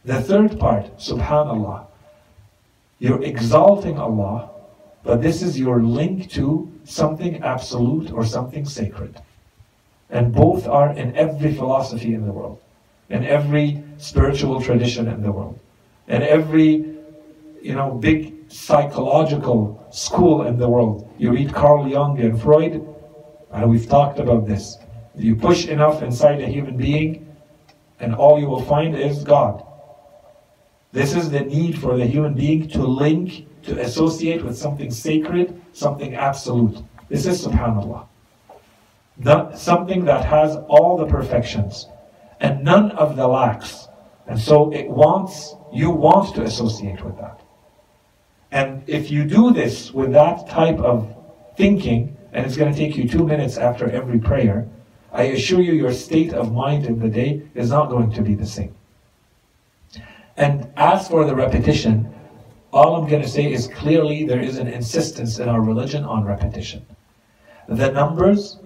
[0.05, 1.85] The third part, Subhanallah.
[2.99, 4.49] You're exalting Allah,
[5.03, 9.21] but this is your link to something absolute or something sacred.
[10.09, 12.59] And both are in every philosophy in the world
[13.09, 15.59] in every spiritual tradition in the world,
[16.07, 16.85] in every,
[17.61, 21.11] you know, big psychological school in the world.
[21.17, 22.85] You read Carl Jung and Freud,
[23.51, 24.77] and we've talked about this.
[25.15, 27.35] You push enough inside a human being,
[27.99, 29.65] and all you will find is God.
[30.91, 35.61] This is the need for the human being to link, to associate with something sacred,
[35.73, 36.77] something absolute.
[37.09, 38.05] This is subhanAllah.
[39.17, 41.87] The, something that has all the perfections
[42.39, 43.87] and none of the lacks.
[44.27, 47.41] And so it wants, you want to associate with that.
[48.51, 51.15] And if you do this with that type of
[51.57, 54.67] thinking, and it's going to take you two minutes after every prayer,
[55.11, 58.35] I assure you your state of mind in the day is not going to be
[58.35, 58.75] the same.
[60.37, 62.13] And as for the repetition,
[62.71, 66.23] all I'm going to say is clearly there is an insistence in our religion on
[66.23, 66.85] repetition.
[67.67, 68.59] The numbers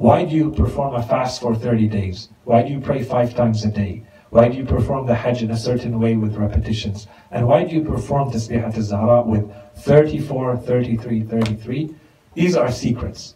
[0.00, 2.30] Why do you perform a fast for 30 days?
[2.44, 4.02] Why do you pray five times a day?
[4.30, 7.06] Why do you perform the Hajj in a certain way with repetitions?
[7.30, 11.94] And why do you perform Tasbihat al-Zahra with 34, 33, 33?
[12.32, 13.34] These are secrets.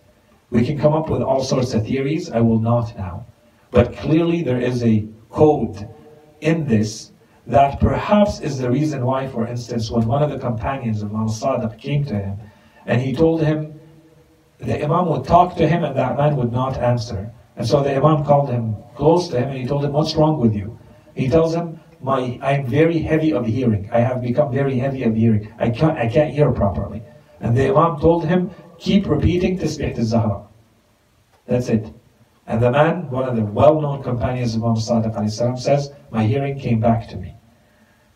[0.54, 2.30] We can come up with all sorts of theories.
[2.30, 3.26] I will not now.
[3.72, 5.88] But clearly there is a code
[6.40, 7.10] in this
[7.48, 11.26] that perhaps is the reason why, for instance, when one of the companions of Imam
[11.26, 12.38] Sadiq came to him
[12.86, 13.80] and he told him,
[14.58, 17.32] the Imam would talk to him and that man would not answer.
[17.56, 20.38] And so the Imam called him close to him and he told him, What's wrong
[20.38, 20.78] with you?
[21.16, 23.90] He tells him, My I'm very heavy of hearing.
[23.90, 25.52] I have become very heavy of hearing.
[25.58, 27.02] I can't I can't hear properly.
[27.40, 30.43] And the Imam told him, Keep repeating Tasbih al-Zahra.
[31.46, 31.92] That's it.
[32.46, 37.08] And the man, one of the well-known companions of Sadiq says, my hearing came back
[37.08, 37.34] to me.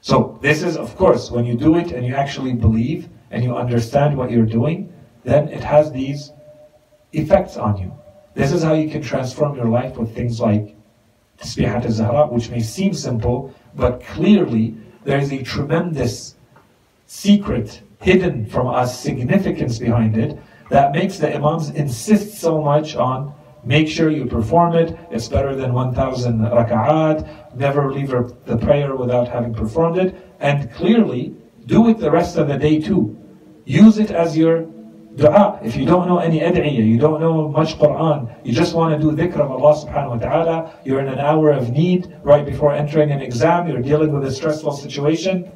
[0.01, 3.57] So this is, of course, when you do it and you actually believe and you
[3.57, 4.93] understand what you're doing,
[5.25, 6.33] then it has these
[7.13, 7.93] effects on you.
[8.35, 10.77] This is how you can transform your life with things like
[11.41, 16.37] Tasbihat al-Zahra, which may seem simple, but clearly there is a tremendous
[17.07, 20.39] secret hidden from us, significance behind it,
[20.71, 23.35] that makes the Imams insist so much on
[23.65, 24.97] Make sure you perform it.
[25.11, 27.55] It's better than 1,000 raka'at.
[27.57, 28.11] Never leave
[28.47, 30.15] the prayer without having performed it.
[30.41, 31.35] And clearly,
[31.67, 33.17] do it the rest of the day too.
[33.65, 34.63] Use it as your
[35.17, 35.61] dua.
[35.63, 38.99] If you don't know any ad'iyah, you don't know much Quran, you just want to
[38.99, 42.73] do dhikr of Allah subhanahu wa ta'ala, you're in an hour of need right before
[42.73, 45.51] entering an exam, you're dealing with a stressful situation,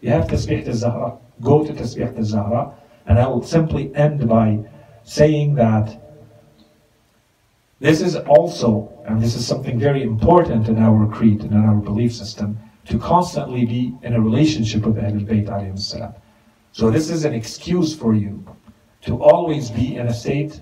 [0.00, 1.18] you have tasbih al-Zahra.
[1.42, 2.74] Go to tasbih al-Zahra.
[3.06, 4.60] And I will simply end by
[5.04, 6.00] saying that
[7.80, 11.74] this is also, and this is something very important in our creed and in our
[11.76, 16.14] belief system, to constantly be in a relationship with Ahlul Bayt alayhi.
[16.72, 18.44] So this is an excuse for you
[19.02, 20.60] to always be in a state,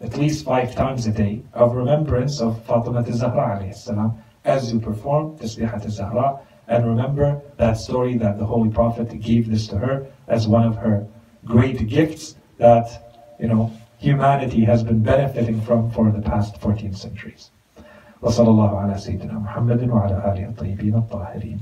[0.00, 5.38] at least five times a day, of remembrance of Fatima Zahra alayhi as you perform
[5.38, 10.48] Tasbihat Zahra and remember that story that the Holy Prophet gave this to her as
[10.48, 11.06] one of her
[11.45, 17.51] great gifts that, you know, humanity has been benefiting from for the past 14 centuries.
[18.21, 21.59] وصلى الله على سيدنا محمد وعلى آله الطيبين الطاهرين.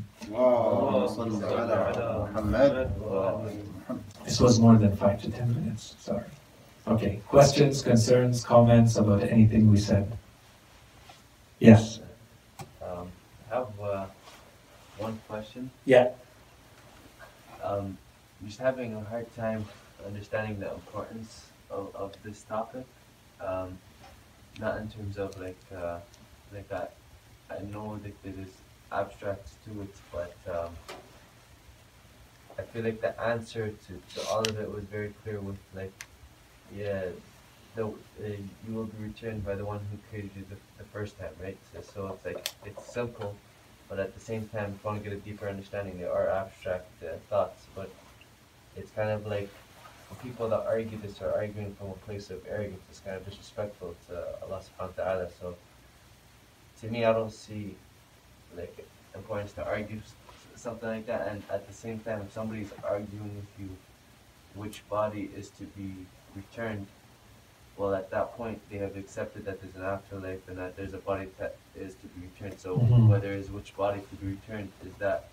[4.24, 5.96] This was more than five to ten minutes.
[6.00, 6.24] Sorry.
[6.88, 7.20] Okay.
[7.28, 10.12] Questions, concerns, comments about anything we said?
[11.60, 12.00] Yes.
[12.82, 13.08] Um,
[13.52, 14.06] I have uh,
[14.98, 15.70] one question.
[15.86, 16.10] Yeah.
[17.64, 17.98] Um,
[18.47, 19.65] just having a hard time
[20.07, 22.87] understanding the importance of, of this topic.
[23.41, 23.79] Um,
[24.59, 25.99] not in terms of like uh,
[26.53, 26.95] like that.
[27.51, 28.53] I know that there is
[28.93, 30.71] abstracts to it, but um,
[32.59, 35.41] I feel like the answer to, to all of it was very clear.
[35.41, 35.93] With like,
[36.75, 37.07] yeah,
[37.75, 37.93] the, uh,
[38.67, 41.57] you will be returned by the one who created you the, the first time, right?
[41.73, 43.37] So, so it's like it's simple,
[43.89, 46.29] but at the same time, if you want to get a deeper understanding, there are
[46.29, 47.91] abstract uh, thoughts, but
[48.81, 49.49] it's kind of like
[50.23, 52.81] people that argue this are arguing from a place of arrogance.
[52.91, 55.29] It's kind of disrespectful to Allah subhanahu wa ta'ala.
[55.41, 55.55] So
[56.81, 57.77] to me, I don't see
[58.57, 60.01] like importance to argue
[60.57, 61.29] something like that.
[61.29, 63.69] And at the same time, if somebody's arguing with you
[64.55, 65.95] which body is to be
[66.35, 66.87] returned,
[67.77, 70.99] well, at that point, they have accepted that there's an afterlife and that there's a
[70.99, 72.61] body that is to be returned.
[72.61, 73.09] So mm-hmm.
[73.09, 75.29] whether it's which body to be returned, is that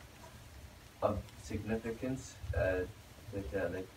[1.01, 2.35] of significance?
[2.57, 2.81] Uh,
[3.33, 3.87] like, uh, like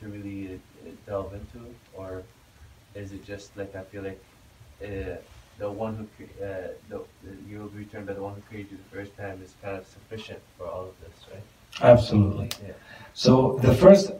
[0.00, 2.22] to really uh, delve into or
[2.94, 4.22] is it just like I feel like
[4.82, 5.16] uh,
[5.58, 7.00] the one who uh, the,
[7.48, 9.76] you will be returned by the one who created you the first time is kind
[9.76, 11.42] of sufficient for all of this, right?
[11.82, 12.50] Absolutely.
[12.64, 12.74] Yeah.
[13.14, 14.12] So the first,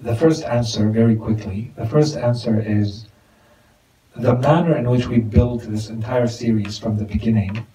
[0.00, 3.06] the first answer, very quickly, the first answer is
[4.16, 7.66] the manner in which we built this entire series from the beginning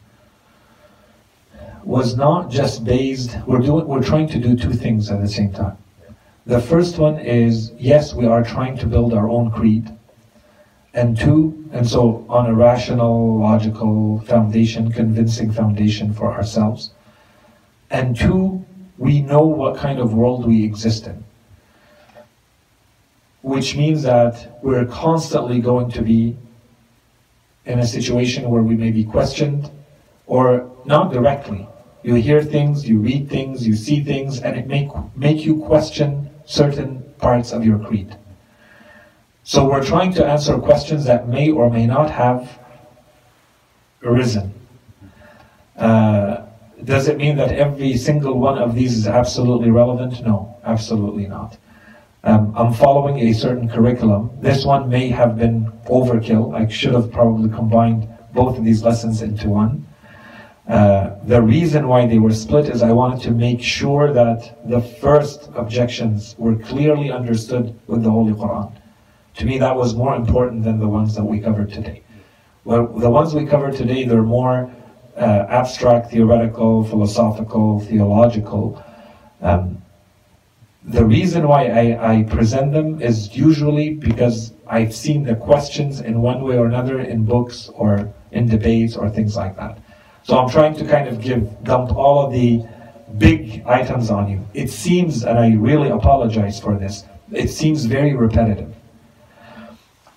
[1.88, 3.38] was not just based.
[3.48, 3.88] We're doing.
[3.88, 5.78] We're trying to do two things at the same time.
[6.46, 9.90] The first one is yes, we are trying to build our own creed.
[10.94, 16.92] And two, and so on a rational, logical foundation, convincing foundation for ourselves.
[17.90, 18.66] And two,
[18.98, 21.24] we know what kind of world we exist in.
[23.44, 26.36] Which means that we're constantly going to be
[27.66, 29.70] in a situation where we may be questioned,
[30.26, 31.68] or not directly.
[32.08, 36.30] You hear things, you read things, you see things, and it may make you question
[36.46, 38.16] certain parts of your creed.
[39.44, 42.60] So we're trying to answer questions that may or may not have
[44.02, 44.54] arisen.
[45.76, 46.46] Uh,
[46.86, 50.26] does it mean that every single one of these is absolutely relevant?
[50.26, 51.58] No, absolutely not.
[52.24, 54.30] Um, I'm following a certain curriculum.
[54.40, 56.56] This one may have been overkill.
[56.56, 59.86] I should have probably combined both of these lessons into one.
[60.68, 64.82] Uh, the reason why they were split is I wanted to make sure that the
[64.82, 68.74] first objections were clearly understood with the Holy Quran.
[69.36, 72.04] To me, that was more important than the ones that we covered today.
[72.66, 74.70] Well, the ones we covered today, they're more
[75.16, 78.84] uh, abstract, theoretical, philosophical, theological.
[79.42, 79.82] Um,
[80.84, 86.22] the reason why I, I present them is usually because I've seen the questions in
[86.22, 89.80] one way or another in books or in debates or things like that.
[90.28, 92.62] So I'm trying to kind of give dump all of the
[93.18, 94.46] big items on you.
[94.54, 98.76] It seems, and I really apologize for this, it seems very repetitive.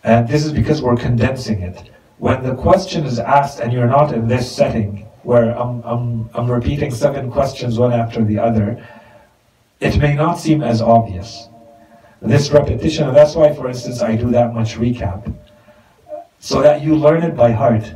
[0.03, 1.91] And this is because we're condensing it.
[2.19, 6.51] When the question is asked and you're not in this setting where I'm, I'm, I'm
[6.51, 8.85] repeating seven questions one after the other,
[9.79, 11.47] it may not seem as obvious.
[12.21, 15.33] This repetition, and that's why, for instance, I do that much recap,
[16.41, 17.95] so that you learn it by heart,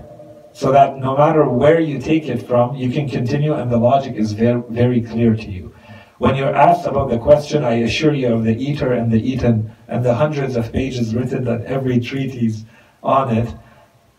[0.54, 4.14] so that no matter where you take it from, you can continue and the logic
[4.14, 5.74] is very, very clear to you.
[6.18, 9.74] When you're asked about the question, I assure you of the eater and the eaten,
[9.88, 12.64] and the hundreds of pages written on every treatise
[13.02, 13.52] on it,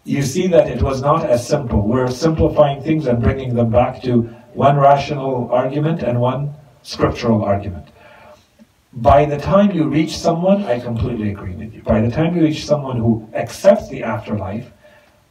[0.04, 1.88] you see that it was not as simple.
[1.88, 6.54] We're simplifying things and bringing them back to one rational argument and one
[6.84, 7.88] scriptural argument.
[8.92, 11.82] By the time you reach someone, I completely agree with you.
[11.82, 14.70] By the time you reach someone who accepts the afterlife,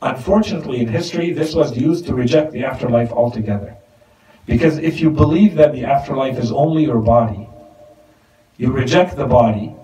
[0.05, 3.77] unfortunately in history, this was used to reject the afterlife altogether.
[4.47, 7.49] Because if you believe that the afterlife is only your body,
[8.59, 9.75] you reject the body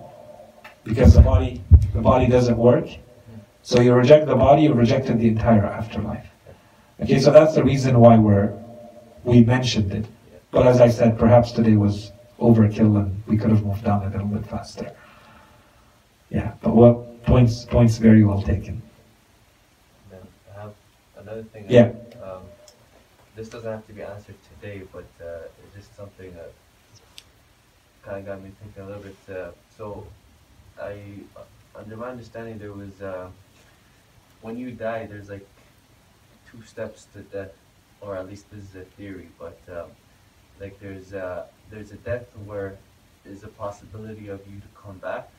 [0.83, 1.61] because the body
[1.93, 2.87] the body doesn't work.
[3.63, 6.27] So you reject the body, you rejected the entire afterlife.
[7.01, 8.53] Okay, so that's the reason why we're
[9.23, 10.05] we mentioned it.
[10.51, 14.09] But as I said, perhaps today was overkill and we could have moved on a
[14.09, 14.91] little bit faster.
[16.29, 18.80] Yeah, but well, points points very well taken.
[21.31, 21.65] Then I have another thing.
[21.69, 22.23] Yeah.
[22.23, 22.43] Um,
[23.35, 26.51] this doesn't have to be answered today, but uh, it's just something that
[28.03, 29.35] kind of got me thinking a little bit.
[29.35, 30.05] Uh, so,
[30.79, 30.99] I,
[31.35, 31.41] uh,
[31.79, 33.29] under my understanding, there was uh,
[34.41, 35.47] when you die, there's like
[36.51, 37.53] two steps to death,
[38.01, 39.29] or at least this is a theory.
[39.39, 39.91] But um,
[40.59, 42.77] like there's a there's a death where
[43.23, 45.29] there's a possibility of you to come back,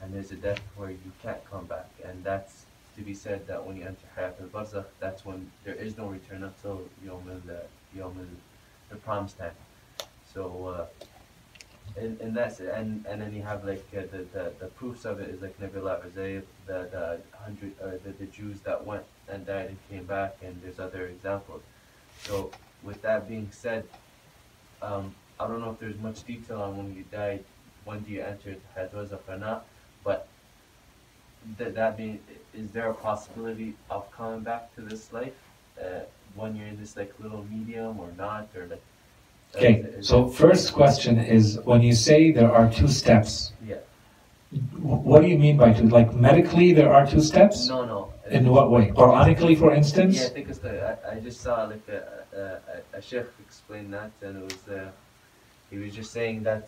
[0.00, 3.64] and there's a death where you can't come back, and that's to be said that
[3.64, 7.56] when you enter Hayat al-Barzakh, that's when there is no return until Yom al,
[7.96, 8.26] Yom al,
[8.90, 9.52] the promised time.
[10.32, 10.86] So, uh,
[11.96, 12.72] and, and that's it.
[12.74, 15.58] And, and then you have like uh, the, the, the proofs of it is like
[15.60, 20.04] Nabi Allah the, the hundred, uh, the, the Jews that went and died and came
[20.04, 21.62] back, and there's other examples.
[22.22, 22.50] So,
[22.82, 23.84] with that being said,
[24.82, 27.44] um, I don't know if there's much detail on when you died,
[27.84, 29.66] when do you enter Hayat al-Barzakh or not,
[30.02, 30.28] but
[31.58, 32.20] that that mean
[32.54, 35.32] is there a possibility of coming back to this life
[35.80, 36.00] uh,
[36.34, 38.82] when you're in this like little medium or not or like
[39.54, 43.52] uh, Okay, is is so first question is when you say there are two steps,
[43.66, 43.76] yeah
[44.80, 45.88] what do you mean by two?
[45.88, 47.68] Like medically, there are two steps?
[47.68, 48.84] no no In what way?
[48.90, 50.16] Quranically, for instance?
[50.16, 52.00] yeah I think it's the I, I just saw like a,
[52.36, 52.42] a,
[52.94, 54.90] a, a sheikh explain that and it was uh,
[55.74, 56.64] he was just saying that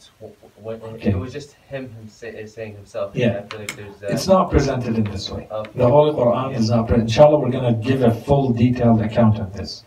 [0.66, 1.10] when Okay.
[1.10, 3.44] it was just him, him say, saying himself Yeah.
[3.58, 5.46] Like there's uh, It's not presented in this way.
[5.50, 5.70] okay.
[5.82, 7.08] The Holy Quran is not present.
[7.10, 9.84] Inshallah, we're going to give a full detailed account of this.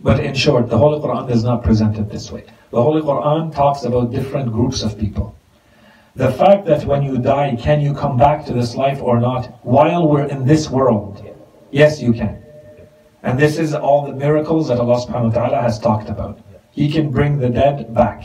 [0.00, 2.44] But in short, the Holy Quran is not presented this way.
[2.70, 5.34] The Holy Quran talks about different groups of people.
[6.16, 9.42] The fact that when you die, can you come back to this life or not
[9.62, 11.22] while we're in this world?
[11.24, 11.32] Yeah.
[11.82, 12.34] Yes, you can.
[13.22, 16.40] And this is all the miracles that Allah subhanahu wa ta'ala has talked about.
[16.70, 18.22] He can bring the dead back.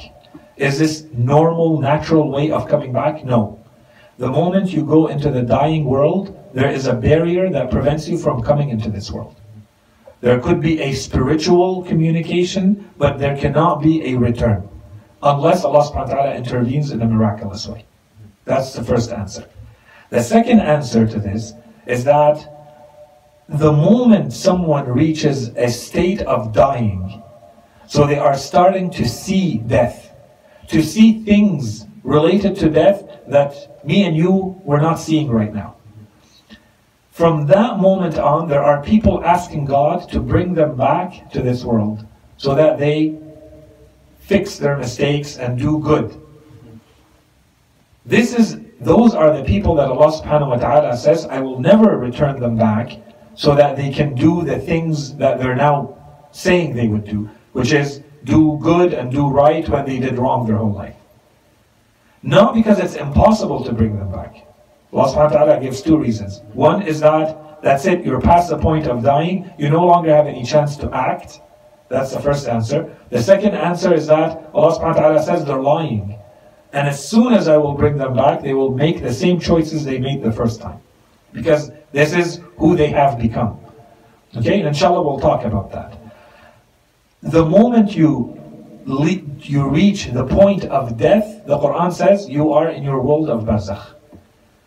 [0.58, 3.24] Is this normal, natural way of coming back?
[3.26, 3.60] No.
[4.18, 8.18] The moment you go into the dying world, there is a barrier that prevents you
[8.18, 9.36] from coming into this world.
[10.22, 14.70] There could be a spiritual communication, but there cannot be a return.
[15.22, 17.86] Unless Allah subhanahu wa ta'ala intervenes in a miraculous way.
[18.46, 19.46] That's the first answer.
[20.10, 21.54] The second answer to this
[21.88, 22.38] is that
[23.50, 27.24] the moment someone reaches a state of dying,
[27.88, 30.03] so they are starting to see death,
[30.68, 35.76] to see things related to death that me and you were not seeing right now.
[37.12, 41.64] From that moment on, there are people asking God to bring them back to this
[41.64, 42.06] world
[42.38, 43.20] so that they
[44.20, 46.20] fix their mistakes and do good.
[48.06, 51.98] This is those are the people that Allah subhanahu wa ta'ala says, I will never
[51.98, 53.00] return them back
[53.36, 55.96] so that they can do the things that they're now
[56.32, 60.48] saying they would do, which is do good and do right when they did wrong
[60.48, 60.96] their whole life.
[62.22, 64.48] Not because it's impossible to bring them back.
[64.94, 66.42] Allah subhanahu wa ta'ala gives two reasons.
[66.54, 70.28] One is that that's it, you're past the point of dying, you no longer have
[70.28, 71.40] any chance to act.
[71.90, 72.96] That's the first answer.
[73.10, 76.20] The second answer is that Allah subhanahu wa ta'ala says they're lying.
[76.74, 79.86] And as soon as I will bring them back, they will make the same choices
[79.86, 80.80] they made the first time.
[81.32, 83.60] Because this is who they have become.
[84.36, 85.98] Okay, and inshallah we'll talk about that.
[87.24, 88.40] The moment you
[88.86, 93.44] you reach the point of death, the Quran says you are in your world of
[93.44, 93.96] barzakh.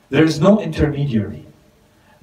[0.09, 1.45] There is no intermediary.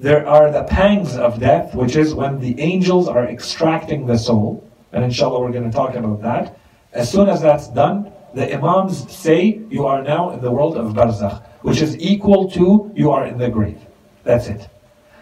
[0.00, 4.68] There are the pangs of death, which is when the angels are extracting the soul,
[4.92, 6.58] and inshallah we're going to talk about that.
[6.92, 10.94] As soon as that's done, the Imams say you are now in the world of
[10.94, 13.80] barzakh, which is equal to you are in the grave.
[14.24, 14.68] That's it.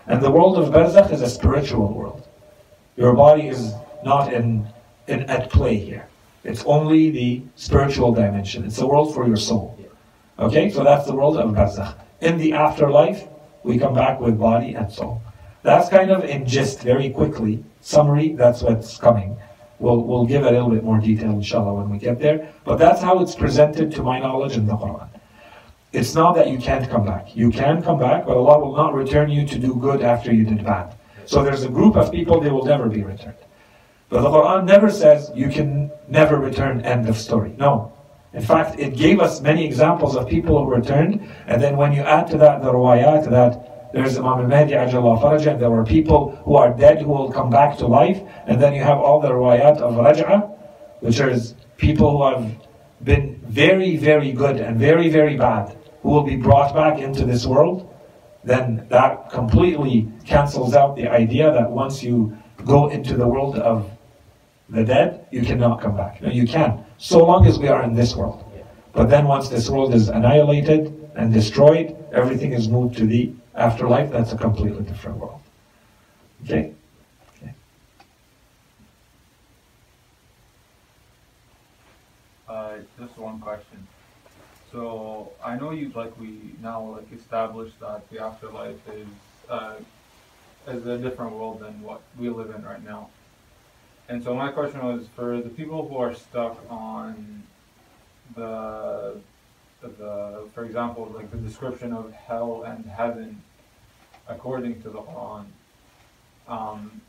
[0.07, 2.27] And the world of barzakh is a spiritual world.
[2.97, 3.75] Your body is
[4.05, 4.67] not in,
[5.07, 6.07] in at play here.
[6.45, 8.65] It's only the spiritual dimension.
[8.65, 9.79] It's the world for your soul.
[10.39, 11.95] Okay, so that's the world of barzakh.
[12.21, 13.29] In the afterlife,
[13.63, 15.23] we come back with body and soul.
[15.63, 19.37] That's kind of in gist, very quickly, summary, that's what's coming.
[19.79, 22.49] We'll, we'll give a little bit more detail, inshallah, when we get there.
[22.65, 25.09] But that's how it's presented to my knowledge in the Quran.
[25.93, 27.37] It's not that you can't come back.
[27.37, 30.45] You can come back, but Allah will not return you to do good after you
[30.45, 30.95] did bad.
[31.27, 33.37] So there's a group of people, they will never be returned.
[34.13, 37.55] But the Quran never says you can never return, end of story.
[37.57, 37.91] No.
[38.35, 42.03] In fact, it gave us many examples of people who returned, and then when you
[42.03, 46.75] add to that the ruwayat, that there's Imam al-Mahdi Ajallah there were people who are
[46.75, 48.21] dead who will come back to life.
[48.47, 50.59] And then you have all the riwayat of Raj'a,
[51.01, 52.53] which is people who have
[53.05, 57.47] been very, very good and very, very bad, who will be brought back into this
[57.47, 57.89] world.
[58.45, 63.91] Then that completely cancels out the idea that once you go into the world of
[64.73, 66.21] the dead, you cannot come back.
[66.23, 68.45] No, you can, so long as we are in this world.
[68.93, 74.11] But then once this world is annihilated and destroyed, everything is moved to the Afterlife,
[74.11, 75.41] that's a completely different world.
[76.45, 76.73] Okay?
[82.49, 83.87] Uh, just one question.
[84.71, 89.07] So I know you like we now like established that the afterlife is
[89.51, 89.75] uh,
[90.67, 93.11] is a different world than what we live in right now.
[94.09, 97.43] And so my question was for the people who are stuck on
[98.35, 99.21] the
[99.81, 103.43] the, for example, like the description of hell and heaven
[104.29, 105.47] according to the Quran.
[106.47, 107.01] Um,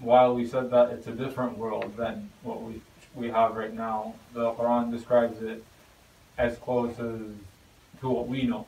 [0.00, 2.80] while we said that it's a different world than what we
[3.14, 5.64] we have right now, the Quran describes it
[6.36, 7.20] as close as
[8.00, 8.66] to what we know,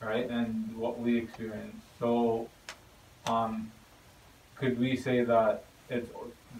[0.00, 1.80] right, and what we experience.
[2.00, 2.48] So,
[3.26, 3.70] um,
[4.56, 6.10] could we say that it's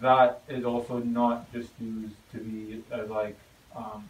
[0.00, 3.36] that is also not just used to be as like
[3.74, 4.08] um,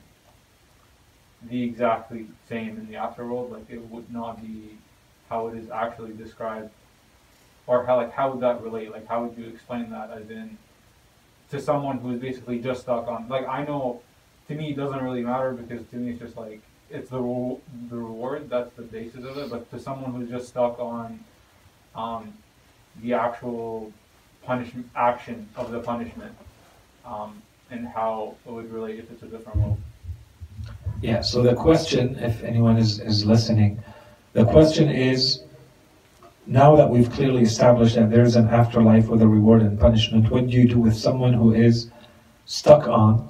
[1.49, 3.51] the exactly same in the afterworld.
[3.53, 4.77] Like it would not be
[5.29, 6.71] how it is actually described,
[7.67, 8.93] or how like how would that relate?
[8.93, 10.59] Like how would you explain that as in
[11.51, 13.29] to someone who is basically just stuck on?
[13.29, 14.01] Like I know,
[14.49, 16.61] to me it doesn't really matter because to me it's just like
[16.91, 17.57] it's the
[17.91, 19.51] the reward that's the basis of it.
[19.51, 21.21] But to someone who's just stuck on
[21.95, 22.33] um,
[23.03, 23.93] the actual
[24.45, 26.33] punishment action of the punishment
[27.05, 29.79] um, and how it would relate if it's a different world.
[31.01, 33.83] Yeah, so the question, if anyone is, is listening,
[34.33, 35.43] the question is
[36.47, 40.49] now that we've clearly established that there's an afterlife with a reward and punishment, what
[40.49, 41.91] do you do with someone who is
[42.47, 43.29] stuck on,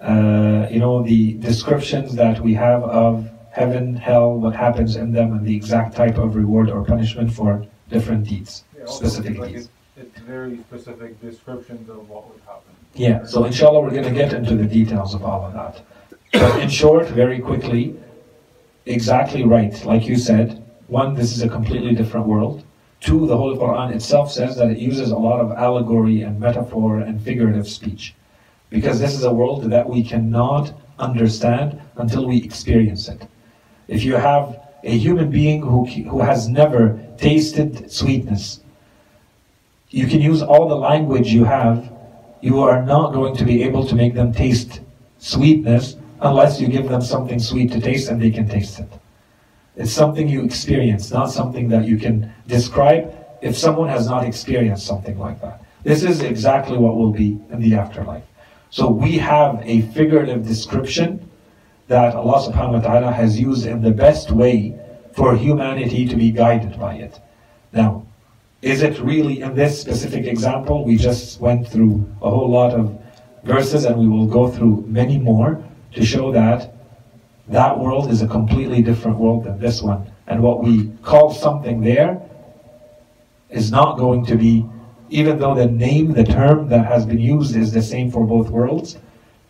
[0.00, 5.32] uh, you know, the descriptions that we have of heaven, hell, what happens in them,
[5.32, 9.68] and the exact type of reward or punishment for different deeds, yeah, specific like deeds?
[10.00, 12.72] It's, very specific descriptions of what would happen.
[12.94, 15.82] Yeah, so inshallah we're going to get into the details of all of that.
[16.32, 17.96] But in short, very quickly,
[18.86, 19.84] exactly right.
[19.84, 22.64] Like you said, one, this is a completely different world.
[23.00, 27.00] Two, the Holy Quran itself says that it uses a lot of allegory and metaphor
[27.00, 28.14] and figurative speech.
[28.70, 33.26] Because this is a world that we cannot understand until we experience it.
[33.88, 38.60] If you have a human being who, who has never tasted sweetness,
[39.90, 41.92] you can use all the language you have,
[42.40, 44.80] you are not going to be able to make them taste
[45.18, 48.88] sweetness unless you give them something sweet to taste and they can taste it.
[49.76, 54.86] It's something you experience, not something that you can describe if someone has not experienced
[54.86, 55.62] something like that.
[55.82, 58.24] This is exactly what will be in the afterlife.
[58.70, 61.28] So we have a figurative description
[61.88, 64.78] that Allah subhanahu wa ta'ala has used in the best way
[65.12, 67.18] for humanity to be guided by it.
[67.72, 68.06] Now,
[68.62, 70.84] is it really in this specific example?
[70.84, 73.00] We just went through a whole lot of
[73.42, 75.62] verses and we will go through many more
[75.94, 76.74] to show that
[77.48, 80.10] that world is a completely different world than this one.
[80.26, 82.20] And what we call something there
[83.48, 84.64] is not going to be,
[85.08, 88.50] even though the name, the term that has been used is the same for both
[88.50, 88.98] worlds,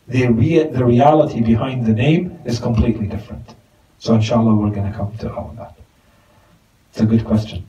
[0.08, 3.54] the, rea- the reality behind the name is completely different.
[3.98, 5.76] So, inshallah, we're going to come to all of that.
[6.90, 7.66] It's a good question.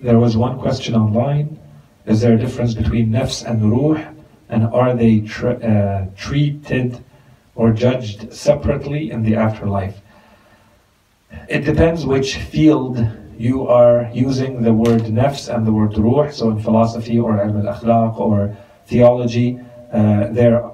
[0.00, 1.58] There was one question online.
[2.06, 4.00] Is there a difference between nafs and ruh?
[4.48, 7.04] And are they uh, treated
[7.56, 10.00] or judged separately in the afterlife?
[11.48, 13.04] It depends which field
[13.36, 16.30] you are using the word nafs and the word ruh.
[16.30, 18.56] So in philosophy or ilm al-akhlaq or
[18.86, 19.58] theology,
[19.92, 20.28] uh,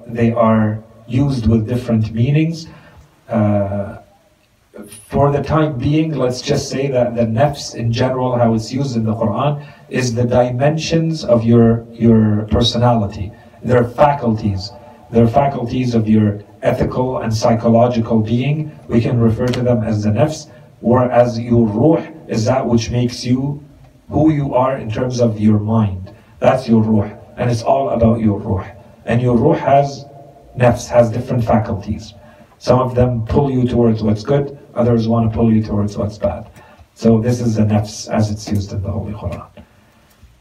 [0.07, 2.67] they are used with different meanings.
[3.27, 3.97] Uh,
[5.09, 8.97] for the time being, let's just say that the nafs in general, how it's used
[8.97, 13.31] in the Quran, is the dimensions of your, your personality,
[13.63, 14.71] their faculties,
[15.11, 18.77] their faculties of your ethical and psychological being.
[18.89, 23.23] We can refer to them as the nafs, whereas your ruh is that which makes
[23.23, 23.63] you
[24.09, 26.13] who you are in terms of your mind.
[26.39, 28.67] That's your ruh, and it's all about your ruh.
[29.05, 30.05] And your ruh has
[30.57, 32.13] nafs, has different faculties.
[32.57, 36.17] Some of them pull you towards what's good, Others want to pull you towards what's
[36.17, 36.49] bad.
[36.95, 39.47] So this is the nafs as it's used in the Holy Quran.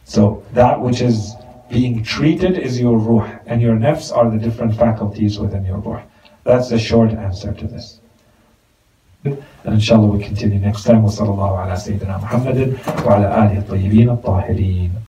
[0.04, 1.34] So that which is
[1.70, 6.02] being treated is your ruh, and your nafs are the different faculties within your ruh.
[6.44, 8.00] That's the short answer to this.
[9.24, 11.02] And inshallah we continue next time.
[11.02, 12.74] Wa sallallahu ala Muhammadin
[13.04, 13.16] wa
[13.64, 14.94] tayyibin al-tahirin.